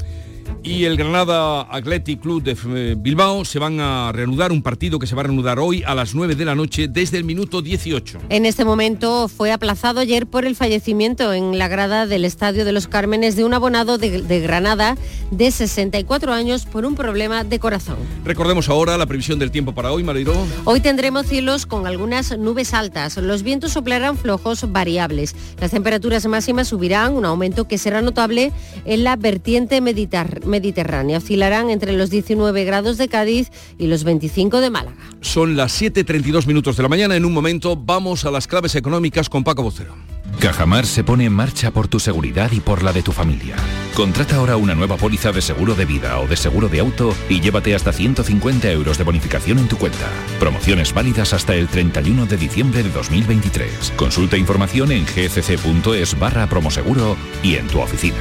y 0.62 0.84
el 0.84 0.96
Granada 0.96 1.62
Athletic 1.62 2.20
Club 2.20 2.42
de 2.42 2.94
Bilbao 2.96 3.44
se 3.44 3.58
van 3.58 3.80
a 3.80 4.12
reanudar 4.12 4.52
un 4.52 4.62
partido 4.62 4.98
que 4.98 5.06
se 5.06 5.14
va 5.14 5.22
a 5.22 5.24
reanudar 5.24 5.58
hoy 5.58 5.82
a 5.86 5.94
las 5.94 6.14
9 6.14 6.34
de 6.34 6.44
la 6.44 6.54
noche 6.54 6.88
desde 6.88 7.16
el 7.16 7.24
minuto 7.24 7.62
18. 7.62 8.18
En 8.28 8.44
este 8.44 8.64
momento 8.64 9.28
fue 9.28 9.52
aplazado 9.52 10.00
ayer 10.00 10.26
por 10.26 10.44
el 10.44 10.56
fallecimiento 10.56 11.32
en 11.32 11.58
la 11.58 11.68
grada 11.68 12.06
del 12.06 12.24
Estadio 12.24 12.64
de 12.64 12.72
los 12.72 12.88
Cármenes 12.88 13.36
de 13.36 13.44
un 13.44 13.54
abonado 13.54 13.98
de, 13.98 14.22
de 14.22 14.40
Granada 14.40 14.96
de 15.30 15.50
64 15.50 16.32
años 16.32 16.66
por 16.66 16.84
un 16.84 16.94
problema 16.94 17.44
de 17.44 17.58
corazón. 17.58 17.96
Recordemos 18.24 18.68
ahora 18.68 18.98
la 18.98 19.06
previsión 19.06 19.38
del 19.38 19.50
tiempo 19.50 19.74
para 19.74 19.92
hoy, 19.92 20.02
Mareiro. 20.02 20.34
Hoy 20.64 20.80
tendremos 20.80 21.26
cielos 21.26 21.66
con 21.66 21.86
algunas 21.86 22.36
nubes 22.36 22.74
altas. 22.74 23.16
Los 23.16 23.42
vientos 23.42 23.72
soplarán 23.72 24.16
flojos 24.16 24.70
variables. 24.70 25.34
Las 25.60 25.70
temperaturas 25.70 26.26
máximas 26.26 26.68
subirán, 26.68 27.14
un 27.14 27.24
aumento 27.24 27.66
que 27.66 27.78
será 27.78 28.02
notable 28.02 28.52
en 28.84 29.04
la 29.04 29.16
vertiente 29.16 29.80
mediterránea 29.80 30.37
mediterránea. 30.44 31.18
Oscilarán 31.18 31.70
entre 31.70 31.92
los 31.92 32.10
19 32.10 32.64
grados 32.64 32.98
de 32.98 33.08
Cádiz 33.08 33.50
y 33.78 33.86
los 33.86 34.04
25 34.04 34.60
de 34.60 34.70
Málaga. 34.70 34.96
Son 35.20 35.56
las 35.56 35.80
7.32 35.80 36.46
minutos 36.46 36.76
de 36.76 36.82
la 36.82 36.88
mañana. 36.88 37.16
En 37.16 37.24
un 37.24 37.32
momento 37.32 37.76
vamos 37.76 38.24
a 38.24 38.30
las 38.30 38.46
claves 38.46 38.74
económicas 38.74 39.28
con 39.28 39.44
Paco 39.44 39.62
Vocero. 39.62 39.94
Cajamar 40.40 40.86
se 40.86 41.02
pone 41.02 41.24
en 41.24 41.32
marcha 41.32 41.72
por 41.72 41.88
tu 41.88 41.98
seguridad 41.98 42.52
y 42.52 42.60
por 42.60 42.82
la 42.82 42.92
de 42.92 43.02
tu 43.02 43.12
familia. 43.12 43.56
Contrata 43.94 44.36
ahora 44.36 44.56
una 44.56 44.74
nueva 44.74 44.96
póliza 44.96 45.32
de 45.32 45.42
seguro 45.42 45.74
de 45.74 45.84
vida 45.84 46.20
o 46.20 46.28
de 46.28 46.36
seguro 46.36 46.68
de 46.68 46.78
auto 46.78 47.12
y 47.28 47.40
llévate 47.40 47.74
hasta 47.74 47.92
150 47.92 48.70
euros 48.70 48.98
de 48.98 49.04
bonificación 49.04 49.58
en 49.58 49.66
tu 49.66 49.76
cuenta. 49.76 50.06
Promociones 50.38 50.94
válidas 50.94 51.32
hasta 51.32 51.56
el 51.56 51.66
31 51.66 52.26
de 52.26 52.36
diciembre 52.36 52.82
de 52.84 52.90
2023. 52.90 53.92
Consulta 53.96 54.36
información 54.36 54.92
en 54.92 55.04
gcc.es 55.04 56.18
barra 56.18 56.46
promoseguro 56.46 57.16
y 57.42 57.56
en 57.56 57.66
tu 57.66 57.80
oficina. 57.80 58.18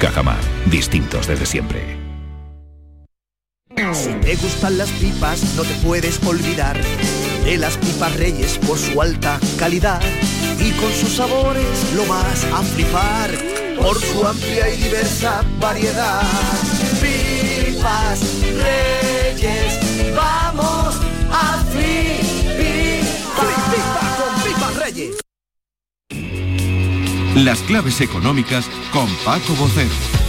Cajamar, 0.00 0.40
distintos 0.66 1.28
desde 1.28 1.46
siempre. 1.46 1.99
Si 3.94 4.12
te 4.20 4.36
gustan 4.36 4.76
las 4.76 4.90
pipas, 4.90 5.42
no 5.56 5.62
te 5.62 5.74
puedes 5.76 6.22
olvidar 6.24 6.78
de 7.44 7.56
las 7.56 7.78
pipas 7.78 8.14
reyes 8.16 8.58
por 8.58 8.78
su 8.78 9.00
alta 9.00 9.40
calidad 9.58 10.02
y 10.58 10.70
con 10.72 10.92
sus 10.92 11.16
sabores 11.16 11.64
lo 11.94 12.04
vas 12.06 12.44
a 12.52 12.62
flipar 12.62 13.30
por 13.80 13.98
su 13.98 14.26
amplia 14.26 14.68
y 14.68 14.82
diversa 14.82 15.42
variedad. 15.58 16.20
Pipas 17.00 18.20
reyes, 18.42 20.14
vamos 20.14 20.96
a 21.32 21.64
flipar. 21.70 23.00
con 24.18 24.42
pipas 24.44 24.76
reyes. 24.76 25.16
Las 27.34 27.60
claves 27.60 28.02
económicas 28.02 28.66
con 28.92 29.08
Paco 29.24 29.54
Bocero. 29.54 30.19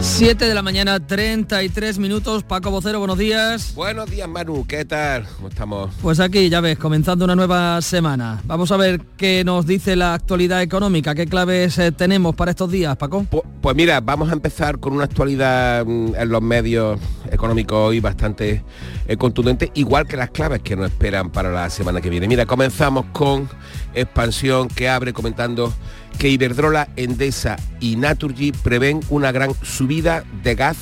7 0.00 0.44
de 0.46 0.54
la 0.54 0.62
mañana, 0.62 1.00
33 1.00 1.98
minutos. 1.98 2.44
Paco 2.44 2.70
Vocero, 2.70 3.00
buenos 3.00 3.18
días. 3.18 3.74
Buenos 3.74 4.08
días, 4.08 4.28
Manu. 4.28 4.64
¿Qué 4.66 4.84
tal? 4.84 5.26
¿Cómo 5.36 5.48
estamos? 5.48 5.92
Pues 6.00 6.20
aquí, 6.20 6.48
ya 6.48 6.60
ves, 6.60 6.78
comenzando 6.78 7.24
una 7.24 7.34
nueva 7.34 7.82
semana. 7.82 8.40
Vamos 8.44 8.70
a 8.70 8.76
ver 8.76 9.00
qué 9.16 9.42
nos 9.44 9.66
dice 9.66 9.96
la 9.96 10.14
actualidad 10.14 10.62
económica, 10.62 11.14
qué 11.14 11.26
claves 11.26 11.78
eh, 11.78 11.90
tenemos 11.90 12.36
para 12.36 12.52
estos 12.52 12.70
días, 12.70 12.96
Paco. 12.96 13.26
Pues, 13.28 13.42
pues, 13.60 13.76
mira, 13.76 14.00
vamos 14.00 14.30
a 14.30 14.32
empezar 14.32 14.78
con 14.78 14.92
una 14.92 15.04
actualidad 15.04 15.84
mm, 15.84 16.14
en 16.14 16.28
los 16.28 16.42
medios 16.42 17.00
económicos 17.30 17.76
hoy 17.76 18.00
bastante 18.00 18.62
eh, 19.06 19.16
contundente, 19.16 19.72
igual 19.74 20.06
que 20.06 20.16
las 20.16 20.30
claves 20.30 20.62
que 20.62 20.76
nos 20.76 20.90
esperan 20.90 21.30
para 21.30 21.50
la 21.50 21.70
semana 21.70 22.00
que 22.00 22.08
viene. 22.08 22.28
Mira, 22.28 22.46
comenzamos 22.46 23.06
con 23.12 23.48
expansión 23.94 24.68
que 24.68 24.88
abre 24.88 25.12
comentando 25.12 25.72
que 26.18 26.28
Iberdrola, 26.28 26.88
Endesa 26.96 27.56
y 27.80 27.96
Naturgy 27.96 28.52
prevén 28.52 29.00
una 29.08 29.32
gran 29.32 29.52
subida 29.62 30.24
de 30.42 30.54
gas 30.54 30.76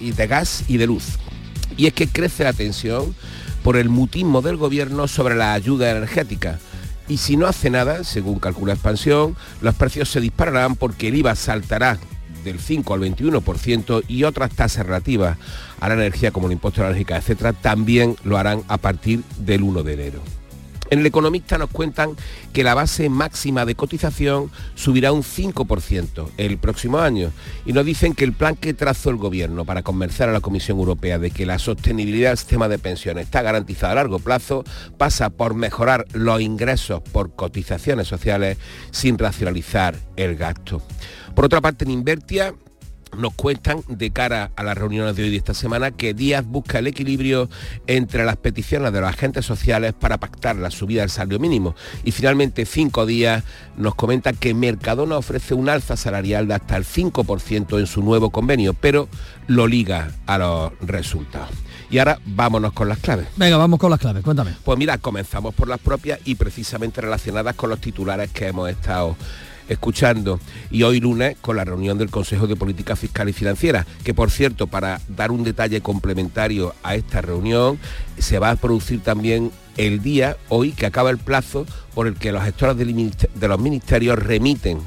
y 0.00 0.12
de 0.12 0.26
gas 0.26 0.64
y 0.66 0.78
de 0.78 0.86
luz. 0.86 1.18
Y 1.76 1.86
es 1.86 1.92
que 1.92 2.08
crece 2.08 2.44
la 2.44 2.52
tensión 2.52 3.14
por 3.62 3.76
el 3.76 3.90
mutismo 3.90 4.40
del 4.40 4.56
gobierno 4.56 5.06
sobre 5.06 5.36
la 5.36 5.52
ayuda 5.52 5.90
energética. 5.90 6.58
Y 7.06 7.18
si 7.18 7.36
no 7.36 7.46
hace 7.46 7.70
nada, 7.70 8.04
según 8.04 8.38
calcula 8.38 8.74
Expansión, 8.74 9.36
los 9.60 9.74
precios 9.74 10.10
se 10.10 10.20
dispararán 10.20 10.76
porque 10.76 11.08
el 11.08 11.16
IVA 11.16 11.34
saltará 11.34 11.98
del 12.44 12.58
5 12.58 12.94
al 12.94 13.00
21% 13.00 14.04
y 14.08 14.24
otras 14.24 14.50
tasas 14.52 14.86
relativas 14.86 15.36
a 15.80 15.88
la 15.88 15.94
energía 15.94 16.30
como 16.30 16.46
el 16.46 16.54
impuesto 16.54 16.80
a 16.80 16.84
la 16.84 16.90
energía, 16.90 17.18
etcétera, 17.18 17.52
también 17.52 18.16
lo 18.24 18.38
harán 18.38 18.62
a 18.68 18.78
partir 18.78 19.22
del 19.38 19.62
1 19.62 19.82
de 19.82 19.92
enero. 19.94 20.22
En 20.90 21.00
el 21.00 21.06
Economista 21.06 21.58
nos 21.58 21.68
cuentan 21.68 22.16
que 22.52 22.64
la 22.64 22.74
base 22.74 23.10
máxima 23.10 23.66
de 23.66 23.74
cotización 23.74 24.50
subirá 24.74 25.12
un 25.12 25.22
5% 25.22 26.30
el 26.38 26.56
próximo 26.58 26.98
año 26.98 27.30
y 27.66 27.74
nos 27.74 27.84
dicen 27.84 28.14
que 28.14 28.24
el 28.24 28.32
plan 28.32 28.56
que 28.56 28.72
trazó 28.72 29.10
el 29.10 29.16
gobierno 29.16 29.66
para 29.66 29.82
convencer 29.82 30.28
a 30.28 30.32
la 30.32 30.40
Comisión 30.40 30.78
Europea 30.78 31.18
de 31.18 31.30
que 31.30 31.44
la 31.44 31.58
sostenibilidad 31.58 32.30
del 32.30 32.38
sistema 32.38 32.68
de 32.68 32.78
pensiones 32.78 33.26
está 33.26 33.42
garantizada 33.42 33.92
a 33.92 33.96
largo 33.96 34.18
plazo 34.18 34.64
pasa 34.96 35.28
por 35.28 35.54
mejorar 35.54 36.06
los 36.12 36.40
ingresos 36.40 37.02
por 37.02 37.34
cotizaciones 37.34 38.08
sociales 38.08 38.56
sin 38.90 39.18
racionalizar 39.18 39.94
el 40.16 40.36
gasto. 40.36 40.82
Por 41.34 41.44
otra 41.44 41.60
parte, 41.60 41.84
en 41.84 41.90
Invertia 41.90 42.54
nos 43.16 43.34
cuentan 43.34 43.82
de 43.88 44.10
cara 44.10 44.50
a 44.56 44.62
las 44.62 44.76
reuniones 44.76 45.16
de 45.16 45.24
hoy 45.24 45.30
de 45.30 45.36
esta 45.36 45.54
semana 45.54 45.90
que 45.90 46.14
Díaz 46.14 46.44
busca 46.44 46.78
el 46.78 46.86
equilibrio 46.86 47.48
entre 47.86 48.24
las 48.24 48.36
peticiones 48.36 48.92
de 48.92 49.00
los 49.00 49.08
agentes 49.08 49.46
sociales 49.46 49.94
para 49.98 50.18
pactar 50.18 50.56
la 50.56 50.70
subida 50.70 51.02
del 51.02 51.10
salario 51.10 51.38
mínimo. 51.38 51.74
Y 52.04 52.12
finalmente, 52.12 52.66
cinco 52.66 53.06
días 53.06 53.44
nos 53.76 53.94
comenta 53.94 54.32
que 54.32 54.54
Mercadona 54.54 55.16
ofrece 55.16 55.54
un 55.54 55.68
alza 55.68 55.96
salarial 55.96 56.48
de 56.48 56.54
hasta 56.54 56.76
el 56.76 56.84
5% 56.84 57.78
en 57.78 57.86
su 57.86 58.02
nuevo 58.02 58.30
convenio, 58.30 58.74
pero 58.74 59.08
lo 59.46 59.66
liga 59.66 60.10
a 60.26 60.38
los 60.38 60.72
resultados. 60.80 61.50
Y 61.90 61.98
ahora 61.98 62.18
vámonos 62.26 62.72
con 62.72 62.88
las 62.88 62.98
claves. 62.98 63.28
Venga, 63.36 63.56
vamos 63.56 63.78
con 63.78 63.90
las 63.90 63.98
claves, 63.98 64.22
cuéntame. 64.22 64.54
Pues 64.62 64.78
mira, 64.78 64.98
comenzamos 64.98 65.54
por 65.54 65.68
las 65.68 65.78
propias 65.78 66.20
y 66.24 66.34
precisamente 66.34 67.00
relacionadas 67.00 67.54
con 67.54 67.70
los 67.70 67.80
titulares 67.80 68.30
que 68.30 68.48
hemos 68.48 68.68
estado 68.68 69.16
escuchando. 69.68 70.40
Y 70.70 70.82
hoy 70.82 71.00
lunes 71.00 71.36
con 71.40 71.56
la 71.56 71.64
reunión 71.64 71.98
del 71.98 72.10
Consejo 72.10 72.46
de 72.46 72.56
Política 72.56 72.96
Fiscal 72.96 73.28
y 73.28 73.32
Financiera, 73.32 73.86
que 74.04 74.14
por 74.14 74.30
cierto, 74.30 74.66
para 74.66 75.00
dar 75.08 75.30
un 75.30 75.44
detalle 75.44 75.80
complementario 75.80 76.74
a 76.82 76.94
esta 76.94 77.20
reunión, 77.20 77.78
se 78.18 78.38
va 78.38 78.50
a 78.50 78.56
producir 78.56 79.00
también 79.00 79.50
el 79.76 80.02
día, 80.02 80.36
hoy, 80.48 80.72
que 80.72 80.86
acaba 80.86 81.10
el 81.10 81.18
plazo 81.18 81.66
por 81.94 82.06
el 82.06 82.14
que 82.14 82.32
los 82.32 82.42
gestores 82.42 82.76
de 82.76 83.48
los 83.48 83.60
ministerios 83.60 84.18
remiten 84.18 84.80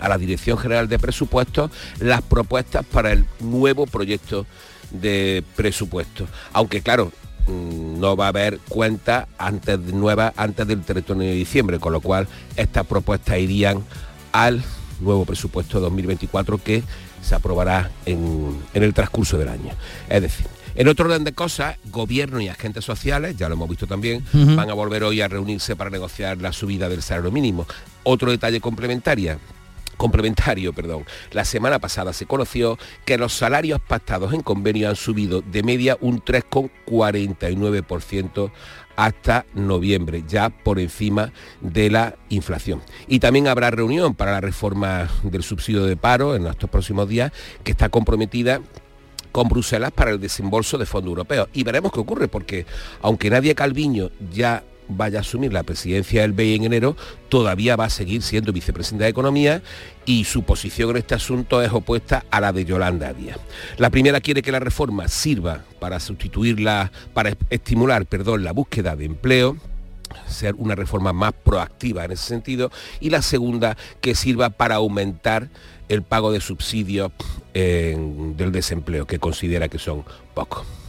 a 0.00 0.08
la 0.08 0.18
Dirección 0.18 0.58
General 0.58 0.88
de 0.88 0.98
Presupuestos 0.98 1.70
las 1.98 2.22
propuestas 2.22 2.84
para 2.86 3.12
el 3.12 3.24
nuevo 3.40 3.86
proyecto 3.86 4.46
de 4.90 5.44
presupuesto. 5.56 6.26
Aunque 6.52 6.80
claro, 6.80 7.12
mm, 7.46 8.00
no 8.00 8.16
va 8.16 8.26
a 8.26 8.28
haber 8.28 8.58
cuenta 8.68 9.28
antes 9.38 9.78
nuevas 9.78 10.32
antes 10.36 10.66
del 10.66 10.82
31 10.82 11.22
de 11.22 11.32
diciembre, 11.32 11.78
con 11.78 11.92
lo 11.92 12.00
cual 12.00 12.26
estas 12.56 12.86
propuestas 12.86 13.38
irían 13.38 13.84
al 14.32 14.62
nuevo 15.00 15.24
presupuesto 15.24 15.80
2024 15.80 16.58
que 16.58 16.82
se 17.22 17.34
aprobará 17.34 17.90
en, 18.06 18.56
el 18.74 18.94
transcurso 18.94 19.38
del 19.38 19.48
año. 19.48 19.70
Es 20.08 20.22
decir, 20.22 20.46
en 20.74 20.88
otro 20.88 21.06
orden 21.06 21.24
de 21.24 21.32
cosas, 21.32 21.76
gobierno 21.86 22.40
y 22.40 22.48
agentes 22.48 22.84
sociales, 22.84 23.36
ya 23.36 23.48
lo 23.48 23.54
hemos 23.54 23.68
visto 23.68 23.86
también, 23.86 24.24
van 24.32 24.70
a 24.70 24.74
volver 24.74 25.04
hoy 25.04 25.20
a 25.20 25.28
reunirse 25.28 25.76
para 25.76 25.90
negociar 25.90 26.38
la 26.38 26.52
subida 26.52 26.88
del 26.88 27.02
salario 27.02 27.32
mínimo. 27.32 27.66
Otro 28.04 28.30
detalle 28.30 28.60
complementario, 28.60 29.38
complementario, 29.96 30.72
perdón. 30.72 31.04
La 31.32 31.44
semana 31.44 31.78
pasada 31.78 32.14
se 32.14 32.24
conoció 32.24 32.78
que 33.04 33.18
los 33.18 33.34
salarios 33.34 33.80
pactados 33.86 34.32
en 34.32 34.40
convenio 34.40 34.88
han 34.88 34.96
subido 34.96 35.42
de 35.42 35.62
media 35.62 35.98
un 36.00 36.24
3,49% 36.24 38.50
hasta 39.00 39.46
noviembre, 39.54 40.24
ya 40.28 40.50
por 40.50 40.78
encima 40.78 41.32
de 41.62 41.88
la 41.88 42.16
inflación. 42.28 42.82
Y 43.08 43.18
también 43.18 43.48
habrá 43.48 43.70
reunión 43.70 44.14
para 44.14 44.32
la 44.32 44.42
reforma 44.42 45.08
del 45.22 45.42
subsidio 45.42 45.84
de 45.86 45.96
paro 45.96 46.36
en 46.36 46.46
estos 46.46 46.68
próximos 46.68 47.08
días, 47.08 47.32
que 47.64 47.72
está 47.72 47.88
comprometida 47.88 48.60
con 49.32 49.48
Bruselas 49.48 49.90
para 49.92 50.10
el 50.10 50.20
desembolso 50.20 50.76
de 50.76 50.84
fondos 50.84 51.08
europeos. 51.08 51.48
Y 51.54 51.62
veremos 51.62 51.92
qué 51.92 52.00
ocurre, 52.00 52.28
porque 52.28 52.66
aunque 53.00 53.30
Nadia 53.30 53.54
Calviño 53.54 54.10
ya 54.30 54.64
vaya 54.90 55.18
a 55.18 55.20
asumir 55.22 55.52
la 55.52 55.62
presidencia 55.62 56.22
del 56.22 56.32
BEI 56.32 56.56
en 56.56 56.64
enero, 56.64 56.96
todavía 57.28 57.76
va 57.76 57.86
a 57.86 57.90
seguir 57.90 58.22
siendo 58.22 58.52
vicepresidenta 58.52 59.04
de 59.04 59.10
Economía 59.10 59.62
y 60.04 60.24
su 60.24 60.42
posición 60.42 60.90
en 60.90 60.96
este 60.98 61.14
asunto 61.14 61.62
es 61.62 61.72
opuesta 61.72 62.24
a 62.30 62.40
la 62.40 62.52
de 62.52 62.64
Yolanda 62.64 63.12
Díaz. 63.12 63.38
La 63.78 63.90
primera 63.90 64.20
quiere 64.20 64.42
que 64.42 64.52
la 64.52 64.60
reforma 64.60 65.08
sirva 65.08 65.64
para 65.78 66.00
sustituirla, 66.00 66.90
para 67.14 67.36
estimular, 67.50 68.06
perdón, 68.06 68.44
la 68.44 68.52
búsqueda 68.52 68.96
de 68.96 69.04
empleo 69.04 69.56
ser 70.26 70.54
una 70.56 70.74
reforma 70.74 71.12
más 71.12 71.32
proactiva 71.32 72.04
en 72.04 72.12
ese 72.12 72.24
sentido 72.24 72.70
y 73.00 73.10
la 73.10 73.22
segunda 73.22 73.76
que 74.00 74.14
sirva 74.14 74.50
para 74.50 74.76
aumentar 74.76 75.48
el 75.88 76.02
pago 76.02 76.32
de 76.32 76.40
subsidios 76.40 77.12
del 77.52 78.52
desempleo 78.52 79.06
que 79.06 79.18
considera 79.18 79.68
que 79.68 79.78
son 79.78 80.04
pocos. 80.34 80.79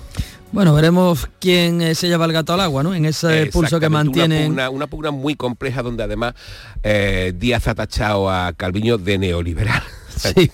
Bueno, 0.51 0.73
veremos 0.73 1.29
quién 1.39 1.81
eh, 1.81 1.95
se 1.95 2.09
lleva 2.09 2.25
el 2.25 2.33
gato 2.33 2.53
al 2.53 2.59
agua, 2.59 2.83
¿no? 2.83 2.93
En 2.93 3.05
ese 3.05 3.47
pulso 3.47 3.79
que 3.79 3.87
mantiene. 3.87 4.47
Una 4.47 4.87
pugna, 4.87 5.11
muy 5.11 5.35
compleja 5.35 5.81
donde 5.81 6.03
además 6.03 6.33
eh, 6.83 7.33
Díaz 7.37 7.67
ha 7.67 7.75
tachado 7.75 8.29
a 8.29 8.51
Calviño 8.53 8.97
de 8.97 9.17
neoliberal. 9.17 9.81
Sí. 10.17 10.51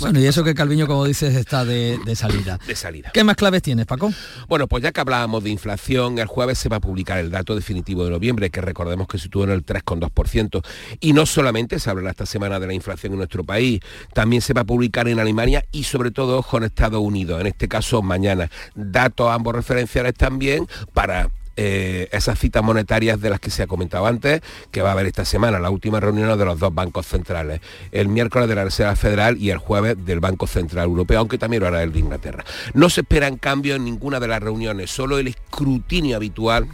bueno, 0.00 0.20
y 0.20 0.26
eso 0.26 0.44
que 0.44 0.54
Calviño, 0.54 0.86
como 0.86 1.04
dices, 1.04 1.34
está 1.34 1.64
de, 1.64 1.98
salida. 2.14 2.58
De 2.66 2.76
salida. 2.76 3.10
¿Qué 3.12 3.24
más 3.24 3.36
claves 3.36 3.62
tienes, 3.62 3.86
Paco? 3.86 4.12
Bueno, 4.48 4.66
pues 4.68 4.82
ya 4.82 4.92
que 4.92 5.00
hablábamos 5.00 5.44
de 5.44 5.50
inflación, 5.50 6.18
el 6.18 6.26
jueves 6.26 6.58
se 6.58 6.68
va 6.68 6.76
a 6.76 6.80
publicar 6.80 7.18
el 7.18 7.30
dato 7.30 7.54
definitivo 7.54 8.04
de 8.04 8.10
noviembre, 8.10 8.50
que 8.50 8.60
recordemos 8.60 9.08
que 9.08 9.18
situó 9.18 9.44
en 9.44 9.50
el 9.50 9.64
3,2%. 9.64 10.64
Y 11.00 11.12
no 11.12 11.26
solamente 11.26 11.78
se 11.78 11.90
hablará 11.90 12.10
esta 12.10 12.26
semana 12.26 12.60
de 12.60 12.66
la 12.66 12.74
inflación 12.74 13.12
en 13.12 13.18
nuestro 13.18 13.44
país, 13.44 13.80
también 14.12 14.42
se 14.42 14.52
va 14.52 14.62
a 14.62 14.64
publicar 14.64 15.08
en 15.08 15.18
Alemania 15.18 15.64
y 15.72 15.84
sobre 15.84 16.10
todo 16.10 16.42
con 16.42 16.64
Estados 16.64 17.00
Unidos, 17.00 17.40
en 17.40 17.46
este 17.46 17.68
caso 17.68 18.02
mañana. 18.02 18.50
Datos 18.74 19.30
ambos 19.30 19.54
referenciales 19.54 20.14
también 20.14 20.66
para 20.92 21.30
eh, 21.56 22.08
esas 22.12 22.38
citas 22.38 22.62
monetarias 22.62 23.20
de 23.20 23.30
las 23.30 23.40
que 23.40 23.50
se 23.50 23.62
ha 23.62 23.66
comentado 23.66 24.06
antes, 24.06 24.40
que 24.70 24.82
va 24.82 24.90
a 24.90 24.92
haber 24.92 25.06
esta 25.06 25.24
semana, 25.24 25.58
la 25.58 25.70
última 25.70 26.00
reunión 26.00 26.36
de 26.38 26.44
los 26.44 26.58
dos 26.58 26.74
bancos 26.74 27.06
centrales, 27.06 27.60
el 27.92 28.08
miércoles 28.08 28.48
de 28.48 28.54
la 28.54 28.64
Reserva 28.64 28.96
Federal 28.96 29.36
y 29.38 29.50
el 29.50 29.58
jueves 29.58 29.96
del 30.04 30.20
Banco 30.20 30.46
Central 30.46 30.86
Europeo, 30.86 31.18
aunque 31.18 31.38
también 31.38 31.62
lo 31.62 31.68
hará 31.68 31.82
el 31.82 31.92
de 31.92 32.00
Inglaterra. 32.00 32.44
No 32.72 32.90
se 32.90 33.02
espera 33.02 33.28
en 33.28 33.36
cambio 33.36 33.76
en 33.76 33.84
ninguna 33.84 34.20
de 34.20 34.28
las 34.28 34.42
reuniones, 34.42 34.90
solo 34.90 35.18
el 35.18 35.28
escrutinio 35.28 36.16
habitual 36.16 36.68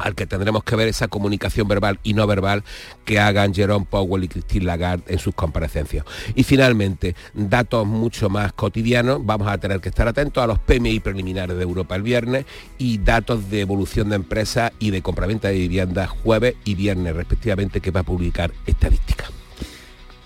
al 0.00 0.14
que 0.14 0.26
tendremos 0.26 0.64
que 0.64 0.76
ver 0.76 0.88
esa 0.88 1.08
comunicación 1.08 1.68
verbal 1.68 1.98
y 2.02 2.14
no 2.14 2.26
verbal 2.26 2.64
que 3.04 3.20
hagan 3.20 3.54
Jerome 3.54 3.86
Powell 3.88 4.24
y 4.24 4.28
Christine 4.28 4.64
Lagarde 4.64 5.04
en 5.08 5.18
sus 5.18 5.34
comparecencias. 5.34 6.04
Y 6.34 6.44
finalmente, 6.44 7.14
datos 7.34 7.86
mucho 7.86 8.28
más 8.28 8.52
cotidianos, 8.52 9.24
vamos 9.24 9.48
a 9.48 9.58
tener 9.58 9.80
que 9.80 9.88
estar 9.88 10.08
atentos 10.08 10.42
a 10.42 10.46
los 10.46 10.58
PMI 10.58 11.00
preliminares 11.00 11.56
de 11.56 11.62
Europa 11.62 11.96
el 11.96 12.02
viernes 12.02 12.44
y 12.78 12.98
datos 12.98 13.50
de 13.50 13.60
evolución 13.60 14.08
de 14.08 14.16
empresas 14.16 14.72
y 14.78 14.90
de 14.90 15.02
compraventa 15.02 15.48
de 15.48 15.54
viviendas 15.54 16.10
jueves 16.10 16.54
y 16.64 16.74
viernes 16.74 17.14
respectivamente 17.14 17.80
que 17.80 17.90
va 17.90 18.00
a 18.00 18.04
publicar 18.04 18.52
estadística. 18.66 19.39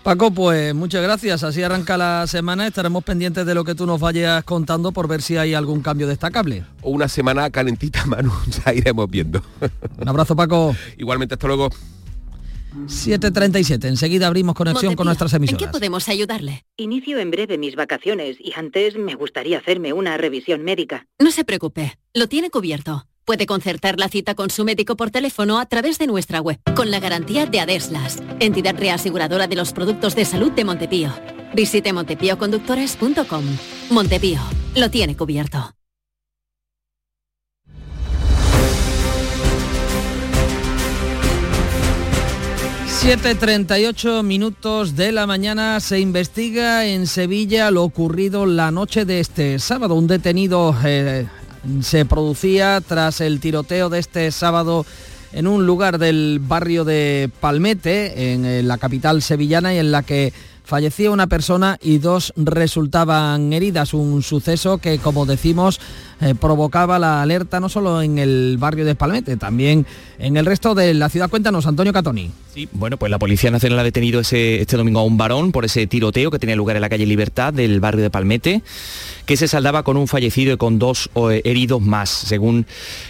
Paco, 0.04 0.30
pues 0.30 0.74
muchas 0.74 1.02
gracias. 1.02 1.42
Así 1.44 1.62
arranca 1.62 1.96
la 1.96 2.26
semana. 2.26 2.66
Estaremos 2.66 3.02
pendientes 3.02 3.46
de 3.46 3.54
lo 3.54 3.64
que 3.64 3.74
tú 3.74 3.86
nos 3.86 3.98
vayas 3.98 4.44
contando 4.44 4.92
por 4.92 5.08
ver 5.08 5.22
si 5.22 5.38
hay 5.38 5.54
algún 5.54 5.80
cambio 5.80 6.06
destacable. 6.06 6.62
Una 6.82 7.08
semana 7.08 7.48
calentita, 7.48 8.04
Manu. 8.06 8.30
Ya 8.66 8.74
iremos 8.74 9.08
viendo. 9.10 9.42
Un 9.98 10.06
abrazo, 10.06 10.36
Paco. 10.36 10.76
Igualmente, 10.98 11.36
hasta 11.36 11.46
luego. 11.46 11.70
7.37. 12.86 13.86
Enseguida 13.86 14.26
abrimos 14.26 14.54
conexión 14.54 14.94
con 14.94 15.06
nuestras 15.06 15.32
emisoras. 15.32 15.62
¿En 15.62 15.68
qué 15.68 15.72
podemos 15.72 16.06
ayudarle? 16.10 16.66
Inicio 16.76 17.18
en 17.18 17.30
breve 17.30 17.56
mis 17.56 17.74
vacaciones 17.74 18.36
y 18.38 18.52
antes 18.54 18.98
me 18.98 19.14
gustaría 19.14 19.56
hacerme 19.56 19.94
una 19.94 20.18
revisión 20.18 20.64
médica. 20.64 21.06
No 21.18 21.30
se 21.30 21.44
preocupe. 21.44 21.96
Lo 22.12 22.28
tiene 22.28 22.50
cubierto. 22.50 23.06
Puede 23.24 23.46
concertar 23.46 23.98
la 23.98 24.08
cita 24.08 24.34
con 24.34 24.50
su 24.50 24.64
médico 24.64 24.96
por 24.96 25.10
teléfono 25.10 25.58
a 25.58 25.64
través 25.64 25.98
de 25.98 26.06
nuestra 26.06 26.42
web, 26.42 26.58
con 26.76 26.90
la 26.90 27.00
garantía 27.00 27.46
de 27.46 27.60
Adeslas, 27.60 28.22
entidad 28.38 28.76
reaseguradora 28.78 29.46
de 29.46 29.56
los 29.56 29.72
productos 29.72 30.14
de 30.14 30.26
salud 30.26 30.52
de 30.52 30.64
Montepío. 30.64 31.10
Visite 31.54 31.94
montepíoconductores.com. 31.94 33.44
Montepío, 33.90 34.40
lo 34.76 34.90
tiene 34.90 35.16
cubierto. 35.16 35.70
...7.38 43.04 44.22
minutos 44.22 44.96
de 44.96 45.12
la 45.12 45.26
mañana... 45.26 45.78
...se 45.80 46.00
investiga 46.00 46.86
en 46.86 47.06
Sevilla 47.06 47.70
lo 47.70 47.84
ocurrido 47.84 48.46
la 48.46 48.70
noche 48.70 49.04
de 49.04 49.20
este 49.20 49.58
sábado. 49.58 49.94
Un 49.94 50.06
detenido 50.06 50.74
eh, 50.82 51.26
se 51.80 52.04
producía 52.04 52.80
tras 52.80 53.20
el 53.20 53.40
tiroteo 53.40 53.88
de 53.88 53.98
este 53.98 54.30
sábado 54.30 54.84
en 55.32 55.46
un 55.46 55.66
lugar 55.66 55.98
del 55.98 56.40
barrio 56.40 56.84
de 56.84 57.30
Palmete, 57.40 58.32
en 58.32 58.68
la 58.68 58.78
capital 58.78 59.20
sevillana, 59.20 59.74
y 59.74 59.78
en 59.78 59.90
la 59.90 60.02
que 60.02 60.32
fallecía 60.64 61.10
una 61.10 61.26
persona 61.26 61.78
y 61.82 61.98
dos 61.98 62.32
resultaban 62.36 63.52
heridas. 63.52 63.94
Un 63.94 64.22
suceso 64.22 64.78
que, 64.78 64.98
como 64.98 65.26
decimos, 65.26 65.80
eh, 66.24 66.34
provocaba 66.34 66.98
la 66.98 67.20
alerta 67.20 67.60
no 67.60 67.68
solo 67.68 68.00
en 68.00 68.18
el 68.18 68.56
barrio 68.58 68.86
de 68.86 68.92
Espalmete, 68.92 69.36
también 69.36 69.84
en 70.18 70.38
el 70.38 70.46
resto 70.46 70.74
de 70.74 70.94
la 70.94 71.10
ciudad. 71.10 71.28
Cuéntanos, 71.28 71.66
Antonio 71.66 71.92
Catoni. 71.92 72.30
Sí, 72.54 72.66
bueno, 72.72 72.96
pues 72.96 73.10
la 73.10 73.18
Policía 73.18 73.50
Nacional 73.50 73.80
ha 73.80 73.82
detenido 73.82 74.20
ese, 74.20 74.60
este 74.60 74.76
domingo 74.78 75.00
a 75.00 75.04
un 75.04 75.18
varón 75.18 75.52
por 75.52 75.64
ese 75.64 75.86
tiroteo 75.86 76.30
que 76.30 76.38
tenía 76.38 76.56
lugar 76.56 76.76
en 76.76 76.82
la 76.82 76.88
calle 76.88 77.04
Libertad 77.04 77.52
del 77.52 77.80
barrio 77.80 78.02
de 78.02 78.10
Palmete, 78.10 78.62
que 79.26 79.36
se 79.36 79.48
saldaba 79.48 79.82
con 79.82 79.96
un 79.96 80.08
fallecido 80.08 80.54
y 80.54 80.56
con 80.56 80.78
dos 80.78 81.10
eh, 81.16 81.42
heridos 81.44 81.82
más. 81.82 82.08
Según 82.08 82.64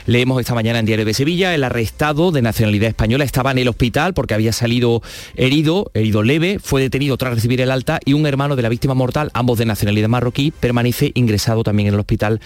leemos 0.06 0.40
esta 0.40 0.54
mañana 0.54 0.78
en 0.78 0.86
Diario 0.86 1.04
de 1.04 1.14
Sevilla, 1.14 1.54
el 1.54 1.62
arrestado 1.62 2.32
de 2.32 2.42
nacionalidad 2.42 2.88
española 2.88 3.24
estaba 3.24 3.50
en 3.52 3.58
el 3.58 3.68
hospital 3.68 4.14
porque 4.14 4.34
había 4.34 4.52
salido 4.52 5.02
herido, 5.36 5.90
herido 5.94 6.22
leve, 6.22 6.58
fue 6.58 6.80
detenido 6.80 7.16
tras 7.16 7.34
recibir 7.34 7.60
el 7.60 7.70
alta 7.70 8.00
y 8.04 8.14
un 8.14 8.26
hermano 8.26 8.56
de 8.56 8.62
la 8.62 8.70
víctima 8.70 8.94
mortal, 8.94 9.30
ambos 9.34 9.58
de 9.58 9.66
nacionalidad 9.66 10.08
marroquí, 10.08 10.52
permanece 10.52 11.12
ingresado 11.14 11.62
también 11.62 11.88
en 11.88 11.94
el 11.94 12.00
hospital 12.00 12.40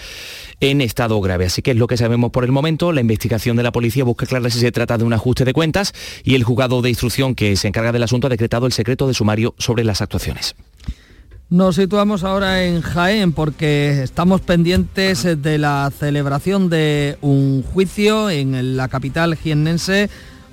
en 0.59 0.81
estado 0.81 1.19
grave. 1.21 1.45
Así 1.45 1.61
que 1.61 1.71
es 1.71 1.77
lo 1.77 1.87
que 1.87 1.97
sabemos 1.97 2.31
por 2.31 2.43
el 2.43 2.51
momento. 2.51 2.91
La 2.91 3.01
investigación 3.01 3.57
de 3.57 3.63
la 3.63 3.71
policía 3.71 4.03
busca 4.03 4.25
aclarar 4.25 4.51
si 4.51 4.59
se 4.59 4.71
trata 4.71 4.97
de 4.97 5.03
un 5.03 5.13
ajuste 5.13 5.45
de 5.45 5.53
cuentas 5.53 5.93
y 6.23 6.35
el 6.35 6.43
juzgado 6.43 6.81
de 6.81 6.89
instrucción 6.89 7.35
que 7.35 7.55
se 7.55 7.67
encarga 7.67 7.91
del 7.91 8.03
asunto 8.03 8.27
ha 8.27 8.29
decretado 8.29 8.65
el 8.65 8.73
secreto 8.73 9.07
de 9.07 9.13
sumario 9.13 9.55
sobre 9.57 9.83
las 9.83 10.01
actuaciones. 10.01 10.55
Nos 11.49 11.77
situamos 11.77 12.23
ahora 12.23 12.63
en 12.63 12.81
Jaén 12.81 13.33
porque 13.33 14.03
estamos 14.03 14.41
pendientes 14.41 15.23
de 15.23 15.57
la 15.57 15.91
celebración 15.97 16.69
de 16.69 17.17
un 17.21 17.63
juicio 17.63 18.29
en 18.29 18.77
la 18.77 18.87
capital 18.87 19.35
jiennense 19.35 20.11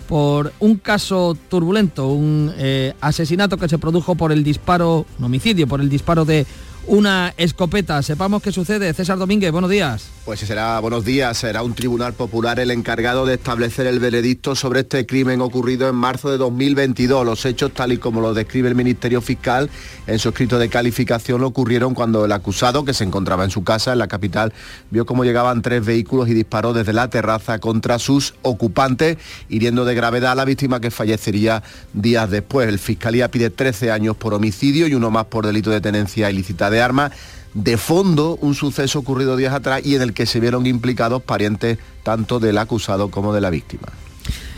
por 0.09 0.53
un 0.61 0.77
caso 0.77 1.37
turbulento, 1.49 2.09
un 2.09 2.53
eh, 2.57 2.95
asesinato 3.01 3.59
que 3.59 3.69
se 3.69 3.79
produjo 3.79 4.15
por 4.15 4.33
el 4.33 4.45
disparo, 4.45 5.05
un 5.19 5.25
homicidio, 5.25 5.67
por 5.67 5.81
el 5.81 5.89
disparo 5.89 6.25
de 6.25 6.47
una 6.87 7.35
escopeta. 7.37 8.03
Sepamos 8.03 8.43
qué 8.43 8.53
sucede. 8.53 8.93
César 8.95 9.19
Domínguez, 9.19 9.53
buenos 9.53 9.71
días. 9.71 10.09
Pues 10.25 10.41
será 10.41 10.81
buenos 10.81 11.05
días. 11.05 11.39
Será 11.39 11.63
un 11.63 11.75
tribunal 11.75 12.13
popular 12.13 12.59
el 12.59 12.71
encargado 12.73 13.27
de 13.27 13.35
establecer 13.35 13.87
el 13.87 14.01
veredicto 14.01 14.57
sobre 14.57 14.81
este 14.81 15.07
crimen 15.07 15.41
ocurrido 15.41 15.89
en 15.89 15.95
marzo 15.95 16.31
de 16.31 16.37
2022. 16.37 17.25
Los 17.25 17.45
hechos, 17.45 17.73
tal 17.73 17.93
y 17.93 17.99
como 17.99 18.21
lo 18.21 18.35
describe 18.35 18.69
el 18.69 18.75
Ministerio 18.75 19.21
Fiscal 19.21 19.71
en 20.07 20.19
su 20.19 20.31
escrito 20.31 20.59
de 20.59 20.69
calificación, 20.69 21.45
ocurrieron 21.45 21.95
cuando 21.95 22.25
el 22.25 22.33
acusado, 22.33 22.85
que 22.85 22.93
se 22.93 23.05
encontraba 23.05 23.45
en 23.45 23.51
su 23.51 23.63
casa 23.63 23.93
en 23.93 23.99
la 23.99 24.09
capital, 24.09 24.53
vio 24.91 25.07
cómo 25.07 25.25
llegaban 25.25 25.63
tres 25.63 25.85
vehículos 25.85 26.29
y 26.29 26.35
disparó 26.35 26.73
desde 26.73 26.93
la 26.93 27.09
terraza 27.09 27.61
contra 27.61 27.99
sus 28.01 28.35
ocupantes, 28.43 29.19
hiriendo 29.49 29.85
de 29.85 29.95
gravedad 29.95 30.33
a 30.33 30.35
la 30.35 30.45
víctima 30.45 30.81
que 30.81 30.91
fallecería 30.91 31.63
días 31.93 32.31
después. 32.31 32.69
El 32.69 32.79
Fiscalía 32.79 33.31
pide 33.31 33.51
13 33.51 33.93
años 33.93 34.17
por 34.17 34.35
homicidio 34.35 34.89
y 34.89 34.95
uno 34.95 35.13
más 35.13 35.27
por 35.27 35.47
delito 35.47 35.71
de 35.71 35.81
tenencia 35.81 36.31
ilícita 36.31 36.69
de 36.69 36.76
armas 36.81 37.13
de 37.55 37.79
fondo 37.79 38.39
un 38.43 38.55
suceso 38.55 38.99
ocurrido 38.99 39.37
días 39.37 39.55
atrás 39.55 39.81
y 39.85 39.95
en 39.95 40.03
el 40.03 40.13
que 40.13 40.27
se 40.27 40.41
vieron 40.41 40.67
implicados 40.67 41.23
parientes 41.23 41.79
tanto 42.03 42.39
del 42.39 42.59
acusado 42.59 43.11
como 43.11 43.33
de 43.33 43.41
la 43.41 43.51
víctima. 43.51 43.89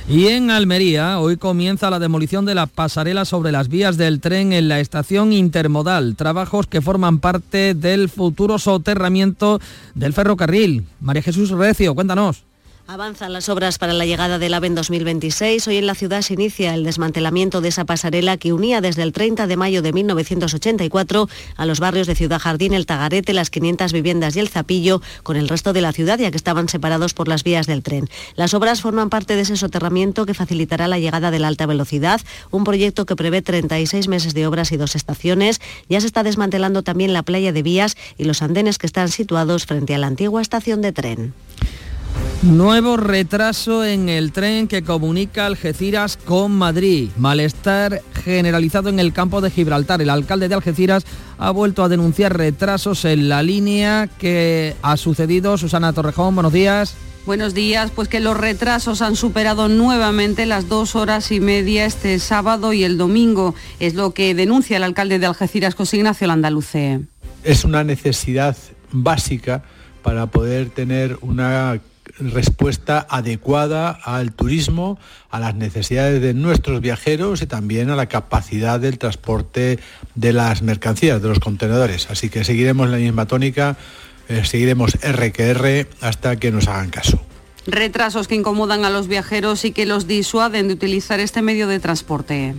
Y 0.08 0.28
en 0.28 0.50
Almería, 0.50 1.20
hoy 1.20 1.36
comienza 1.36 1.90
la 1.90 1.98
demolición 1.98 2.46
de 2.46 2.54
la 2.54 2.66
pasarela 2.66 3.26
sobre 3.26 3.52
las 3.52 3.68
vías 3.68 3.98
del 3.98 4.20
tren 4.20 4.54
en 4.54 4.66
la 4.66 4.80
estación 4.80 5.34
intermodal, 5.34 6.16
trabajos 6.16 6.66
que 6.66 6.80
forman 6.80 7.18
parte 7.18 7.74
del 7.74 8.08
futuro 8.08 8.58
soterramiento 8.58 9.60
del 9.94 10.14
ferrocarril. 10.14 10.86
María 11.00 11.22
Jesús 11.22 11.50
Recio, 11.50 11.94
cuéntanos. 11.94 12.47
Avanzan 12.90 13.34
las 13.34 13.50
obras 13.50 13.76
para 13.76 13.92
la 13.92 14.06
llegada 14.06 14.38
del 14.38 14.54
AVE 14.54 14.68
en 14.68 14.74
2026. 14.74 15.68
Hoy 15.68 15.76
en 15.76 15.86
la 15.86 15.94
ciudad 15.94 16.22
se 16.22 16.32
inicia 16.32 16.72
el 16.72 16.84
desmantelamiento 16.84 17.60
de 17.60 17.68
esa 17.68 17.84
pasarela 17.84 18.38
que 18.38 18.54
unía 18.54 18.80
desde 18.80 19.02
el 19.02 19.12
30 19.12 19.46
de 19.46 19.58
mayo 19.58 19.82
de 19.82 19.92
1984 19.92 21.28
a 21.56 21.66
los 21.66 21.80
barrios 21.80 22.06
de 22.06 22.14
Ciudad 22.14 22.38
Jardín, 22.38 22.72
el 22.72 22.86
Tagarete, 22.86 23.34
las 23.34 23.50
500 23.50 23.92
viviendas 23.92 24.36
y 24.36 24.40
el 24.40 24.48
Zapillo 24.48 25.02
con 25.22 25.36
el 25.36 25.50
resto 25.50 25.74
de 25.74 25.82
la 25.82 25.92
ciudad, 25.92 26.18
ya 26.18 26.30
que 26.30 26.38
estaban 26.38 26.70
separados 26.70 27.12
por 27.12 27.28
las 27.28 27.44
vías 27.44 27.66
del 27.66 27.82
tren. 27.82 28.08
Las 28.36 28.54
obras 28.54 28.80
forman 28.80 29.10
parte 29.10 29.36
de 29.36 29.42
ese 29.42 29.58
soterramiento 29.58 30.24
que 30.24 30.32
facilitará 30.32 30.88
la 30.88 30.98
llegada 30.98 31.30
de 31.30 31.40
la 31.40 31.48
alta 31.48 31.66
velocidad, 31.66 32.22
un 32.50 32.64
proyecto 32.64 33.04
que 33.04 33.16
prevé 33.16 33.42
36 33.42 34.08
meses 34.08 34.32
de 34.32 34.46
obras 34.46 34.72
y 34.72 34.78
dos 34.78 34.96
estaciones. 34.96 35.60
Ya 35.90 36.00
se 36.00 36.06
está 36.06 36.22
desmantelando 36.22 36.82
también 36.82 37.12
la 37.12 37.22
playa 37.22 37.52
de 37.52 37.62
vías 37.62 37.98
y 38.16 38.24
los 38.24 38.40
andenes 38.40 38.78
que 38.78 38.86
están 38.86 39.10
situados 39.10 39.66
frente 39.66 39.94
a 39.94 39.98
la 39.98 40.06
antigua 40.06 40.40
estación 40.40 40.80
de 40.80 40.92
tren. 40.92 41.34
Nuevo 42.42 42.96
retraso 42.96 43.84
en 43.84 44.08
el 44.08 44.30
tren 44.30 44.68
que 44.68 44.84
comunica 44.84 45.46
Algeciras 45.46 46.16
con 46.16 46.52
Madrid. 46.52 47.10
Malestar 47.16 48.00
generalizado 48.14 48.88
en 48.88 49.00
el 49.00 49.12
campo 49.12 49.40
de 49.40 49.50
Gibraltar. 49.50 50.00
El 50.00 50.08
alcalde 50.08 50.48
de 50.48 50.54
Algeciras 50.54 51.04
ha 51.38 51.50
vuelto 51.50 51.82
a 51.82 51.88
denunciar 51.88 52.36
retrasos 52.36 53.04
en 53.04 53.28
la 53.28 53.42
línea 53.42 54.08
que 54.18 54.76
ha 54.82 54.96
sucedido. 54.96 55.58
Susana 55.58 55.92
Torrejón, 55.92 56.36
buenos 56.36 56.52
días. 56.52 56.94
Buenos 57.26 57.54
días, 57.54 57.90
pues 57.90 58.06
que 58.06 58.20
los 58.20 58.36
retrasos 58.36 59.02
han 59.02 59.16
superado 59.16 59.68
nuevamente 59.68 60.46
las 60.46 60.68
dos 60.68 60.94
horas 60.94 61.32
y 61.32 61.40
media 61.40 61.86
este 61.86 62.20
sábado 62.20 62.72
y 62.72 62.84
el 62.84 62.98
domingo. 62.98 63.56
Es 63.80 63.94
lo 63.94 64.14
que 64.14 64.36
denuncia 64.36 64.76
el 64.76 64.84
alcalde 64.84 65.18
de 65.18 65.26
Algeciras, 65.26 65.74
José 65.74 65.96
Ignacio 65.96 66.28
Landaluce. 66.28 67.00
Es 67.42 67.64
una 67.64 67.82
necesidad 67.82 68.56
básica 68.92 69.64
para 70.02 70.26
poder 70.26 70.70
tener 70.70 71.18
una 71.20 71.80
respuesta 72.20 73.06
adecuada 73.08 73.90
al 73.90 74.32
turismo, 74.32 74.98
a 75.30 75.40
las 75.40 75.54
necesidades 75.54 76.20
de 76.20 76.34
nuestros 76.34 76.80
viajeros 76.80 77.42
y 77.42 77.46
también 77.46 77.90
a 77.90 77.96
la 77.96 78.06
capacidad 78.06 78.80
del 78.80 78.98
transporte 78.98 79.78
de 80.14 80.32
las 80.32 80.62
mercancías, 80.62 81.22
de 81.22 81.28
los 81.28 81.40
contenedores. 81.40 82.10
Así 82.10 82.28
que 82.30 82.44
seguiremos 82.44 82.88
la 82.88 82.98
misma 82.98 83.26
tónica, 83.26 83.76
eh, 84.28 84.44
seguiremos 84.44 84.98
R 85.02 85.32
que 85.32 85.50
R 85.50 85.86
hasta 86.00 86.36
que 86.36 86.50
nos 86.50 86.68
hagan 86.68 86.90
caso. 86.90 87.20
Retrasos 87.66 88.28
que 88.28 88.34
incomodan 88.34 88.84
a 88.84 88.90
los 88.90 89.08
viajeros 89.08 89.64
y 89.64 89.72
que 89.72 89.84
los 89.84 90.06
disuaden 90.06 90.68
de 90.68 90.74
utilizar 90.74 91.20
este 91.20 91.42
medio 91.42 91.68
de 91.68 91.80
transporte. 91.80 92.54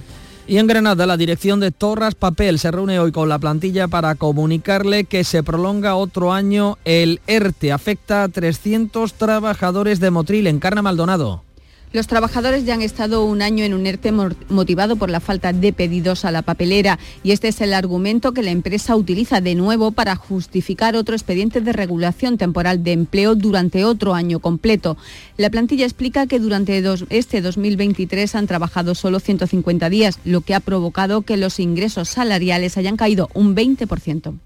Y 0.50 0.58
en 0.58 0.66
Granada, 0.66 1.06
la 1.06 1.16
dirección 1.16 1.60
de 1.60 1.70
Torras 1.70 2.16
Papel 2.16 2.58
se 2.58 2.72
reúne 2.72 3.00
hoy 3.00 3.12
con 3.12 3.30
la 3.30 3.38
plantilla 3.38 3.88
para 3.88 4.16
comunicarle 4.16 5.04
que 5.04 5.24
se 5.24 5.44
prolonga 5.44 5.94
otro 5.94 6.34
año 6.34 6.80
el 6.86 7.22
ERTE. 7.28 7.72
Afecta 7.72 8.24
a 8.24 8.30
300 8.30 9.14
trabajadores 9.14 10.00
de 10.00 10.10
Motril 10.10 10.48
en 10.48 10.60
Carna 10.60 10.82
Maldonado. 10.82 11.44
Los 11.92 12.06
trabajadores 12.06 12.66
ya 12.66 12.76
han 12.76 12.84
estado 12.84 13.26
un 13.26 13.42
año 13.42 13.64
en 13.64 13.74
un 13.74 13.88
ERTE 13.88 14.12
motivado 14.12 14.96
por 14.98 15.10
la 15.10 15.20
falta 15.20 15.54
de 15.54 15.74
pedidos 15.74 16.24
a 16.24 16.30
la 16.30 16.44
papelera 16.44 17.00
y 17.24 17.32
este 17.32 17.48
es 17.48 17.62
el 17.62 17.74
argumento 17.74 18.32
que 18.32 18.44
la 18.44 18.52
empresa 18.52 18.96
utiliza 18.96 19.42
de 19.42 19.56
nuevo 19.56 19.90
para 19.90 20.16
justificar 20.16 20.96
otro 20.96 21.16
expediente 21.16 21.62
de 21.62 21.74
regulación 21.74 22.38
temporal 22.38 22.84
de 22.84 22.92
empleo 22.92 23.34
durante 23.34 23.86
otro 23.86 24.14
año 24.14 24.40
completo. 24.40 24.98
La 25.36 25.50
plantilla 25.50 25.86
explica 25.86 26.28
que 26.28 26.40
durante 26.40 26.84
este 27.10 27.42
2023 27.42 28.36
han 28.36 28.46
trabajado 28.46 28.94
solo 28.94 29.20
150 29.20 29.90
días, 29.90 30.20
lo 30.26 30.42
que 30.42 30.54
ha 30.54 30.60
provocado 30.60 31.24
que 31.24 31.38
los 31.38 31.60
ingresos 31.60 32.08
salariales 32.08 32.78
hayan 32.78 32.98
caído 32.98 33.30
un 33.34 33.56
20%. 33.56 34.38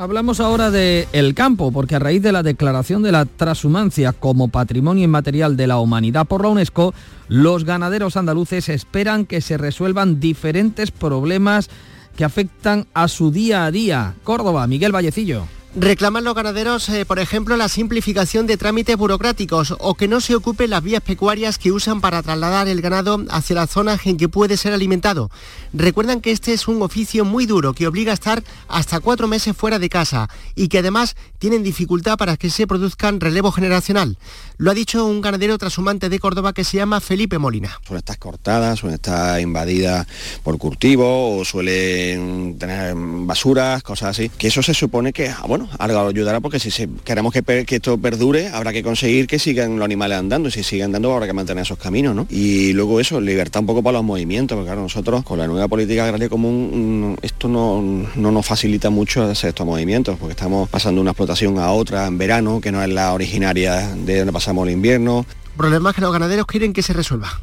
Hablamos 0.00 0.40
ahora 0.40 0.70
de 0.70 1.06
campo, 1.36 1.72
porque 1.72 1.96
a 1.96 1.98
raíz 1.98 2.22
de 2.22 2.32
la 2.32 2.42
declaración 2.42 3.02
de 3.02 3.12
la 3.12 3.26
transhumancia 3.26 4.14
como 4.14 4.48
patrimonio 4.48 5.04
inmaterial 5.04 5.58
de 5.58 5.66
la 5.66 5.78
humanidad 5.78 6.26
por 6.26 6.40
la 6.40 6.48
UNESCO, 6.48 6.94
los 7.28 7.66
ganaderos 7.66 8.16
andaluces 8.16 8.70
esperan 8.70 9.26
que 9.26 9.42
se 9.42 9.58
resuelvan 9.58 10.18
diferentes 10.18 10.90
problemas 10.90 11.68
que 12.16 12.24
afectan 12.24 12.86
a 12.94 13.08
su 13.08 13.30
día 13.30 13.66
a 13.66 13.70
día. 13.70 14.14
Córdoba, 14.24 14.66
Miguel 14.66 14.94
Vallecillo. 14.94 15.59
Reclaman 15.76 16.24
los 16.24 16.34
ganaderos, 16.34 16.88
eh, 16.88 17.06
por 17.06 17.20
ejemplo, 17.20 17.56
la 17.56 17.68
simplificación 17.68 18.48
de 18.48 18.56
trámites 18.56 18.96
burocráticos 18.96 19.76
o 19.78 19.94
que 19.94 20.08
no 20.08 20.20
se 20.20 20.34
ocupen 20.34 20.70
las 20.70 20.82
vías 20.82 21.00
pecuarias 21.00 21.58
que 21.58 21.70
usan 21.70 22.00
para 22.00 22.24
trasladar 22.24 22.66
el 22.66 22.80
ganado 22.80 23.24
hacia 23.30 23.54
las 23.54 23.70
zonas 23.70 24.04
en 24.04 24.16
que 24.16 24.28
puede 24.28 24.56
ser 24.56 24.72
alimentado. 24.72 25.30
Recuerdan 25.72 26.20
que 26.20 26.32
este 26.32 26.52
es 26.52 26.66
un 26.66 26.82
oficio 26.82 27.24
muy 27.24 27.46
duro 27.46 27.72
que 27.72 27.86
obliga 27.86 28.10
a 28.10 28.14
estar 28.14 28.42
hasta 28.66 28.98
cuatro 28.98 29.28
meses 29.28 29.56
fuera 29.56 29.78
de 29.78 29.88
casa 29.88 30.28
y 30.56 30.66
que 30.66 30.78
además 30.78 31.14
tienen 31.38 31.62
dificultad 31.62 32.18
para 32.18 32.36
que 32.36 32.50
se 32.50 32.66
produzcan 32.66 33.20
relevo 33.20 33.52
generacional. 33.52 34.18
Lo 34.58 34.72
ha 34.72 34.74
dicho 34.74 35.06
un 35.06 35.20
ganadero 35.20 35.56
trashumante 35.56 36.08
de 36.08 36.18
Córdoba 36.18 36.52
que 36.52 36.64
se 36.64 36.78
llama 36.78 37.00
Felipe 37.00 37.38
Molina. 37.38 37.78
Suelen 37.86 38.00
estar 38.00 38.18
cortadas, 38.18 38.80
suelen 38.80 38.96
estar 38.96 39.40
invadidas 39.40 40.06
por 40.42 40.58
cultivo 40.58 41.38
o 41.38 41.44
suelen 41.44 42.58
tener 42.58 42.92
basuras, 42.96 43.84
cosas 43.84 44.18
así. 44.18 44.28
Que 44.30 44.48
eso 44.48 44.62
se 44.62 44.74
supone 44.74 45.12
que, 45.12 45.28
ah, 45.28 45.44
bueno, 45.60 45.76
algo 45.78 46.08
ayudará 46.08 46.40
porque 46.40 46.58
si 46.58 46.70
queremos 47.04 47.32
que, 47.32 47.64
esto 47.68 47.98
perdure, 47.98 48.48
habrá 48.48 48.72
que 48.72 48.82
conseguir 48.82 49.26
que 49.26 49.38
sigan 49.38 49.76
los 49.76 49.84
animales 49.84 50.18
andando. 50.18 50.48
Y 50.48 50.52
si 50.52 50.62
siguen 50.62 50.86
andando, 50.86 51.12
habrá 51.12 51.26
que 51.26 51.32
mantener 51.32 51.62
esos 51.62 51.78
caminos, 51.78 52.14
¿no? 52.14 52.26
Y 52.30 52.72
luego 52.72 53.00
eso, 53.00 53.20
libertad 53.20 53.60
un 53.60 53.66
poco 53.66 53.82
para 53.82 53.98
los 53.98 54.04
movimientos, 54.04 54.56
porque 54.56 54.68
claro, 54.68 54.82
nosotros 54.82 55.24
con 55.24 55.38
la 55.38 55.46
nueva 55.46 55.68
política 55.68 56.04
agraria 56.04 56.28
común, 56.28 57.14
mm, 57.14 57.24
esto 57.24 57.48
no, 57.48 57.82
no 58.14 58.32
nos 58.32 58.46
facilita 58.46 58.90
mucho 58.90 59.22
hacer 59.24 59.50
estos 59.50 59.66
movimientos, 59.66 60.16
porque 60.18 60.32
estamos 60.32 60.68
pasando 60.68 61.00
una 61.00 61.10
explotación 61.10 61.58
a 61.58 61.70
otra 61.72 62.06
en 62.06 62.18
verano, 62.18 62.60
que 62.60 62.72
no 62.72 62.82
es 62.82 62.88
la 62.88 63.12
originaria 63.12 63.94
de 63.94 64.18
donde 64.18 64.32
pasamos 64.32 64.66
el 64.66 64.74
invierno. 64.74 65.26
Problemas 65.56 65.94
que 65.94 66.00
los 66.00 66.12
ganaderos 66.12 66.46
quieren 66.46 66.72
que 66.72 66.82
se 66.82 66.92
resuelva. 66.92 67.40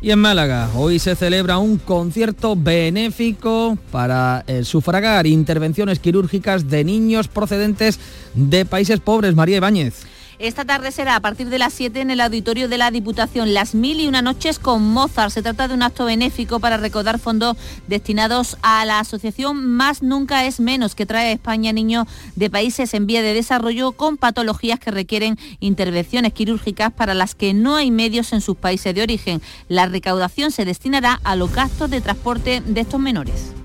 Y 0.00 0.12
en 0.12 0.20
Málaga, 0.20 0.70
hoy 0.76 1.00
se 1.00 1.16
celebra 1.16 1.58
un 1.58 1.76
concierto 1.78 2.54
benéfico 2.54 3.76
para 3.90 4.44
sufragar 4.62 5.26
intervenciones 5.26 5.98
quirúrgicas 5.98 6.68
de 6.68 6.84
niños 6.84 7.26
procedentes 7.26 7.98
de 8.34 8.64
países 8.64 9.00
pobres. 9.00 9.34
María 9.34 9.56
Ibáñez. 9.56 10.06
Esta 10.38 10.64
tarde 10.64 10.92
será 10.92 11.16
a 11.16 11.20
partir 11.20 11.48
de 11.48 11.58
las 11.58 11.72
7 11.72 12.00
en 12.00 12.12
el 12.12 12.20
auditorio 12.20 12.68
de 12.68 12.78
la 12.78 12.92
Diputación 12.92 13.54
Las 13.54 13.74
Mil 13.74 13.98
y 13.98 14.06
una 14.06 14.22
noches 14.22 14.60
con 14.60 14.84
Mozart. 14.84 15.32
Se 15.32 15.42
trata 15.42 15.66
de 15.66 15.74
un 15.74 15.82
acto 15.82 16.04
benéfico 16.04 16.60
para 16.60 16.76
recaudar 16.76 17.18
fondos 17.18 17.56
destinados 17.88 18.56
a 18.62 18.84
la 18.84 19.00
asociación 19.00 19.66
Más 19.66 20.00
Nunca 20.00 20.46
es 20.46 20.60
Menos, 20.60 20.94
que 20.94 21.06
trae 21.06 21.30
a 21.30 21.32
España 21.32 21.72
niños 21.72 22.06
de 22.36 22.50
países 22.50 22.94
en 22.94 23.08
vía 23.08 23.20
de 23.20 23.34
desarrollo 23.34 23.90
con 23.90 24.16
patologías 24.16 24.78
que 24.78 24.92
requieren 24.92 25.36
intervenciones 25.58 26.32
quirúrgicas 26.32 26.92
para 26.92 27.14
las 27.14 27.34
que 27.34 27.52
no 27.52 27.74
hay 27.74 27.90
medios 27.90 28.32
en 28.32 28.40
sus 28.40 28.56
países 28.56 28.94
de 28.94 29.02
origen. 29.02 29.42
La 29.66 29.86
recaudación 29.86 30.52
se 30.52 30.64
destinará 30.64 31.18
a 31.24 31.34
los 31.34 31.52
gastos 31.52 31.90
de 31.90 32.00
transporte 32.00 32.62
de 32.64 32.80
estos 32.80 33.00
menores. 33.00 33.57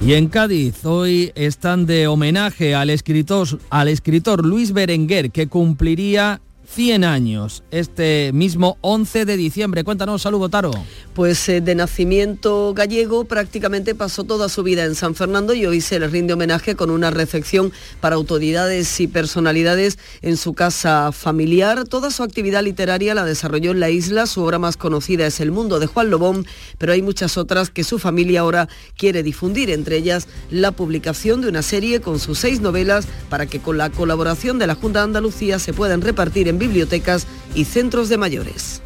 Y 0.00 0.12
en 0.14 0.28
Cádiz 0.28 0.84
hoy 0.84 1.32
están 1.34 1.86
de 1.86 2.06
homenaje 2.08 2.74
al 2.74 2.90
escritor, 2.90 4.44
Luis 4.44 4.72
Berenguer, 4.72 5.30
que 5.30 5.46
cumpliría 5.46 6.40
100 6.66 7.04
años 7.04 7.62
este 7.70 8.30
mismo 8.32 8.78
11 8.80 9.24
de 9.24 9.36
diciembre. 9.36 9.84
Cuéntanos, 9.84 10.22
saludo 10.22 10.48
Taro. 10.48 10.72
Pues 11.14 11.48
eh, 11.48 11.60
de 11.60 11.74
nacimiento 11.74 12.74
gallego 12.74 13.24
prácticamente 13.24 13.94
pasó 13.94 14.24
toda 14.24 14.48
su 14.48 14.62
vida 14.62 14.84
en 14.84 14.94
San 14.94 15.14
Fernando 15.14 15.54
y 15.54 15.66
hoy 15.66 15.80
se 15.80 16.00
le 16.00 16.08
rinde 16.08 16.32
homenaje 16.32 16.74
con 16.74 16.90
una 16.90 17.10
recepción 17.10 17.72
para 18.00 18.16
autoridades 18.16 19.00
y 19.00 19.06
personalidades 19.06 19.98
en 20.22 20.36
su 20.36 20.54
casa 20.54 21.12
familiar. 21.12 21.84
Toda 21.84 22.10
su 22.10 22.22
actividad 22.22 22.62
literaria 22.62 23.14
la 23.14 23.24
desarrolló 23.24 23.70
en 23.70 23.80
la 23.80 23.90
isla. 23.90 24.26
Su 24.26 24.42
obra 24.42 24.58
más 24.58 24.76
conocida 24.76 25.26
es 25.26 25.40
El 25.40 25.52
mundo 25.52 25.78
de 25.78 25.86
Juan 25.86 26.10
Lobón, 26.10 26.46
pero 26.78 26.92
hay 26.92 27.02
muchas 27.02 27.36
otras 27.36 27.70
que 27.70 27.84
su 27.84 27.98
familia 27.98 28.40
ahora 28.40 28.68
quiere 28.96 29.22
difundir, 29.22 29.70
entre 29.70 29.96
ellas 29.96 30.26
la 30.50 30.72
publicación 30.72 31.40
de 31.40 31.48
una 31.48 31.62
serie 31.62 32.00
con 32.00 32.18
sus 32.18 32.38
seis 32.38 32.60
novelas 32.60 33.06
para 33.28 33.46
que 33.46 33.60
con 33.60 33.78
la 33.78 33.90
colaboración 33.90 34.58
de 34.58 34.66
la 34.66 34.74
Junta 34.74 35.00
de 35.00 35.04
Andalucía 35.04 35.58
se 35.58 35.72
puedan 35.72 36.00
repartir 36.00 36.48
en 36.48 36.53
bibliotecas 36.58 37.26
y 37.54 37.64
centros 37.64 38.08
de 38.08 38.18
mayores. 38.18 38.80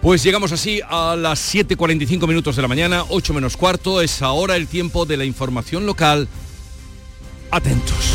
Pues 0.00 0.24
llegamos 0.24 0.50
así 0.50 0.80
a 0.88 1.14
las 1.16 1.54
7.45 1.54 2.26
minutos 2.26 2.56
de 2.56 2.62
la 2.62 2.68
mañana, 2.68 3.04
8 3.08 3.34
menos 3.34 3.56
cuarto, 3.56 4.00
es 4.00 4.20
ahora 4.20 4.56
el 4.56 4.66
tiempo 4.66 5.06
de 5.06 5.16
la 5.16 5.24
información 5.24 5.86
local. 5.86 6.26
Atentos. 7.52 8.14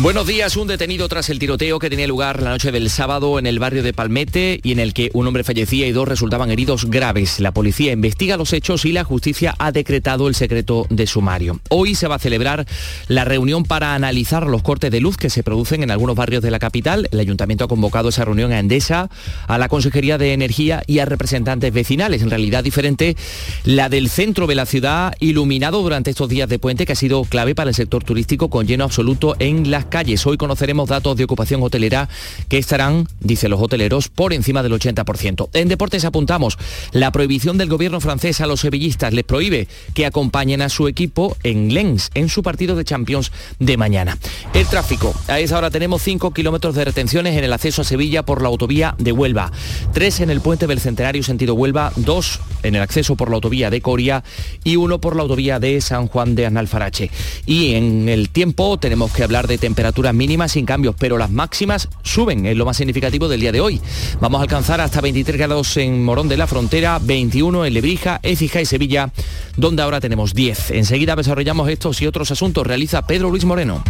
Buenos 0.00 0.26
días, 0.26 0.56
un 0.56 0.66
detenido 0.66 1.06
tras 1.08 1.30
el 1.30 1.38
tiroteo 1.38 1.78
que 1.78 1.88
tenía 1.88 2.08
lugar 2.08 2.42
la 2.42 2.50
noche 2.50 2.72
del 2.72 2.90
sábado 2.90 3.38
en 3.38 3.46
el 3.46 3.60
barrio 3.60 3.84
de 3.84 3.92
Palmete 3.92 4.58
y 4.60 4.72
en 4.72 4.80
el 4.80 4.92
que 4.92 5.08
un 5.14 5.24
hombre 5.28 5.44
fallecía 5.44 5.86
y 5.86 5.92
dos 5.92 6.08
resultaban 6.08 6.50
heridos 6.50 6.86
graves. 6.86 7.38
La 7.38 7.52
policía 7.52 7.92
investiga 7.92 8.36
los 8.36 8.52
hechos 8.52 8.84
y 8.86 8.92
la 8.92 9.04
justicia 9.04 9.54
ha 9.56 9.70
decretado 9.70 10.26
el 10.26 10.34
secreto 10.34 10.88
de 10.90 11.06
sumario. 11.06 11.60
Hoy 11.70 11.94
se 11.94 12.08
va 12.08 12.16
a 12.16 12.18
celebrar 12.18 12.66
la 13.06 13.24
reunión 13.24 13.62
para 13.62 13.94
analizar 13.94 14.48
los 14.48 14.62
cortes 14.62 14.90
de 14.90 15.00
luz 15.00 15.16
que 15.16 15.30
se 15.30 15.44
producen 15.44 15.84
en 15.84 15.92
algunos 15.92 16.16
barrios 16.16 16.42
de 16.42 16.50
la 16.50 16.58
capital. 16.58 17.08
El 17.12 17.20
ayuntamiento 17.20 17.64
ha 17.64 17.68
convocado 17.68 18.08
esa 18.08 18.24
reunión 18.24 18.50
a 18.50 18.58
Endesa, 18.58 19.08
a 19.46 19.58
la 19.58 19.68
Consejería 19.68 20.18
de 20.18 20.32
Energía 20.32 20.82
y 20.88 20.98
a 20.98 21.04
representantes 21.04 21.72
vecinales. 21.72 22.20
En 22.20 22.30
realidad 22.30 22.64
diferente 22.64 23.16
la 23.62 23.88
del 23.88 24.10
centro 24.10 24.48
de 24.48 24.56
la 24.56 24.66
ciudad, 24.66 25.14
iluminado 25.20 25.82
durante 25.82 26.10
estos 26.10 26.28
días 26.28 26.48
de 26.48 26.58
puente 26.58 26.84
que 26.84 26.92
ha 26.92 26.96
sido 26.96 27.22
clave 27.22 27.54
para 27.54 27.70
el 27.70 27.76
sector 27.76 28.02
turístico 28.02 28.50
con 28.50 28.66
lleno 28.66 28.82
absoluto 28.82 29.36
en 29.38 29.70
las 29.70 29.83
calles. 29.84 30.26
Hoy 30.26 30.36
conoceremos 30.36 30.88
datos 30.88 31.16
de 31.16 31.24
ocupación 31.24 31.62
hotelera 31.62 32.08
que 32.48 32.58
estarán, 32.58 33.08
dicen 33.20 33.50
los 33.50 33.60
hoteleros, 33.60 34.08
por 34.08 34.32
encima 34.32 34.62
del 34.62 34.72
80%. 34.72 35.50
En 35.52 35.68
deportes 35.68 36.04
apuntamos 36.04 36.58
la 36.92 37.12
prohibición 37.12 37.58
del 37.58 37.68
gobierno 37.68 38.00
francés 38.00 38.40
a 38.40 38.46
los 38.46 38.60
sevillistas. 38.60 39.12
Les 39.12 39.24
prohíbe 39.24 39.68
que 39.94 40.06
acompañen 40.06 40.62
a 40.62 40.68
su 40.68 40.88
equipo 40.88 41.36
en 41.42 41.72
Lens 41.74 42.10
en 42.14 42.28
su 42.28 42.42
partido 42.42 42.76
de 42.76 42.84
Champions 42.84 43.32
de 43.58 43.76
mañana. 43.76 44.18
El 44.52 44.66
tráfico. 44.66 45.14
A 45.28 45.40
esa 45.40 45.58
hora 45.58 45.70
tenemos 45.70 46.02
5 46.02 46.32
kilómetros 46.32 46.74
de 46.74 46.84
retenciones 46.84 47.36
en 47.36 47.44
el 47.44 47.52
acceso 47.52 47.82
a 47.82 47.84
Sevilla 47.84 48.24
por 48.24 48.42
la 48.42 48.48
autovía 48.48 48.94
de 48.98 49.12
Huelva. 49.12 49.52
3 49.92 50.20
en 50.20 50.30
el 50.30 50.40
puente 50.40 50.66
del 50.66 50.80
Centenario 50.80 51.22
sentido 51.22 51.54
Huelva. 51.54 51.92
2 51.96 52.40
en 52.62 52.74
el 52.76 52.82
acceso 52.82 53.16
por 53.16 53.28
la 53.28 53.36
autovía 53.36 53.70
de 53.70 53.80
Coria 53.80 54.24
y 54.62 54.76
uno 54.76 55.00
por 55.00 55.16
la 55.16 55.22
autovía 55.22 55.58
de 55.58 55.80
San 55.80 56.08
Juan 56.08 56.34
de 56.34 56.46
Analfarache. 56.46 57.10
Y 57.46 57.74
en 57.74 58.08
el 58.08 58.30
tiempo 58.30 58.78
tenemos 58.78 59.12
que 59.12 59.22
hablar 59.22 59.46
de 59.46 59.58
temperaturas 59.74 60.14
mínimas 60.14 60.52
sin 60.52 60.66
cambios, 60.66 60.94
pero 60.96 61.18
las 61.18 61.32
máximas 61.32 61.88
suben, 62.02 62.46
es 62.46 62.56
lo 62.56 62.64
más 62.64 62.76
significativo 62.76 63.26
del 63.26 63.40
día 63.40 63.50
de 63.50 63.60
hoy. 63.60 63.80
Vamos 64.20 64.38
a 64.38 64.42
alcanzar 64.42 64.80
hasta 64.80 65.00
23 65.00 65.36
grados 65.36 65.76
en 65.78 66.04
Morón 66.04 66.28
de 66.28 66.36
la 66.36 66.46
Frontera, 66.46 67.00
21 67.02 67.66
en 67.66 67.74
Lebrija, 67.74 68.20
Écija 68.22 68.60
y 68.60 68.66
Sevilla, 68.66 69.10
donde 69.56 69.82
ahora 69.82 70.00
tenemos 70.00 70.32
10. 70.32 70.70
Enseguida 70.70 71.16
desarrollamos 71.16 71.68
estos 71.68 72.00
y 72.02 72.06
otros 72.06 72.30
asuntos. 72.30 72.64
Realiza 72.64 73.02
Pedro 73.02 73.30
Luis 73.30 73.44
Moreno. 73.44 73.82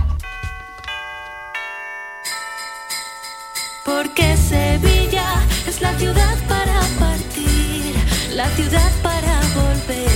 Porque 3.84 4.34
Sevilla 4.38 5.44
es 5.68 5.82
la 5.82 5.98
ciudad 5.98 6.48
para 6.48 6.80
partir, 6.98 7.94
la 8.32 8.48
ciudad 8.56 8.90
para 9.02 9.38
volver. 9.54 10.08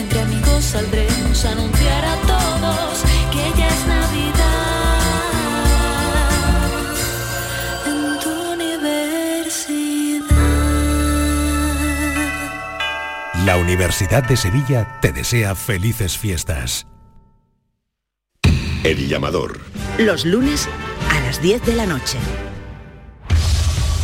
Entre 0.00 0.20
amigos 0.20 0.64
saldremos 0.64 1.44
a 1.44 1.52
anunciar 1.52 2.04
a 2.04 2.19
La 13.50 13.56
Universidad 13.56 14.22
de 14.22 14.36
Sevilla 14.36 15.00
te 15.02 15.10
desea 15.10 15.56
felices 15.56 16.16
fiestas. 16.16 16.86
El 18.84 19.08
llamador. 19.08 19.58
Los 19.98 20.24
lunes 20.24 20.68
a 21.10 21.18
las 21.22 21.42
10 21.42 21.66
de 21.66 21.74
la 21.74 21.84
noche. 21.84 22.16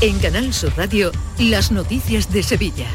En 0.01 0.19
Canal 0.19 0.53
Sur 0.53 0.77
Radio, 0.77 1.13
las 1.39 1.71
noticias 1.71 2.33
de 2.33 2.43
Sevilla. 2.43 2.89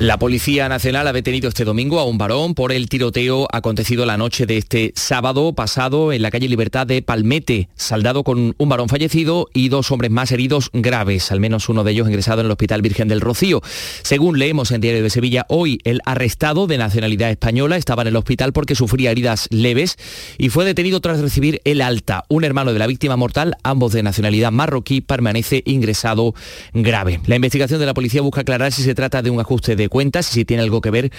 La 0.00 0.16
Policía 0.16 0.68
Nacional 0.68 1.08
ha 1.08 1.12
detenido 1.12 1.48
este 1.48 1.64
domingo 1.64 1.98
a 1.98 2.04
un 2.04 2.18
varón 2.18 2.54
por 2.54 2.70
el 2.70 2.88
tiroteo 2.88 3.48
acontecido 3.50 4.06
la 4.06 4.16
noche 4.16 4.46
de 4.46 4.56
este 4.56 4.92
sábado 4.94 5.52
pasado 5.54 6.12
en 6.12 6.22
la 6.22 6.30
calle 6.30 6.48
Libertad 6.48 6.86
de 6.86 7.02
Palmete, 7.02 7.68
saldado 7.74 8.22
con 8.22 8.54
un 8.56 8.68
varón 8.68 8.88
fallecido 8.88 9.48
y 9.52 9.70
dos 9.70 9.90
hombres 9.90 10.12
más 10.12 10.30
heridos 10.30 10.70
graves, 10.72 11.32
al 11.32 11.40
menos 11.40 11.68
uno 11.68 11.82
de 11.82 11.90
ellos 11.90 12.06
ingresado 12.06 12.42
en 12.42 12.46
el 12.46 12.52
Hospital 12.52 12.80
Virgen 12.80 13.08
del 13.08 13.20
Rocío. 13.20 13.60
Según 14.02 14.38
leemos 14.38 14.70
en 14.70 14.80
Diario 14.80 15.02
de 15.02 15.10
Sevilla, 15.10 15.46
hoy 15.48 15.80
el 15.82 16.00
arrestado 16.04 16.68
de 16.68 16.78
nacionalidad 16.78 17.32
española 17.32 17.76
estaba 17.76 18.02
en 18.02 18.08
el 18.08 18.16
hospital 18.16 18.52
porque 18.52 18.76
sufría 18.76 19.10
heridas 19.10 19.48
leves 19.50 19.96
y 20.38 20.50
fue 20.50 20.64
detenido 20.64 21.00
tras 21.00 21.18
recibir 21.18 21.60
el 21.64 21.80
alta. 21.80 22.24
Un 22.28 22.44
hermano 22.44 22.72
de 22.72 22.78
la 22.78 22.86
víctima 22.86 23.16
mortal, 23.16 23.56
ambos 23.64 23.94
de 23.94 24.04
nacionalidad 24.04 24.52
marroquí, 24.52 25.00
permanece 25.00 25.64
ingresado 25.66 26.36
grave. 26.72 27.18
La 27.26 27.34
investigación 27.34 27.80
de 27.80 27.86
la 27.86 27.94
policía 27.94 28.22
busca 28.22 28.42
aclarar 28.42 28.70
si 28.70 28.84
se 28.84 28.94
trata 28.94 29.22
de 29.22 29.30
un 29.30 29.40
ajuste 29.40 29.74
de 29.74 29.87
cuentas 29.88 30.30
y 30.30 30.34
si 30.34 30.44
tiene 30.44 30.62
algo 30.62 30.80
que 30.80 30.90
ver 30.90 31.10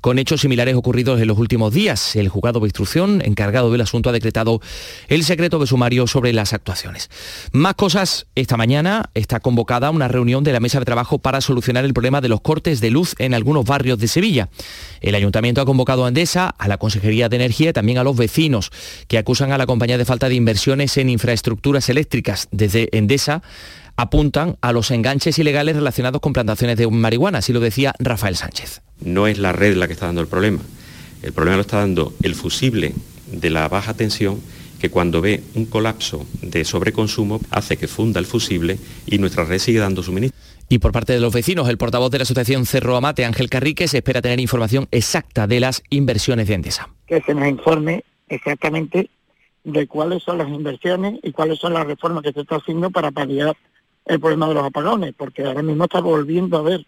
con 0.00 0.18
hechos 0.18 0.40
similares 0.40 0.74
ocurridos 0.74 1.20
en 1.20 1.28
los 1.28 1.38
últimos 1.38 1.72
días. 1.72 2.16
El 2.16 2.28
juzgado 2.28 2.60
de 2.60 2.66
instrucción 2.66 3.22
encargado 3.24 3.70
del 3.70 3.80
asunto 3.80 4.10
ha 4.10 4.12
decretado 4.12 4.60
el 5.08 5.24
secreto 5.24 5.58
de 5.58 5.66
sumario 5.66 6.06
sobre 6.06 6.32
las 6.32 6.52
actuaciones. 6.52 7.10
Más 7.52 7.74
cosas, 7.74 8.26
esta 8.34 8.56
mañana 8.56 9.10
está 9.14 9.40
convocada 9.40 9.90
una 9.90 10.08
reunión 10.08 10.44
de 10.44 10.52
la 10.52 10.60
mesa 10.60 10.78
de 10.78 10.84
trabajo 10.84 11.18
para 11.18 11.40
solucionar 11.40 11.84
el 11.84 11.94
problema 11.94 12.20
de 12.20 12.28
los 12.28 12.40
cortes 12.40 12.80
de 12.80 12.90
luz 12.90 13.14
en 13.18 13.34
algunos 13.34 13.64
barrios 13.64 13.98
de 13.98 14.08
Sevilla. 14.08 14.48
El 15.00 15.14
ayuntamiento 15.14 15.60
ha 15.60 15.66
convocado 15.66 16.04
a 16.04 16.08
Endesa, 16.08 16.48
a 16.58 16.68
la 16.68 16.78
Consejería 16.78 17.28
de 17.28 17.36
Energía 17.36 17.70
y 17.70 17.72
también 17.72 17.98
a 17.98 18.04
los 18.04 18.16
vecinos 18.16 18.70
que 19.06 19.18
acusan 19.18 19.52
a 19.52 19.58
la 19.58 19.66
compañía 19.66 19.98
de 19.98 20.04
falta 20.04 20.28
de 20.28 20.34
inversiones 20.34 20.96
en 20.96 21.10
infraestructuras 21.10 21.88
eléctricas. 21.88 22.48
Desde 22.50 22.88
Endesa 22.96 23.42
apuntan 23.98 24.56
a 24.60 24.72
los 24.72 24.92
enganches 24.92 25.38
ilegales 25.40 25.74
relacionados 25.74 26.20
con 26.20 26.32
plantaciones 26.32 26.78
de 26.78 26.86
marihuana, 26.86 27.38
así 27.38 27.52
lo 27.52 27.58
decía 27.58 27.92
Rafael 27.98 28.36
Sánchez. 28.36 28.80
No 29.00 29.26
es 29.26 29.38
la 29.38 29.52
red 29.52 29.76
la 29.76 29.88
que 29.88 29.92
está 29.92 30.06
dando 30.06 30.20
el 30.20 30.28
problema. 30.28 30.60
El 31.22 31.32
problema 31.32 31.56
lo 31.56 31.62
está 31.62 31.78
dando 31.78 32.14
el 32.22 32.36
fusible 32.36 32.94
de 33.26 33.50
la 33.50 33.68
baja 33.68 33.94
tensión 33.94 34.40
que 34.80 34.88
cuando 34.88 35.20
ve 35.20 35.42
un 35.56 35.66
colapso 35.66 36.24
de 36.42 36.64
sobreconsumo 36.64 37.40
hace 37.50 37.76
que 37.76 37.88
funda 37.88 38.20
el 38.20 38.26
fusible 38.26 38.78
y 39.04 39.18
nuestra 39.18 39.44
red 39.44 39.58
sigue 39.58 39.80
dando 39.80 40.04
suministro. 40.04 40.38
Y 40.68 40.78
por 40.78 40.92
parte 40.92 41.12
de 41.12 41.20
los 41.20 41.34
vecinos, 41.34 41.68
el 41.68 41.76
portavoz 41.76 42.12
de 42.12 42.18
la 42.18 42.22
Asociación 42.22 42.66
Cerro 42.66 42.96
Amate, 42.96 43.24
Ángel 43.24 43.50
Carrique, 43.50 43.88
se 43.88 43.96
espera 43.98 44.22
tener 44.22 44.38
información 44.38 44.86
exacta 44.92 45.48
de 45.48 45.58
las 45.58 45.82
inversiones 45.90 46.46
de 46.46 46.54
Endesa. 46.54 46.88
Que 47.08 47.20
se 47.22 47.34
nos 47.34 47.48
informe 47.48 48.04
exactamente 48.28 49.10
de 49.64 49.86
cuáles 49.88 50.22
son 50.22 50.38
las 50.38 50.48
inversiones 50.48 51.18
y 51.22 51.32
cuáles 51.32 51.58
son 51.58 51.74
las 51.74 51.86
reformas 51.86 52.22
que 52.22 52.32
se 52.32 52.42
está 52.42 52.56
haciendo 52.56 52.90
para 52.90 53.10
paliar 53.10 53.56
el 54.08 54.20
problema 54.20 54.48
de 54.48 54.54
los 54.54 54.64
apagones, 54.64 55.14
porque 55.16 55.44
ahora 55.44 55.62
mismo 55.62 55.84
está 55.84 56.00
volviendo 56.00 56.56
a 56.56 56.60
haber 56.60 56.86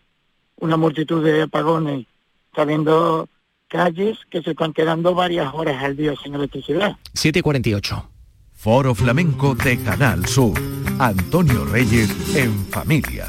una 0.56 0.76
multitud 0.76 1.24
de 1.24 1.42
apagones, 1.42 2.06
está 2.50 2.62
habiendo 2.62 3.28
calles 3.68 4.18
que 4.30 4.42
se 4.42 4.50
están 4.50 4.72
quedando 4.72 5.14
varias 5.14 5.54
horas 5.54 5.82
al 5.82 5.96
día 5.96 6.14
sin 6.22 6.34
electricidad. 6.34 6.96
748. 7.14 8.10
Foro 8.52 8.94
Flamenco 8.94 9.54
de 9.54 9.82
Canal 9.82 10.26
Sur. 10.26 10.58
Antonio 10.98 11.64
Reyes 11.64 12.36
en 12.36 12.66
familia. 12.66 13.28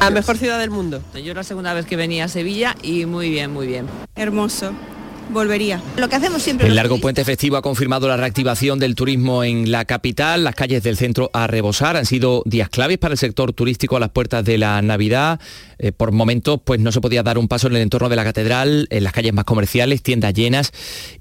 La 0.00 0.10
mejor 0.10 0.38
ciudad 0.38 0.58
del 0.58 0.70
mundo. 0.70 1.02
Yo 1.22 1.34
la 1.34 1.42
segunda 1.42 1.74
vez 1.74 1.84
que 1.84 1.96
venía 1.96 2.24
a 2.24 2.28
Sevilla 2.28 2.76
y 2.82 3.04
muy 3.04 3.30
bien, 3.30 3.52
muy 3.52 3.66
bien. 3.66 3.86
Hermoso. 4.14 4.72
Volvería. 5.30 5.82
Lo 5.98 6.08
que 6.08 6.16
hacemos 6.16 6.42
siempre. 6.42 6.68
El 6.68 6.74
largo 6.74 6.98
puente 6.98 7.22
festivo 7.24 7.56
ha 7.58 7.62
confirmado 7.62 8.08
la 8.08 8.16
reactivación 8.16 8.78
del 8.78 8.94
turismo 8.94 9.44
en 9.44 9.70
la 9.70 9.84
capital. 9.84 10.42
Las 10.42 10.54
calles 10.54 10.82
del 10.82 10.96
centro 10.96 11.30
a 11.34 11.46
rebosar 11.46 11.96
han 11.96 12.06
sido 12.06 12.42
días 12.46 12.70
claves 12.70 12.96
para 12.96 13.12
el 13.12 13.18
sector 13.18 13.52
turístico 13.52 13.96
a 13.96 14.00
las 14.00 14.08
puertas 14.08 14.44
de 14.44 14.56
la 14.56 14.80
Navidad. 14.80 15.38
Eh, 15.78 15.92
por 15.92 16.12
momentos, 16.12 16.60
pues 16.64 16.80
no 16.80 16.92
se 16.92 17.02
podía 17.02 17.22
dar 17.22 17.36
un 17.36 17.46
paso 17.46 17.66
en 17.66 17.76
el 17.76 17.82
entorno 17.82 18.08
de 18.08 18.16
la 18.16 18.24
catedral, 18.24 18.86
en 18.90 19.04
las 19.04 19.12
calles 19.12 19.34
más 19.34 19.44
comerciales, 19.44 20.02
tiendas 20.02 20.32
llenas 20.32 20.72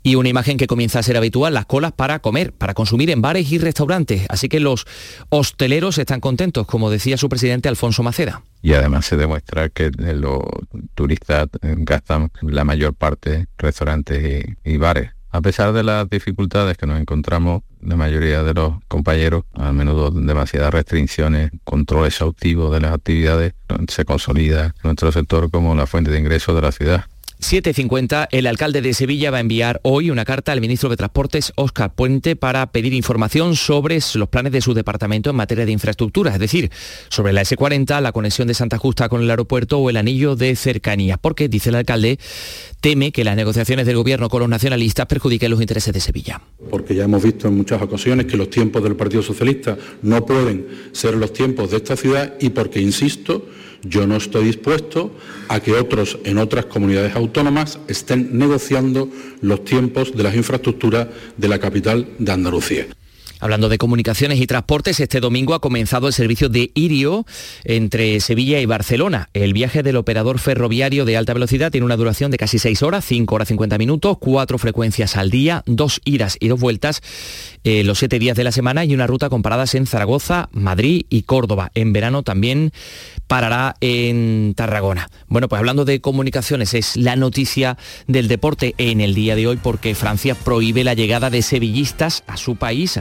y 0.04 0.16
una 0.16 0.30
imagen 0.30 0.58
que 0.58 0.68
comienza 0.68 1.00
a 1.00 1.04
ser 1.04 1.18
habitual, 1.18 1.54
las 1.54 1.66
colas 1.66 1.92
para 1.92 2.20
comer, 2.20 2.54
para 2.54 2.74
consumir 2.74 3.10
en 3.10 3.22
bares 3.22 3.52
y 3.52 3.58
restaurantes. 3.58 4.26
Así 4.30 4.48
que 4.48 4.62
los 4.62 4.86
hosteleros 5.30 5.98
están 5.98 6.22
contentos, 6.22 6.66
como 6.66 6.90
decía 6.90 7.18
su 7.18 7.28
presidente 7.28 7.68
Alfonso 7.68 8.04
Maceda 8.04 8.42
y 8.62 8.74
además 8.74 9.06
se 9.06 9.18
demuestra 9.18 9.70
que 9.70 9.92
los 9.92 10.42
turistas 10.96 11.48
gastan 11.62 12.32
la 12.42 12.64
mayor 12.64 12.94
parte 12.94 13.48
restaurantes 13.58 14.56
y, 14.64 14.72
y, 14.74 14.78
bares. 14.78 15.12
A 15.30 15.42
pesar 15.42 15.74
de 15.74 15.84
las 15.84 16.10
dificultades 16.10 16.78
que 16.78 16.88
nos 16.88 17.00
encontramos, 17.00 17.64
la 17.82 17.96
mayoría 17.96 18.44
de 18.44 18.54
los 18.54 18.76
compañeros, 18.88 19.44
a 19.54 19.72
menudo 19.72 20.10
demasiadas 20.10 20.74
restricciones, 20.74 21.52
control 21.64 22.08
exhaustivo 22.08 22.72
de 22.72 22.80
las 22.80 22.94
actividades, 22.94 23.54
se 23.88 24.06
consolida 24.06 24.74
nuestro 24.84 25.12
sector 25.12 25.52
como 25.52 25.76
la 25.76 25.86
fuente 25.86 26.12
de 26.12 26.20
ingreso 26.20 26.56
de 26.56 26.62
la 26.62 26.72
ciudad. 26.72 27.06
7.50, 27.40 28.30
el 28.32 28.48
alcalde 28.48 28.82
de 28.82 28.94
Sevilla 28.94 29.30
va 29.30 29.38
a 29.38 29.42
enviar 29.42 29.80
hoy 29.84 30.10
una 30.10 30.26
carta 30.26 30.52
al 30.52 30.60
ministro 30.60 30.90
de 30.90 30.98
Transportes, 30.98 31.54
Óscar 31.56 31.94
Puente, 31.94 32.36
para 32.36 32.72
pedir 32.72 32.94
información 32.94 33.56
sobre 33.56 34.00
los 34.16 34.30
planes 34.30 34.52
de 34.52 34.62
su 34.62 34.74
departamento 34.74 35.30
en 35.30 35.36
materia 35.36 35.66
de 35.66 35.72
infraestructura, 35.72 36.34
es 36.34 36.40
decir, 36.40 36.72
sobre 37.10 37.34
la 37.34 37.44
S40, 37.44 38.02
la 38.02 38.12
conexión 38.12 38.48
de 38.48 38.56
Santa 38.56 38.78
Justa 38.80 39.08
con 39.08 39.22
el 39.22 39.30
aeropuerto 39.30 39.78
o 39.78 39.90
el 39.90 39.98
anillo 39.98 40.36
de 40.36 40.56
cercanía, 40.56 41.18
porque, 41.18 41.48
dice 41.48 41.70
el 41.70 41.76
alcalde, 41.76 42.18
teme 42.82 43.12
que 43.12 43.24
las 43.24 43.36
negociaciones 43.36 43.86
del 43.86 43.98
gobierno 43.98 44.30
con 44.30 44.40
los 44.40 44.50
nacionalistas 44.50 45.06
perjudiquen 45.06 45.52
los 45.52 45.62
intereses 45.62 45.94
de 45.94 46.00
Sevilla. 46.00 46.42
Porque 46.72 46.96
ya 46.96 47.04
hemos 47.04 47.22
visto 47.22 47.48
en 47.48 47.56
muchas 47.56 47.82
ocasiones 47.82 48.26
que 48.26 48.38
los 48.38 48.50
tiempos 48.50 48.84
del 48.84 48.96
Partido 48.96 49.22
Socialista 49.22 49.78
no 50.02 50.26
pueden 50.26 50.68
ser 50.92 51.16
los 51.16 51.34
tiempos 51.34 51.70
de 51.70 51.78
esta 51.78 51.96
ciudad 51.96 52.34
y 52.40 52.50
porque, 52.50 52.80
insisto, 52.80 53.46
yo 53.90 54.08
no 54.08 54.18
estoy 54.18 54.46
dispuesto 54.46 55.12
a 55.48 55.60
que 55.60 55.74
otros 55.74 56.18
en 56.24 56.38
otras 56.38 56.66
comunidades 56.66 57.16
autónomas 57.16 57.80
estén 57.88 58.38
negociando 58.38 59.10
los 59.42 59.64
tiempos 59.64 60.16
de 60.16 60.24
las 60.24 60.36
infraestructuras 60.36 61.08
de 61.38 61.48
la 61.48 61.60
capital 61.60 62.08
de 62.18 62.32
Andalucía. 62.32 62.88
Hablando 63.40 63.70
de 63.70 63.78
comunicaciones 63.78 64.40
y 64.42 64.48
transportes, 64.48 65.00
este 65.00 65.20
domingo 65.20 65.54
ha 65.54 65.60
comenzado 65.60 66.08
el 66.08 66.14
servicio 66.14 66.50
de 66.50 66.72
Irio 66.74 67.26
entre 67.64 68.20
Sevilla 68.20 68.60
y 68.60 68.66
Barcelona. 68.66 69.30
El 69.34 69.54
viaje 69.54 69.84
del 69.84 69.98
operador 69.98 70.40
ferroviario 70.40 71.06
de 71.06 71.18
alta 71.18 71.34
velocidad 71.34 71.72
tiene 71.72 71.86
una 71.86 71.98
duración 71.98 72.32
de 72.32 72.38
casi 72.38 72.58
6 72.60 72.82
horas, 72.84 73.06
5 73.06 73.36
horas 73.36 73.48
50 73.50 73.78
minutos, 73.78 74.18
cuatro 74.20 74.58
frecuencias 74.58 75.18
al 75.18 75.30
día, 75.30 75.64
dos 75.66 76.02
idas 76.04 76.38
y 76.40 76.48
dos 76.48 76.60
vueltas 76.60 77.02
eh, 77.64 77.84
los 77.84 78.00
siete 78.00 78.18
días 78.18 78.38
de 78.38 78.44
la 78.44 78.52
semana 78.52 78.86
y 78.86 78.94
una 78.94 79.08
ruta 79.08 79.30
con 79.30 79.42
paradas 79.42 79.76
en 79.76 79.88
Zaragoza, 79.88 80.48
Madrid 80.54 81.06
y 81.10 81.24
Córdoba. 81.24 81.70
En 81.76 81.92
verano 81.92 82.24
también 82.24 82.72
parará 83.28 83.76
en 83.82 84.54
Tarragona. 84.56 85.10
Bueno, 85.28 85.50
pues 85.50 85.60
hablando 85.60 85.84
de 85.84 86.00
comunicaciones, 86.00 86.74
es 86.74 86.96
la 86.96 87.18
noticia 87.18 87.78
del 88.08 88.30
deporte 88.30 88.74
en 88.78 89.02
el 89.02 89.14
día 89.14 89.36
de 89.36 89.48
hoy 89.48 89.58
porque 89.62 89.96
Francia 89.96 90.34
prohíbe 90.34 90.86
la 90.86 90.94
llegada 90.94 91.30
de 91.30 91.42
sevillistas 91.42 92.24
a 92.26 92.38
su 92.38 92.56
país, 92.56 92.98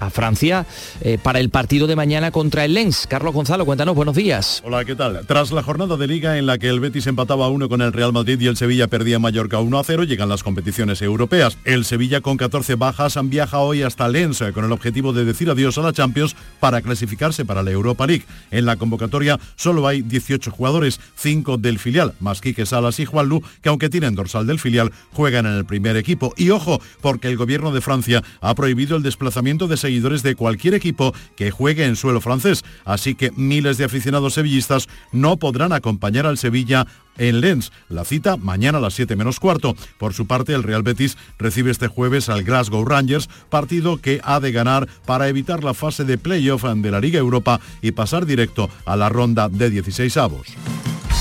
a 0.00 0.10
Francia, 0.10 0.66
eh, 1.00 1.18
para 1.20 1.40
el 1.40 1.50
partido 1.50 1.86
de 1.86 1.96
mañana 1.96 2.30
contra 2.30 2.64
el 2.64 2.74
Lens. 2.74 3.06
Carlos 3.08 3.34
Gonzalo, 3.34 3.64
cuéntanos, 3.64 3.94
buenos 3.94 4.14
días. 4.14 4.62
Hola, 4.64 4.84
¿qué 4.84 4.94
tal? 4.94 5.26
Tras 5.26 5.50
la 5.50 5.62
jornada 5.62 5.96
de 5.96 6.06
liga 6.06 6.38
en 6.38 6.46
la 6.46 6.58
que 6.58 6.68
el 6.68 6.80
Betis 6.80 7.06
empataba 7.06 7.46
a 7.46 7.48
uno 7.48 7.68
con 7.68 7.82
el 7.82 7.92
Real 7.92 8.12
Madrid 8.12 8.40
y 8.40 8.46
el 8.46 8.56
Sevilla 8.56 8.86
perdía 8.86 9.18
Mallorca 9.18 9.58
1 9.58 9.78
a 9.78 9.84
0, 9.84 10.04
llegan 10.04 10.28
las 10.28 10.42
competiciones 10.42 11.02
europeas. 11.02 11.58
El 11.64 11.84
Sevilla 11.84 12.20
con 12.20 12.36
14 12.36 12.76
bajas 12.76 13.18
viaja 13.24 13.58
hoy 13.58 13.82
hasta 13.82 14.08
Lens 14.08 14.42
con 14.54 14.64
el 14.64 14.72
objetivo 14.72 15.12
de 15.12 15.24
decir 15.24 15.50
adiós 15.50 15.78
a 15.78 15.82
la 15.82 15.92
Champions 15.92 16.36
para 16.60 16.80
clasificarse 16.80 17.44
para 17.44 17.62
la 17.62 17.70
Europa 17.70 18.06
League. 18.06 18.24
En 18.50 18.66
la 18.66 18.76
convocatoria 18.76 19.38
solo 19.56 19.86
hay 19.86 20.02
18 20.02 20.50
jugadores, 20.50 21.00
5 21.16 21.56
del 21.58 21.78
filial, 21.78 22.14
más 22.20 22.40
Quique 22.40 22.66
Salas 22.66 23.00
y 23.00 23.04
Juanlu, 23.04 23.42
que 23.62 23.68
aunque 23.68 23.88
tienen 23.88 24.14
dorsal 24.14 24.46
del 24.46 24.60
filial, 24.60 24.92
juegan 25.12 25.46
en 25.46 25.54
el 25.54 25.64
primer 25.64 25.96
equipo. 25.96 26.32
Y 26.36 26.50
ojo, 26.50 26.80
porque 27.00 27.28
el 27.28 27.36
gobierno 27.36 27.72
de 27.72 27.80
Francia 27.80 28.22
ha 28.40 28.54
prohibido 28.54 28.96
el 28.96 29.02
desplazamiento 29.02 29.57
de 29.66 29.76
seguidores 29.76 30.22
de 30.22 30.34
cualquier 30.34 30.74
equipo 30.74 31.14
que 31.36 31.50
juegue 31.50 31.84
en 31.84 31.96
suelo 31.96 32.20
francés, 32.20 32.64
así 32.84 33.14
que 33.14 33.32
miles 33.32 33.78
de 33.78 33.84
aficionados 33.84 34.34
sevillistas 34.34 34.88
no 35.12 35.36
podrán 35.38 35.72
acompañar 35.72 36.26
al 36.26 36.38
Sevilla 36.38 36.86
en 37.18 37.40
Lens. 37.40 37.72
La 37.88 38.04
cita 38.04 38.36
mañana 38.36 38.78
a 38.78 38.80
las 38.80 38.94
7 38.94 39.16
menos 39.16 39.40
cuarto. 39.40 39.74
Por 39.98 40.14
su 40.14 40.26
parte, 40.26 40.54
el 40.54 40.62
Real 40.62 40.82
Betis 40.82 41.16
recibe 41.38 41.70
este 41.70 41.88
jueves 41.88 42.28
al 42.28 42.44
Glasgow 42.44 42.84
Rangers, 42.84 43.28
partido 43.50 43.98
que 43.98 44.20
ha 44.22 44.40
de 44.40 44.52
ganar 44.52 44.88
para 45.04 45.28
evitar 45.28 45.64
la 45.64 45.74
fase 45.74 46.04
de 46.04 46.18
playoff 46.18 46.64
de 46.64 46.90
la 46.90 47.00
Liga 47.00 47.18
Europa 47.18 47.60
y 47.82 47.92
pasar 47.92 48.26
directo 48.26 48.70
a 48.84 48.96
la 48.96 49.08
ronda 49.08 49.48
de 49.48 49.70
16 49.70 50.16
avos. 50.16 50.46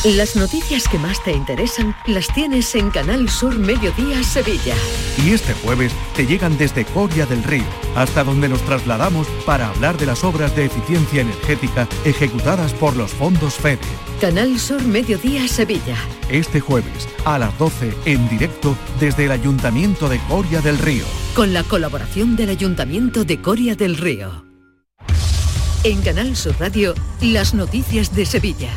Las 0.05 0.35
noticias 0.35 0.87
que 0.87 0.99
más 0.99 1.23
te 1.23 1.31
interesan 1.31 1.95
las 2.05 2.27
tienes 2.27 2.75
en 2.75 2.91
Canal 2.91 3.29
Sur 3.29 3.57
Mediodía 3.57 4.23
Sevilla. 4.23 4.75
Y 5.25 5.31
este 5.31 5.53
jueves 5.55 5.91
te 6.15 6.27
llegan 6.27 6.55
desde 6.55 6.85
Coria 6.85 7.25
del 7.25 7.43
Río, 7.43 7.65
hasta 7.95 8.23
donde 8.23 8.47
nos 8.47 8.61
trasladamos 8.61 9.27
para 9.43 9.69
hablar 9.69 9.97
de 9.97 10.05
las 10.05 10.23
obras 10.23 10.55
de 10.55 10.65
eficiencia 10.65 11.21
energética 11.21 11.87
ejecutadas 12.05 12.73
por 12.73 12.95
los 12.95 13.11
fondos 13.11 13.55
FEDE. 13.55 13.79
Canal 14.21 14.59
Sur 14.59 14.83
Mediodía 14.83 15.47
Sevilla. 15.47 15.97
Este 16.29 16.59
jueves 16.59 17.09
a 17.25 17.39
las 17.39 17.57
12 17.57 17.91
en 18.05 18.29
directo 18.29 18.77
desde 18.99 19.25
el 19.25 19.31
Ayuntamiento 19.31 20.09
de 20.09 20.19
Coria 20.27 20.61
del 20.61 20.77
Río. 20.77 21.05
Con 21.33 21.53
la 21.53 21.63
colaboración 21.63 22.35
del 22.35 22.49
Ayuntamiento 22.49 23.25
de 23.25 23.41
Coria 23.41 23.75
del 23.75 23.97
Río. 23.97 24.45
En 25.83 26.01
Canal 26.03 26.35
Sur 26.35 26.55
Radio, 26.59 26.93
las 27.19 27.55
noticias 27.55 28.13
de 28.13 28.27
Sevilla 28.27 28.69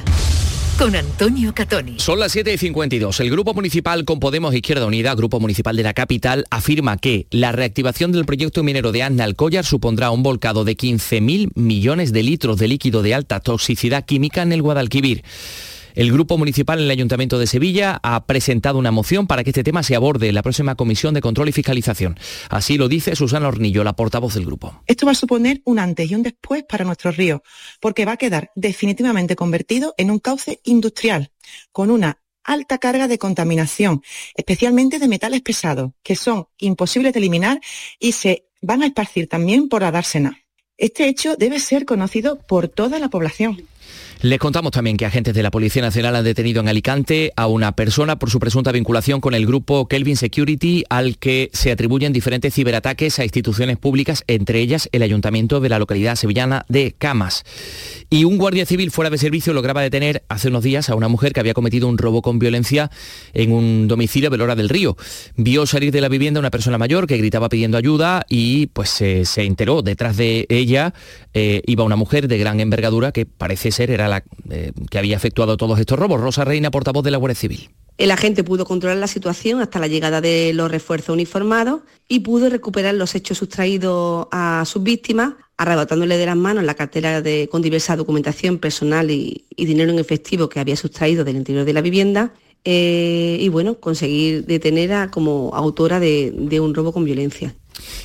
con 0.80 0.96
Antonio 0.96 1.52
Catoni. 1.54 1.98
Son 1.98 2.18
las 2.18 2.32
7 2.32 2.54
y 2.54 2.56
52. 2.56 3.20
El 3.20 3.30
Grupo 3.30 3.52
Municipal 3.52 4.06
con 4.06 4.18
Podemos 4.18 4.54
Izquierda 4.54 4.86
Unida, 4.86 5.14
Grupo 5.14 5.38
Municipal 5.38 5.76
de 5.76 5.82
la 5.82 5.92
Capital, 5.92 6.46
afirma 6.50 6.96
que 6.96 7.26
la 7.30 7.52
reactivación 7.52 8.12
del 8.12 8.24
proyecto 8.24 8.62
minero 8.62 8.90
de 8.90 9.02
Alcollar 9.02 9.66
supondrá 9.66 10.10
un 10.10 10.22
volcado 10.22 10.64
de 10.64 10.78
15.000 10.78 11.50
millones 11.54 12.14
de 12.14 12.22
litros 12.22 12.56
de 12.56 12.68
líquido 12.68 13.02
de 13.02 13.14
alta 13.14 13.40
toxicidad 13.40 14.06
química 14.06 14.40
en 14.40 14.52
el 14.52 14.62
Guadalquivir. 14.62 15.22
El 15.94 16.12
Grupo 16.12 16.38
Municipal 16.38 16.78
en 16.78 16.84
el 16.84 16.90
Ayuntamiento 16.90 17.38
de 17.38 17.46
Sevilla 17.46 17.98
ha 18.02 18.26
presentado 18.26 18.78
una 18.78 18.90
moción 18.90 19.26
para 19.26 19.44
que 19.44 19.50
este 19.50 19.64
tema 19.64 19.82
se 19.82 19.96
aborde 19.96 20.28
en 20.28 20.34
la 20.34 20.42
próxima 20.42 20.74
Comisión 20.74 21.14
de 21.14 21.20
Control 21.20 21.48
y 21.48 21.52
Fiscalización. 21.52 22.18
Así 22.48 22.78
lo 22.78 22.88
dice 22.88 23.16
Susana 23.16 23.48
Hornillo, 23.48 23.84
la 23.84 23.94
portavoz 23.94 24.34
del 24.34 24.46
grupo. 24.46 24.82
Esto 24.86 25.06
va 25.06 25.12
a 25.12 25.16
suponer 25.16 25.60
un 25.64 25.78
antes 25.78 26.10
y 26.10 26.14
un 26.14 26.22
después 26.22 26.64
para 26.64 26.84
nuestro 26.84 27.10
río, 27.10 27.42
porque 27.80 28.04
va 28.04 28.12
a 28.12 28.16
quedar 28.16 28.50
definitivamente 28.54 29.36
convertido 29.36 29.94
en 29.96 30.10
un 30.10 30.18
cauce 30.18 30.60
industrial, 30.64 31.32
con 31.72 31.90
una 31.90 32.20
alta 32.44 32.78
carga 32.78 33.08
de 33.08 33.18
contaminación, 33.18 34.02
especialmente 34.34 34.98
de 34.98 35.08
metales 35.08 35.42
pesados, 35.42 35.92
que 36.02 36.16
son 36.16 36.46
imposibles 36.58 37.12
de 37.12 37.18
eliminar 37.18 37.60
y 37.98 38.12
se 38.12 38.46
van 38.62 38.82
a 38.82 38.86
esparcir 38.86 39.28
también 39.28 39.68
por 39.68 39.82
la 39.82 39.90
dársena. 39.90 40.38
Este 40.76 41.08
hecho 41.08 41.36
debe 41.36 41.60
ser 41.60 41.84
conocido 41.84 42.38
por 42.38 42.68
toda 42.68 42.98
la 42.98 43.10
población. 43.10 43.68
Les 44.22 44.38
contamos 44.38 44.72
también 44.72 44.98
que 44.98 45.06
agentes 45.06 45.34
de 45.34 45.42
la 45.42 45.50
Policía 45.50 45.80
Nacional 45.80 46.14
han 46.14 46.24
detenido 46.24 46.60
en 46.60 46.68
Alicante 46.68 47.32
a 47.36 47.46
una 47.46 47.72
persona 47.72 48.18
por 48.18 48.28
su 48.30 48.38
presunta 48.38 48.70
vinculación 48.70 49.22
con 49.22 49.32
el 49.32 49.46
grupo 49.46 49.88
Kelvin 49.88 50.16
Security, 50.16 50.84
al 50.90 51.16
que 51.16 51.48
se 51.54 51.72
atribuyen 51.72 52.12
diferentes 52.12 52.52
ciberataques 52.52 53.18
a 53.18 53.24
instituciones 53.24 53.78
públicas, 53.78 54.22
entre 54.26 54.60
ellas 54.60 54.90
el 54.92 55.02
ayuntamiento 55.02 55.60
de 55.60 55.70
la 55.70 55.78
localidad 55.78 56.16
sevillana 56.16 56.66
de 56.68 56.94
Camas. 56.98 57.44
Y 58.10 58.24
un 58.24 58.36
guardia 58.36 58.66
civil 58.66 58.90
fuera 58.90 59.08
de 59.08 59.16
servicio 59.16 59.54
lograba 59.54 59.80
detener 59.80 60.22
hace 60.28 60.48
unos 60.48 60.64
días 60.64 60.90
a 60.90 60.96
una 60.96 61.08
mujer 61.08 61.32
que 61.32 61.40
había 61.40 61.54
cometido 61.54 61.88
un 61.88 61.96
robo 61.96 62.20
con 62.20 62.38
violencia 62.38 62.90
en 63.32 63.52
un 63.52 63.88
domicilio 63.88 64.28
de 64.28 64.36
Lora 64.36 64.54
del 64.54 64.68
Río. 64.68 64.98
Vio 65.36 65.64
salir 65.64 65.92
de 65.92 66.02
la 66.02 66.10
vivienda 66.10 66.40
una 66.40 66.50
persona 66.50 66.76
mayor 66.76 67.06
que 67.06 67.16
gritaba 67.16 67.48
pidiendo 67.48 67.78
ayuda 67.78 68.26
y 68.28 68.66
pues 68.66 68.90
se 68.90 69.24
enteró. 69.36 69.80
Detrás 69.80 70.18
de 70.18 70.44
ella 70.50 70.92
eh, 71.32 71.62
iba 71.66 71.84
una 71.84 71.96
mujer 71.96 72.28
de 72.28 72.38
gran 72.38 72.60
envergadura 72.60 73.12
que 73.12 73.24
parece 73.24 73.70
ser 73.70 73.79
era 73.88 74.08
la 74.08 74.24
eh, 74.50 74.72
que 74.90 74.98
había 74.98 75.16
efectuado 75.16 75.56
todos 75.56 75.78
estos 75.78 75.98
robos. 75.98 76.20
Rosa 76.20 76.44
Reina, 76.44 76.70
portavoz 76.70 77.04
de 77.04 77.12
la 77.12 77.18
Guardia 77.18 77.36
Civil. 77.36 77.70
El 77.96 78.10
agente 78.10 78.44
pudo 78.44 78.64
controlar 78.64 78.96
la 78.96 79.06
situación 79.06 79.60
hasta 79.60 79.78
la 79.78 79.86
llegada 79.86 80.20
de 80.20 80.52
los 80.54 80.70
refuerzos 80.70 81.12
uniformados 81.12 81.82
y 82.08 82.20
pudo 82.20 82.48
recuperar 82.48 82.94
los 82.94 83.14
hechos 83.14 83.38
sustraídos 83.38 84.26
a 84.32 84.64
sus 84.66 84.82
víctimas, 84.82 85.34
arrebatándole 85.56 86.16
de 86.16 86.26
las 86.26 86.36
manos 86.36 86.64
la 86.64 86.74
cartera 86.74 87.20
de, 87.22 87.48
con 87.50 87.62
diversa 87.62 87.96
documentación 87.96 88.58
personal 88.58 89.10
y, 89.10 89.46
dinero 89.56 89.92
en 89.92 89.98
efectivo 89.98 90.48
que 90.48 90.60
había 90.60 90.76
sustraído 90.76 91.24
del 91.24 91.36
interior 91.36 91.64
de 91.64 91.72
la 91.74 91.82
vivienda. 91.82 92.32
Eh, 92.64 93.38
y 93.40 93.48
bueno, 93.48 93.78
conseguir 93.80 94.46
detener 94.46 94.92
a, 94.92 95.10
como 95.10 95.50
autora 95.54 96.00
de 96.00 96.60
un 96.60 96.74
robo 96.74 96.92
con 96.92 97.04
violencia. 97.04 97.54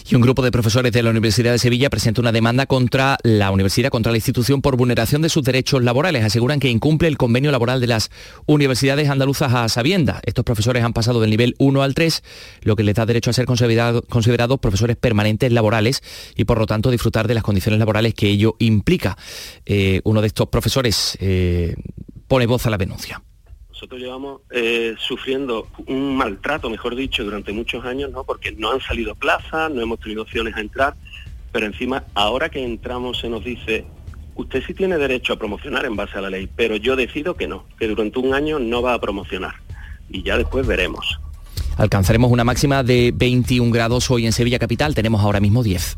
Y 0.09 0.15
un 0.15 0.21
grupo 0.21 0.41
de 0.41 0.51
profesores 0.51 0.91
de 0.91 1.03
la 1.03 1.09
Universidad 1.09 1.51
de 1.51 1.59
Sevilla 1.59 1.89
presenta 1.89 2.21
una 2.21 2.31
demanda 2.31 2.65
contra 2.65 3.17
la 3.23 3.51
universidad, 3.51 3.89
contra 3.89 4.11
la 4.11 4.17
institución 4.17 4.61
por 4.61 4.77
vulneración 4.77 5.21
de 5.21 5.29
sus 5.29 5.43
derechos 5.43 5.83
laborales. 5.83 6.23
Aseguran 6.23 6.59
que 6.59 6.69
incumple 6.69 7.07
el 7.07 7.17
convenio 7.17 7.51
laboral 7.51 7.81
de 7.81 7.87
las 7.87 8.11
universidades 8.45 9.09
andaluzas 9.09 9.53
a 9.53 9.67
sabienda. 9.69 10.21
Estos 10.25 10.45
profesores 10.45 10.83
han 10.83 10.93
pasado 10.93 11.19
del 11.21 11.29
nivel 11.29 11.55
1 11.57 11.81
al 11.81 11.93
3, 11.93 12.23
lo 12.61 12.75
que 12.75 12.83
les 12.83 12.95
da 12.95 13.05
derecho 13.05 13.29
a 13.29 13.33
ser 13.33 13.45
considerados 13.45 14.59
profesores 14.59 14.95
permanentes 14.95 15.51
laborales 15.51 16.01
y 16.35 16.45
por 16.45 16.59
lo 16.59 16.65
tanto 16.65 16.91
disfrutar 16.91 17.27
de 17.27 17.33
las 17.33 17.43
condiciones 17.43 17.79
laborales 17.79 18.13
que 18.13 18.29
ello 18.29 18.55
implica. 18.59 19.17
Eh, 19.65 20.01
uno 20.03 20.21
de 20.21 20.27
estos 20.27 20.47
profesores 20.47 21.17
eh, 21.19 21.75
pone 22.27 22.45
voz 22.45 22.65
a 22.65 22.69
la 22.69 22.77
denuncia. 22.77 23.21
Nosotros 23.75 23.99
llevamos 23.99 24.39
eh, 24.51 24.95
sufriendo 24.97 25.67
un 25.87 26.15
maltrato, 26.15 26.69
mejor 26.69 26.95
dicho, 26.95 27.25
durante 27.25 27.51
muchos 27.51 27.83
años, 27.83 28.09
¿no? 28.09 28.23
Porque 28.23 28.53
no 28.53 28.71
han 28.71 28.79
salido 28.79 29.15
plazas, 29.15 29.69
no 29.69 29.81
hemos 29.81 29.99
tenido 29.99 30.21
opciones 30.21 30.55
a 30.55 30.61
entrar, 30.61 30.95
pero 31.51 31.65
encima, 31.65 32.05
ahora 32.13 32.47
que 32.47 32.63
entramos 32.63 33.19
se 33.19 33.27
nos 33.27 33.43
dice, 33.43 33.85
usted 34.35 34.63
sí 34.65 34.73
tiene 34.73 34.97
derecho 34.97 35.33
a 35.33 35.35
promocionar 35.37 35.83
en 35.83 35.97
base 35.97 36.17
a 36.17 36.21
la 36.21 36.29
ley, 36.29 36.47
pero 36.55 36.77
yo 36.77 36.95
decido 36.95 37.35
que 37.35 37.49
no, 37.49 37.65
que 37.77 37.89
durante 37.89 38.17
un 38.17 38.33
año 38.33 38.59
no 38.59 38.81
va 38.81 38.93
a 38.93 39.01
promocionar. 39.01 39.55
Y 40.09 40.23
ya 40.23 40.37
después 40.37 40.65
veremos. 40.65 41.19
Alcanzaremos 41.75 42.31
una 42.31 42.45
máxima 42.45 42.81
de 42.81 43.11
21 43.13 43.73
grados 43.73 44.09
hoy 44.09 44.25
en 44.25 44.31
Sevilla 44.31 44.57
Capital, 44.57 44.95
tenemos 44.95 45.19
ahora 45.21 45.41
mismo 45.41 45.63
10. 45.63 45.97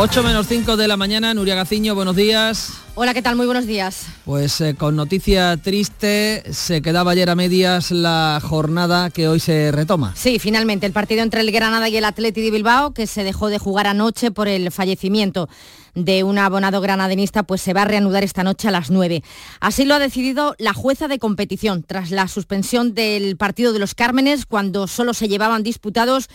8 0.00 0.22
menos 0.22 0.46
5 0.46 0.76
de 0.76 0.86
la 0.86 0.96
mañana, 0.96 1.34
Nuria 1.34 1.56
Gaciño, 1.56 1.96
buenos 1.96 2.14
días. 2.14 2.72
Hola, 2.94 3.14
¿qué 3.14 3.20
tal? 3.20 3.34
Muy 3.34 3.46
buenos 3.46 3.66
días. 3.66 4.06
Pues 4.24 4.60
eh, 4.60 4.76
con 4.78 4.94
noticia 4.94 5.56
triste, 5.56 6.44
se 6.52 6.82
quedaba 6.82 7.10
ayer 7.10 7.28
a 7.28 7.34
medias 7.34 7.90
la 7.90 8.40
jornada 8.40 9.10
que 9.10 9.26
hoy 9.26 9.40
se 9.40 9.72
retoma. 9.72 10.14
Sí, 10.14 10.38
finalmente, 10.38 10.86
el 10.86 10.92
partido 10.92 11.22
entre 11.22 11.40
el 11.40 11.50
Granada 11.50 11.88
y 11.88 11.96
el 11.96 12.04
Atleti 12.04 12.42
de 12.42 12.52
Bilbao, 12.52 12.94
que 12.94 13.08
se 13.08 13.24
dejó 13.24 13.48
de 13.48 13.58
jugar 13.58 13.88
anoche 13.88 14.30
por 14.30 14.46
el 14.46 14.70
fallecimiento 14.70 15.48
de 15.96 16.22
un 16.22 16.38
abonado 16.38 16.80
granadenista, 16.80 17.42
pues 17.42 17.60
se 17.60 17.74
va 17.74 17.82
a 17.82 17.86
reanudar 17.86 18.22
esta 18.22 18.44
noche 18.44 18.68
a 18.68 18.70
las 18.70 18.90
9. 18.90 19.24
Así 19.58 19.84
lo 19.84 19.96
ha 19.96 19.98
decidido 19.98 20.54
la 20.58 20.74
jueza 20.74 21.08
de 21.08 21.18
competición, 21.18 21.82
tras 21.82 22.12
la 22.12 22.28
suspensión 22.28 22.94
del 22.94 23.36
partido 23.36 23.72
de 23.72 23.80
los 23.80 23.96
Cármenes, 23.96 24.46
cuando 24.46 24.86
solo 24.86 25.12
se 25.12 25.26
llevaban 25.26 25.64
disputados 25.64 26.28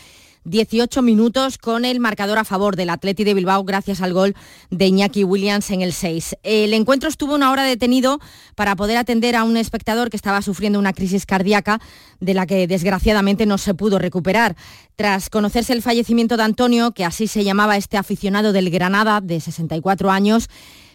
18 0.45 1.01
minutos 1.01 1.57
con 1.57 1.85
el 1.85 1.99
marcador 1.99 2.37
a 2.37 2.43
favor 2.43 2.75
del 2.75 2.89
Atleti 2.89 3.23
de 3.23 3.33
Bilbao 3.33 3.63
gracias 3.63 4.01
al 4.01 4.13
gol 4.13 4.35
de 4.69 4.87
Iñaki 4.87 5.23
Williams 5.23 5.71
en 5.71 5.81
el 5.81 5.93
6. 5.93 6.37
El 6.43 6.73
encuentro 6.73 7.07
estuvo 7.07 7.35
una 7.35 7.51
hora 7.51 7.63
detenido 7.63 8.19
para 8.55 8.75
poder 8.75 8.97
atender 8.97 9.35
a 9.35 9.43
un 9.43 9.57
espectador 9.57 10.09
que 10.09 10.17
estaba 10.17 10.41
sufriendo 10.41 10.79
una 10.79 10.93
crisis 10.93 11.25
cardíaca 11.25 11.79
de 12.19 12.33
la 12.33 12.45
que 12.45 12.67
desgraciadamente 12.67 13.45
no 13.45 13.57
se 13.57 13.73
pudo 13.73 13.99
recuperar. 13.99 14.55
Tras 14.95 15.29
conocerse 15.29 15.73
el 15.73 15.81
fallecimiento 15.81 16.37
de 16.37 16.43
Antonio, 16.43 16.91
que 16.91 17.05
así 17.05 17.27
se 17.27 17.43
llamaba 17.43 17.77
este 17.77 17.97
aficionado 17.97 18.51
del 18.51 18.69
Granada 18.69 19.21
de 19.21 19.39
64 19.39 20.11
años, 20.11 20.49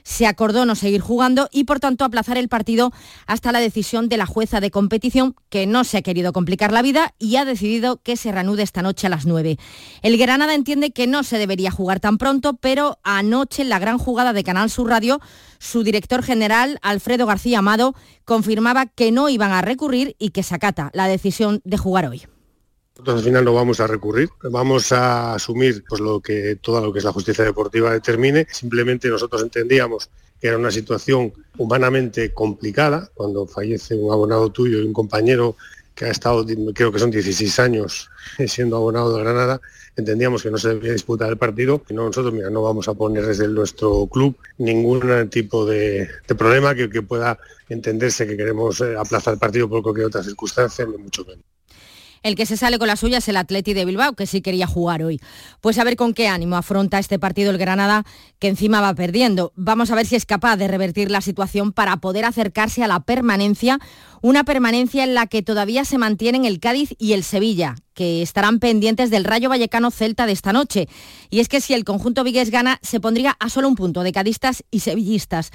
se 0.08 0.26
acordó 0.26 0.64
no 0.64 0.74
seguir 0.74 1.02
jugando 1.02 1.50
y 1.52 1.64
por 1.64 1.80
tanto 1.80 2.02
aplazar 2.02 2.38
el 2.38 2.48
partido 2.48 2.92
hasta 3.26 3.52
la 3.52 3.60
decisión 3.60 4.08
de 4.08 4.16
la 4.16 4.24
jueza 4.24 4.58
de 4.58 4.70
competición 4.70 5.36
que 5.50 5.66
no 5.66 5.84
se 5.84 5.98
ha 5.98 6.02
querido 6.02 6.32
complicar 6.32 6.72
la 6.72 6.80
vida 6.80 7.14
y 7.18 7.36
ha 7.36 7.44
decidido 7.44 7.98
que 8.02 8.16
se 8.16 8.32
reanude 8.32 8.62
esta 8.62 8.80
noche 8.80 9.06
a 9.06 9.10
las 9.10 9.26
9. 9.26 9.58
El 10.00 10.16
Granada 10.16 10.54
entiende 10.54 10.92
que 10.92 11.06
no 11.06 11.24
se 11.24 11.36
debería 11.36 11.70
jugar 11.70 12.00
tan 12.00 12.16
pronto, 12.16 12.54
pero 12.54 12.98
anoche 13.04 13.60
en 13.60 13.68
la 13.68 13.78
gran 13.78 13.98
jugada 13.98 14.32
de 14.32 14.44
Canal 14.44 14.70
Sur 14.70 14.88
Radio, 14.88 15.20
su 15.58 15.82
director 15.82 16.22
general, 16.22 16.78
Alfredo 16.80 17.26
García 17.26 17.58
Amado, 17.58 17.94
confirmaba 18.24 18.86
que 18.86 19.12
no 19.12 19.28
iban 19.28 19.52
a 19.52 19.60
recurrir 19.60 20.16
y 20.18 20.30
que 20.30 20.42
se 20.42 20.54
acata 20.54 20.90
la 20.94 21.06
decisión 21.06 21.60
de 21.64 21.76
jugar 21.76 22.06
hoy. 22.06 22.22
Nosotros 22.98 23.18
al 23.20 23.24
final 23.26 23.44
no 23.44 23.54
vamos 23.54 23.78
a 23.78 23.86
recurrir, 23.86 24.28
vamos 24.50 24.90
a 24.90 25.34
asumir 25.34 25.84
pues, 25.88 26.00
lo 26.00 26.18
que, 26.18 26.56
todo 26.60 26.84
lo 26.84 26.92
que 26.92 26.98
es 26.98 27.04
la 27.04 27.12
justicia 27.12 27.44
deportiva 27.44 27.92
determine. 27.92 28.44
Simplemente 28.50 29.08
nosotros 29.08 29.40
entendíamos 29.40 30.10
que 30.40 30.48
era 30.48 30.58
una 30.58 30.72
situación 30.72 31.32
humanamente 31.58 32.34
complicada 32.34 33.08
cuando 33.14 33.46
fallece 33.46 33.94
un 33.94 34.12
abonado 34.12 34.50
tuyo 34.50 34.80
y 34.80 34.84
un 34.84 34.92
compañero 34.92 35.56
que 35.94 36.06
ha 36.06 36.10
estado, 36.10 36.44
creo 36.74 36.90
que 36.90 36.98
son 36.98 37.12
16 37.12 37.60
años 37.60 38.10
siendo 38.48 38.76
abonado 38.76 39.16
de 39.16 39.22
Granada, 39.22 39.60
entendíamos 39.94 40.42
que 40.42 40.50
no 40.50 40.58
se 40.58 40.70
debía 40.70 40.92
disputar 40.92 41.30
el 41.30 41.38
partido 41.38 41.80
y 41.88 41.94
no, 41.94 42.04
nosotros 42.04 42.34
mira, 42.34 42.50
no 42.50 42.62
vamos 42.62 42.88
a 42.88 42.94
poner 42.94 43.24
desde 43.24 43.46
nuestro 43.46 44.08
club 44.08 44.36
ningún 44.58 45.30
tipo 45.30 45.64
de, 45.64 46.08
problema 46.36 46.74
que, 46.74 46.90
que, 46.90 47.02
pueda 47.02 47.38
entenderse 47.68 48.26
que 48.26 48.36
queremos 48.36 48.80
eh, 48.80 48.96
aplazar 48.98 49.34
el 49.34 49.40
partido 49.40 49.68
por 49.68 49.84
cualquier 49.84 50.06
otra 50.06 50.24
circunstancia, 50.24 50.84
mucho 50.84 51.24
menos. 51.24 51.57
El 52.22 52.34
que 52.34 52.46
se 52.46 52.56
sale 52.56 52.78
con 52.78 52.88
la 52.88 52.96
suya 52.96 53.18
es 53.18 53.28
el 53.28 53.36
Atleti 53.36 53.74
de 53.74 53.84
Bilbao, 53.84 54.14
que 54.14 54.26
sí 54.26 54.40
quería 54.40 54.66
jugar 54.66 55.02
hoy. 55.02 55.20
Pues 55.60 55.78
a 55.78 55.84
ver 55.84 55.96
con 55.96 56.14
qué 56.14 56.28
ánimo 56.28 56.56
afronta 56.56 56.98
este 56.98 57.18
partido 57.18 57.50
el 57.50 57.58
Granada, 57.58 58.04
que 58.38 58.48
encima 58.48 58.80
va 58.80 58.94
perdiendo. 58.94 59.52
Vamos 59.56 59.90
a 59.90 59.94
ver 59.94 60.06
si 60.06 60.16
es 60.16 60.26
capaz 60.26 60.56
de 60.56 60.68
revertir 60.68 61.10
la 61.10 61.20
situación 61.20 61.72
para 61.72 61.96
poder 61.98 62.24
acercarse 62.24 62.82
a 62.82 62.88
la 62.88 63.00
permanencia, 63.00 63.78
una 64.20 64.44
permanencia 64.44 65.04
en 65.04 65.14
la 65.14 65.26
que 65.26 65.42
todavía 65.42 65.84
se 65.84 65.98
mantienen 65.98 66.44
el 66.44 66.60
Cádiz 66.60 66.94
y 66.98 67.12
el 67.12 67.22
Sevilla, 67.22 67.76
que 67.94 68.22
estarán 68.22 68.58
pendientes 68.58 69.10
del 69.10 69.24
Rayo 69.24 69.48
Vallecano 69.48 69.90
Celta 69.90 70.26
de 70.26 70.32
esta 70.32 70.52
noche. 70.52 70.88
Y 71.30 71.40
es 71.40 71.48
que 71.48 71.60
si 71.60 71.74
el 71.74 71.84
conjunto 71.84 72.24
vigués 72.24 72.50
gana, 72.50 72.78
se 72.82 73.00
pondría 73.00 73.36
a 73.38 73.48
solo 73.48 73.68
un 73.68 73.76
punto 73.76 74.02
de 74.02 74.12
cadistas 74.12 74.64
y 74.70 74.80
sevillistas. 74.80 75.50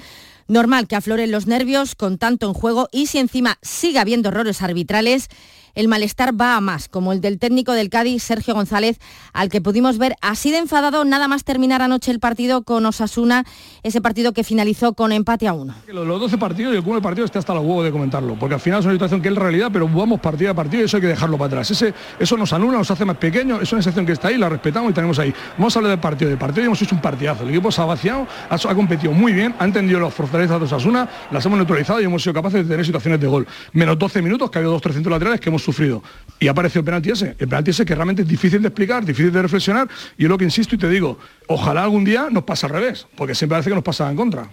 Normal 0.46 0.86
que 0.86 0.96
afloren 0.96 1.30
los 1.30 1.46
nervios 1.46 1.94
con 1.94 2.18
tanto 2.18 2.46
en 2.46 2.54
juego 2.54 2.88
y 2.92 3.06
si 3.06 3.18
encima 3.18 3.58
sigue 3.62 3.98
habiendo 3.98 4.28
errores 4.28 4.60
arbitrales, 4.60 5.28
el 5.74 5.88
malestar 5.88 6.38
va 6.38 6.56
a 6.56 6.60
más, 6.60 6.88
como 6.88 7.12
el 7.12 7.20
del 7.20 7.38
técnico 7.38 7.72
del 7.72 7.90
Cádiz, 7.90 8.22
Sergio 8.22 8.54
González, 8.54 8.98
al 9.32 9.48
que 9.48 9.60
pudimos 9.60 9.98
ver 9.98 10.14
así 10.20 10.50
de 10.50 10.58
enfadado 10.58 11.04
nada 11.04 11.28
más 11.28 11.44
terminar 11.44 11.82
anoche 11.82 12.10
el 12.10 12.20
partido 12.20 12.62
con 12.62 12.86
Osasuna, 12.86 13.44
ese 13.82 14.00
partido 14.00 14.32
que 14.32 14.44
finalizó 14.44 14.94
con 14.94 15.12
empate 15.12 15.48
a 15.48 15.52
uno. 15.52 15.74
Los 15.86 16.20
12 16.20 16.38
partidos 16.38 16.74
y 16.74 16.76
el 16.76 16.82
cúmulo 16.82 17.00
de 17.00 17.02
partidos 17.02 17.28
está 17.28 17.38
hasta 17.38 17.54
los 17.54 17.64
huevos 17.64 17.84
de 17.84 17.92
comentarlo, 17.92 18.36
porque 18.38 18.54
al 18.54 18.60
final 18.60 18.80
es 18.80 18.86
una 18.86 18.94
situación 18.94 19.22
que 19.22 19.28
es 19.28 19.34
realidad, 19.34 19.70
pero 19.72 19.88
vamos 19.88 20.20
partido 20.20 20.50
a 20.50 20.54
partido 20.54 20.82
y 20.82 20.86
eso 20.86 20.96
hay 20.96 21.02
que 21.02 21.08
dejarlo 21.08 21.36
para 21.38 21.60
atrás. 21.60 21.70
Eso 22.18 22.36
nos 22.36 22.52
anula, 22.52 22.78
nos 22.78 22.90
hace 22.90 23.04
más 23.04 23.16
pequeños, 23.16 23.62
es 23.62 23.72
una 23.72 23.82
situación 23.82 24.06
que 24.06 24.12
está 24.12 24.28
ahí, 24.28 24.38
la 24.38 24.48
respetamos 24.48 24.90
y 24.90 24.94
tenemos 24.94 25.18
ahí. 25.18 25.34
Vamos 25.58 25.74
a 25.76 25.78
hablar 25.78 25.90
del 25.90 26.00
partido, 26.00 26.28
del 26.28 26.38
partido 26.38 26.62
y 26.62 26.66
hemos 26.66 26.82
hecho 26.82 26.94
un 26.94 27.00
partidazo. 27.00 27.42
El 27.44 27.50
equipo 27.50 27.70
se 27.70 27.80
ha 27.80 27.84
vaciado, 27.84 28.26
ha, 28.48 28.74
competido 28.74 29.12
muy 29.12 29.32
bien, 29.32 29.54
ha 29.58 29.64
entendido 29.64 30.00
las 30.00 30.14
fortalezas 30.14 30.58
de 30.58 30.66
Osasuna, 30.66 31.08
las 31.30 31.44
hemos 31.44 31.58
neutralizado 31.58 32.00
y 32.00 32.04
hemos 32.04 32.22
sido 32.22 32.34
capaces 32.34 32.64
de 32.64 32.70
tener 32.70 32.86
situaciones 32.86 33.20
de 33.20 33.26
gol. 33.26 33.46
Menos 33.72 33.98
12 33.98 34.22
minutos, 34.22 34.50
que 34.50 34.58
ha 34.58 34.60
habido 34.60 34.72
dos 34.72 34.82
300 34.82 35.10
laterales 35.10 35.40
que 35.40 35.48
hemos 35.48 35.63
sufrido. 35.64 36.02
Y 36.38 36.48
apareció 36.48 36.80
el 36.80 36.84
penalti 36.84 37.10
ese. 37.10 37.36
El 37.38 37.48
penalti 37.48 37.70
ese 37.70 37.84
que 37.84 37.94
realmente 37.94 38.22
es 38.22 38.28
difícil 38.28 38.60
de 38.60 38.68
explicar, 38.68 39.04
difícil 39.04 39.32
de 39.32 39.42
reflexionar. 39.42 39.88
Y 40.18 40.24
es 40.24 40.28
lo 40.28 40.36
que 40.36 40.44
insisto 40.44 40.74
y 40.74 40.78
te 40.78 40.88
digo, 40.88 41.18
ojalá 41.46 41.84
algún 41.84 42.04
día 42.04 42.28
nos 42.30 42.44
pase 42.44 42.66
al 42.66 42.72
revés, 42.72 43.06
porque 43.16 43.34
siempre 43.34 43.54
parece 43.54 43.70
que 43.70 43.74
nos 43.74 43.84
pasa 43.84 44.10
en 44.10 44.16
contra. 44.16 44.50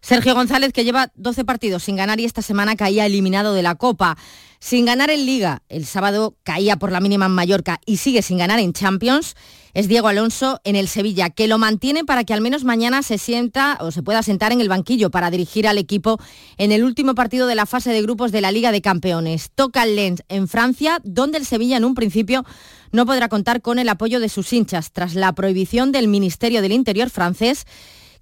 Sergio 0.00 0.34
González, 0.34 0.72
que 0.72 0.84
lleva 0.84 1.12
12 1.14 1.44
partidos 1.44 1.84
sin 1.84 1.96
ganar 1.96 2.18
y 2.18 2.24
esta 2.24 2.42
semana 2.42 2.74
caía 2.74 3.06
eliminado 3.06 3.54
de 3.54 3.62
la 3.62 3.76
Copa. 3.76 4.16
Sin 4.58 4.84
ganar 4.84 5.10
en 5.10 5.26
Liga, 5.26 5.62
el 5.68 5.86
sábado 5.86 6.36
caía 6.42 6.76
por 6.76 6.90
la 6.92 7.00
mínima 7.00 7.26
en 7.26 7.32
Mallorca 7.32 7.80
y 7.86 7.98
sigue 7.98 8.22
sin 8.22 8.38
ganar 8.38 8.58
en 8.58 8.72
Champions, 8.72 9.36
es 9.74 9.88
Diego 9.88 10.08
Alonso 10.08 10.60
en 10.64 10.76
el 10.76 10.88
Sevilla, 10.88 11.30
que 11.30 11.48
lo 11.48 11.58
mantiene 11.58 12.04
para 12.04 12.24
que 12.24 12.34
al 12.34 12.40
menos 12.40 12.64
mañana 12.64 13.02
se 13.02 13.18
sienta 13.18 13.78
o 13.80 13.90
se 13.90 14.02
pueda 14.02 14.22
sentar 14.22 14.52
en 14.52 14.60
el 14.60 14.68
banquillo 14.68 15.10
para 15.10 15.30
dirigir 15.30 15.66
al 15.66 15.78
equipo 15.78 16.18
en 16.58 16.72
el 16.72 16.84
último 16.84 17.14
partido 17.14 17.46
de 17.46 17.54
la 17.54 17.66
fase 17.66 17.90
de 17.90 18.02
grupos 18.02 18.32
de 18.32 18.40
la 18.40 18.52
Liga 18.52 18.72
de 18.72 18.82
Campeones. 18.82 19.50
Toca 19.54 19.84
el 19.84 19.96
Lens 19.96 20.22
en 20.28 20.48
Francia, 20.48 21.00
donde 21.04 21.38
el 21.38 21.46
Sevilla 21.46 21.76
en 21.76 21.84
un 21.84 21.94
principio 21.94 22.44
no 22.90 23.06
podrá 23.06 23.28
contar 23.28 23.62
con 23.62 23.78
el 23.78 23.88
apoyo 23.88 24.20
de 24.20 24.28
sus 24.28 24.52
hinchas 24.52 24.92
tras 24.92 25.14
la 25.14 25.32
prohibición 25.32 25.92
del 25.92 26.08
Ministerio 26.08 26.60
del 26.60 26.72
Interior 26.72 27.08
francés 27.08 27.66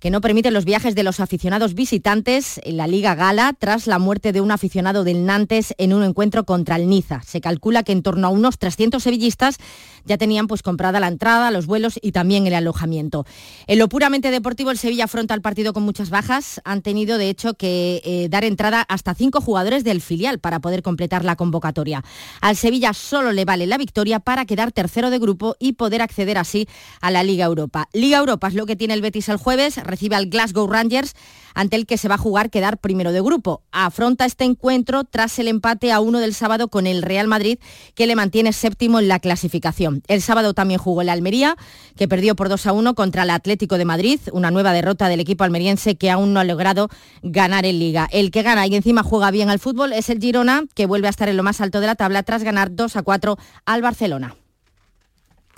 que 0.00 0.10
no 0.10 0.20
permite 0.20 0.50
los 0.50 0.64
viajes 0.64 0.94
de 0.94 1.02
los 1.02 1.20
aficionados 1.20 1.74
visitantes 1.74 2.60
en 2.64 2.78
la 2.78 2.86
Liga 2.86 3.14
Gala 3.14 3.54
tras 3.58 3.86
la 3.86 3.98
muerte 3.98 4.32
de 4.32 4.40
un 4.40 4.50
aficionado 4.50 5.04
del 5.04 5.26
Nantes 5.26 5.74
en 5.78 5.92
un 5.92 6.02
encuentro 6.02 6.44
contra 6.44 6.76
el 6.76 6.88
Niza. 6.88 7.20
Se 7.22 7.40
calcula 7.40 7.82
que 7.82 7.92
en 7.92 8.02
torno 8.02 8.26
a 8.26 8.30
unos 8.30 8.58
300 8.58 9.02
sevillistas 9.02 9.58
ya 10.06 10.16
tenían 10.16 10.46
pues 10.46 10.62
comprada 10.62 11.00
la 11.00 11.08
entrada, 11.08 11.50
los 11.50 11.66
vuelos 11.66 11.98
y 12.00 12.12
también 12.12 12.46
el 12.46 12.54
alojamiento. 12.54 13.26
En 13.66 13.78
lo 13.78 13.88
puramente 13.88 14.30
deportivo, 14.30 14.70
el 14.70 14.78
Sevilla 14.78 15.04
afronta 15.04 15.34
el 15.34 15.42
partido 15.42 15.72
con 15.74 15.82
muchas 15.82 16.08
bajas. 16.08 16.60
Han 16.64 16.80
tenido, 16.80 17.18
de 17.18 17.28
hecho, 17.28 17.54
que 17.54 18.00
eh, 18.04 18.28
dar 18.30 18.44
entrada 18.44 18.82
hasta 18.88 19.14
cinco 19.14 19.40
jugadores 19.42 19.84
del 19.84 20.00
filial 20.00 20.38
para 20.38 20.60
poder 20.60 20.82
completar 20.82 21.24
la 21.24 21.36
convocatoria. 21.36 22.02
Al 22.40 22.56
Sevilla 22.56 22.94
solo 22.94 23.32
le 23.32 23.44
vale 23.44 23.66
la 23.66 23.76
victoria 23.76 24.20
para 24.20 24.46
quedar 24.46 24.72
tercero 24.72 25.10
de 25.10 25.18
grupo 25.18 25.56
y 25.58 25.74
poder 25.74 26.00
acceder 26.00 26.38
así 26.38 26.66
a 27.02 27.10
la 27.10 27.22
Liga 27.22 27.44
Europa. 27.44 27.88
Liga 27.92 28.18
Europa 28.18 28.48
es 28.48 28.54
lo 28.54 28.64
que 28.64 28.76
tiene 28.76 28.94
el 28.94 29.02
Betis 29.02 29.28
el 29.28 29.36
jueves, 29.36 29.76
recibe 29.90 30.16
al 30.16 30.26
Glasgow 30.26 30.66
Rangers 30.66 31.14
ante 31.54 31.76
el 31.76 31.86
que 31.86 31.98
se 31.98 32.08
va 32.08 32.14
a 32.14 32.18
jugar 32.18 32.50
quedar 32.50 32.78
primero 32.78 33.12
de 33.12 33.20
grupo. 33.20 33.62
Afronta 33.72 34.24
este 34.24 34.44
encuentro 34.44 35.04
tras 35.04 35.38
el 35.38 35.48
empate 35.48 35.92
a 35.92 36.00
uno 36.00 36.18
del 36.18 36.34
sábado 36.34 36.68
con 36.68 36.86
el 36.86 37.02
Real 37.02 37.26
Madrid, 37.26 37.58
que 37.94 38.06
le 38.06 38.16
mantiene 38.16 38.52
séptimo 38.52 38.98
en 38.98 39.08
la 39.08 39.18
clasificación. 39.18 40.02
El 40.08 40.22
sábado 40.22 40.54
también 40.54 40.78
jugó 40.78 41.02
el 41.02 41.08
Almería, 41.08 41.56
que 41.96 42.08
perdió 42.08 42.36
por 42.36 42.48
2 42.48 42.66
a 42.66 42.72
1 42.72 42.94
contra 42.94 43.24
el 43.24 43.30
Atlético 43.30 43.78
de 43.78 43.84
Madrid, 43.84 44.20
una 44.32 44.50
nueva 44.50 44.72
derrota 44.72 45.08
del 45.08 45.20
equipo 45.20 45.44
almeriense 45.44 45.96
que 45.96 46.10
aún 46.10 46.32
no 46.32 46.40
ha 46.40 46.44
logrado 46.44 46.88
ganar 47.22 47.64
en 47.66 47.78
liga. 47.78 48.08
El 48.12 48.30
que 48.30 48.42
gana 48.42 48.66
y 48.66 48.74
encima 48.74 49.02
juega 49.02 49.30
bien 49.30 49.50
al 49.50 49.58
fútbol 49.58 49.92
es 49.92 50.08
el 50.10 50.20
Girona, 50.20 50.64
que 50.74 50.86
vuelve 50.86 51.08
a 51.08 51.10
estar 51.10 51.28
en 51.28 51.36
lo 51.36 51.42
más 51.42 51.60
alto 51.60 51.80
de 51.80 51.86
la 51.86 51.94
tabla 51.94 52.22
tras 52.22 52.42
ganar 52.42 52.74
2 52.74 52.96
a 52.96 53.02
4 53.02 53.36
al 53.66 53.82
Barcelona. 53.82 54.39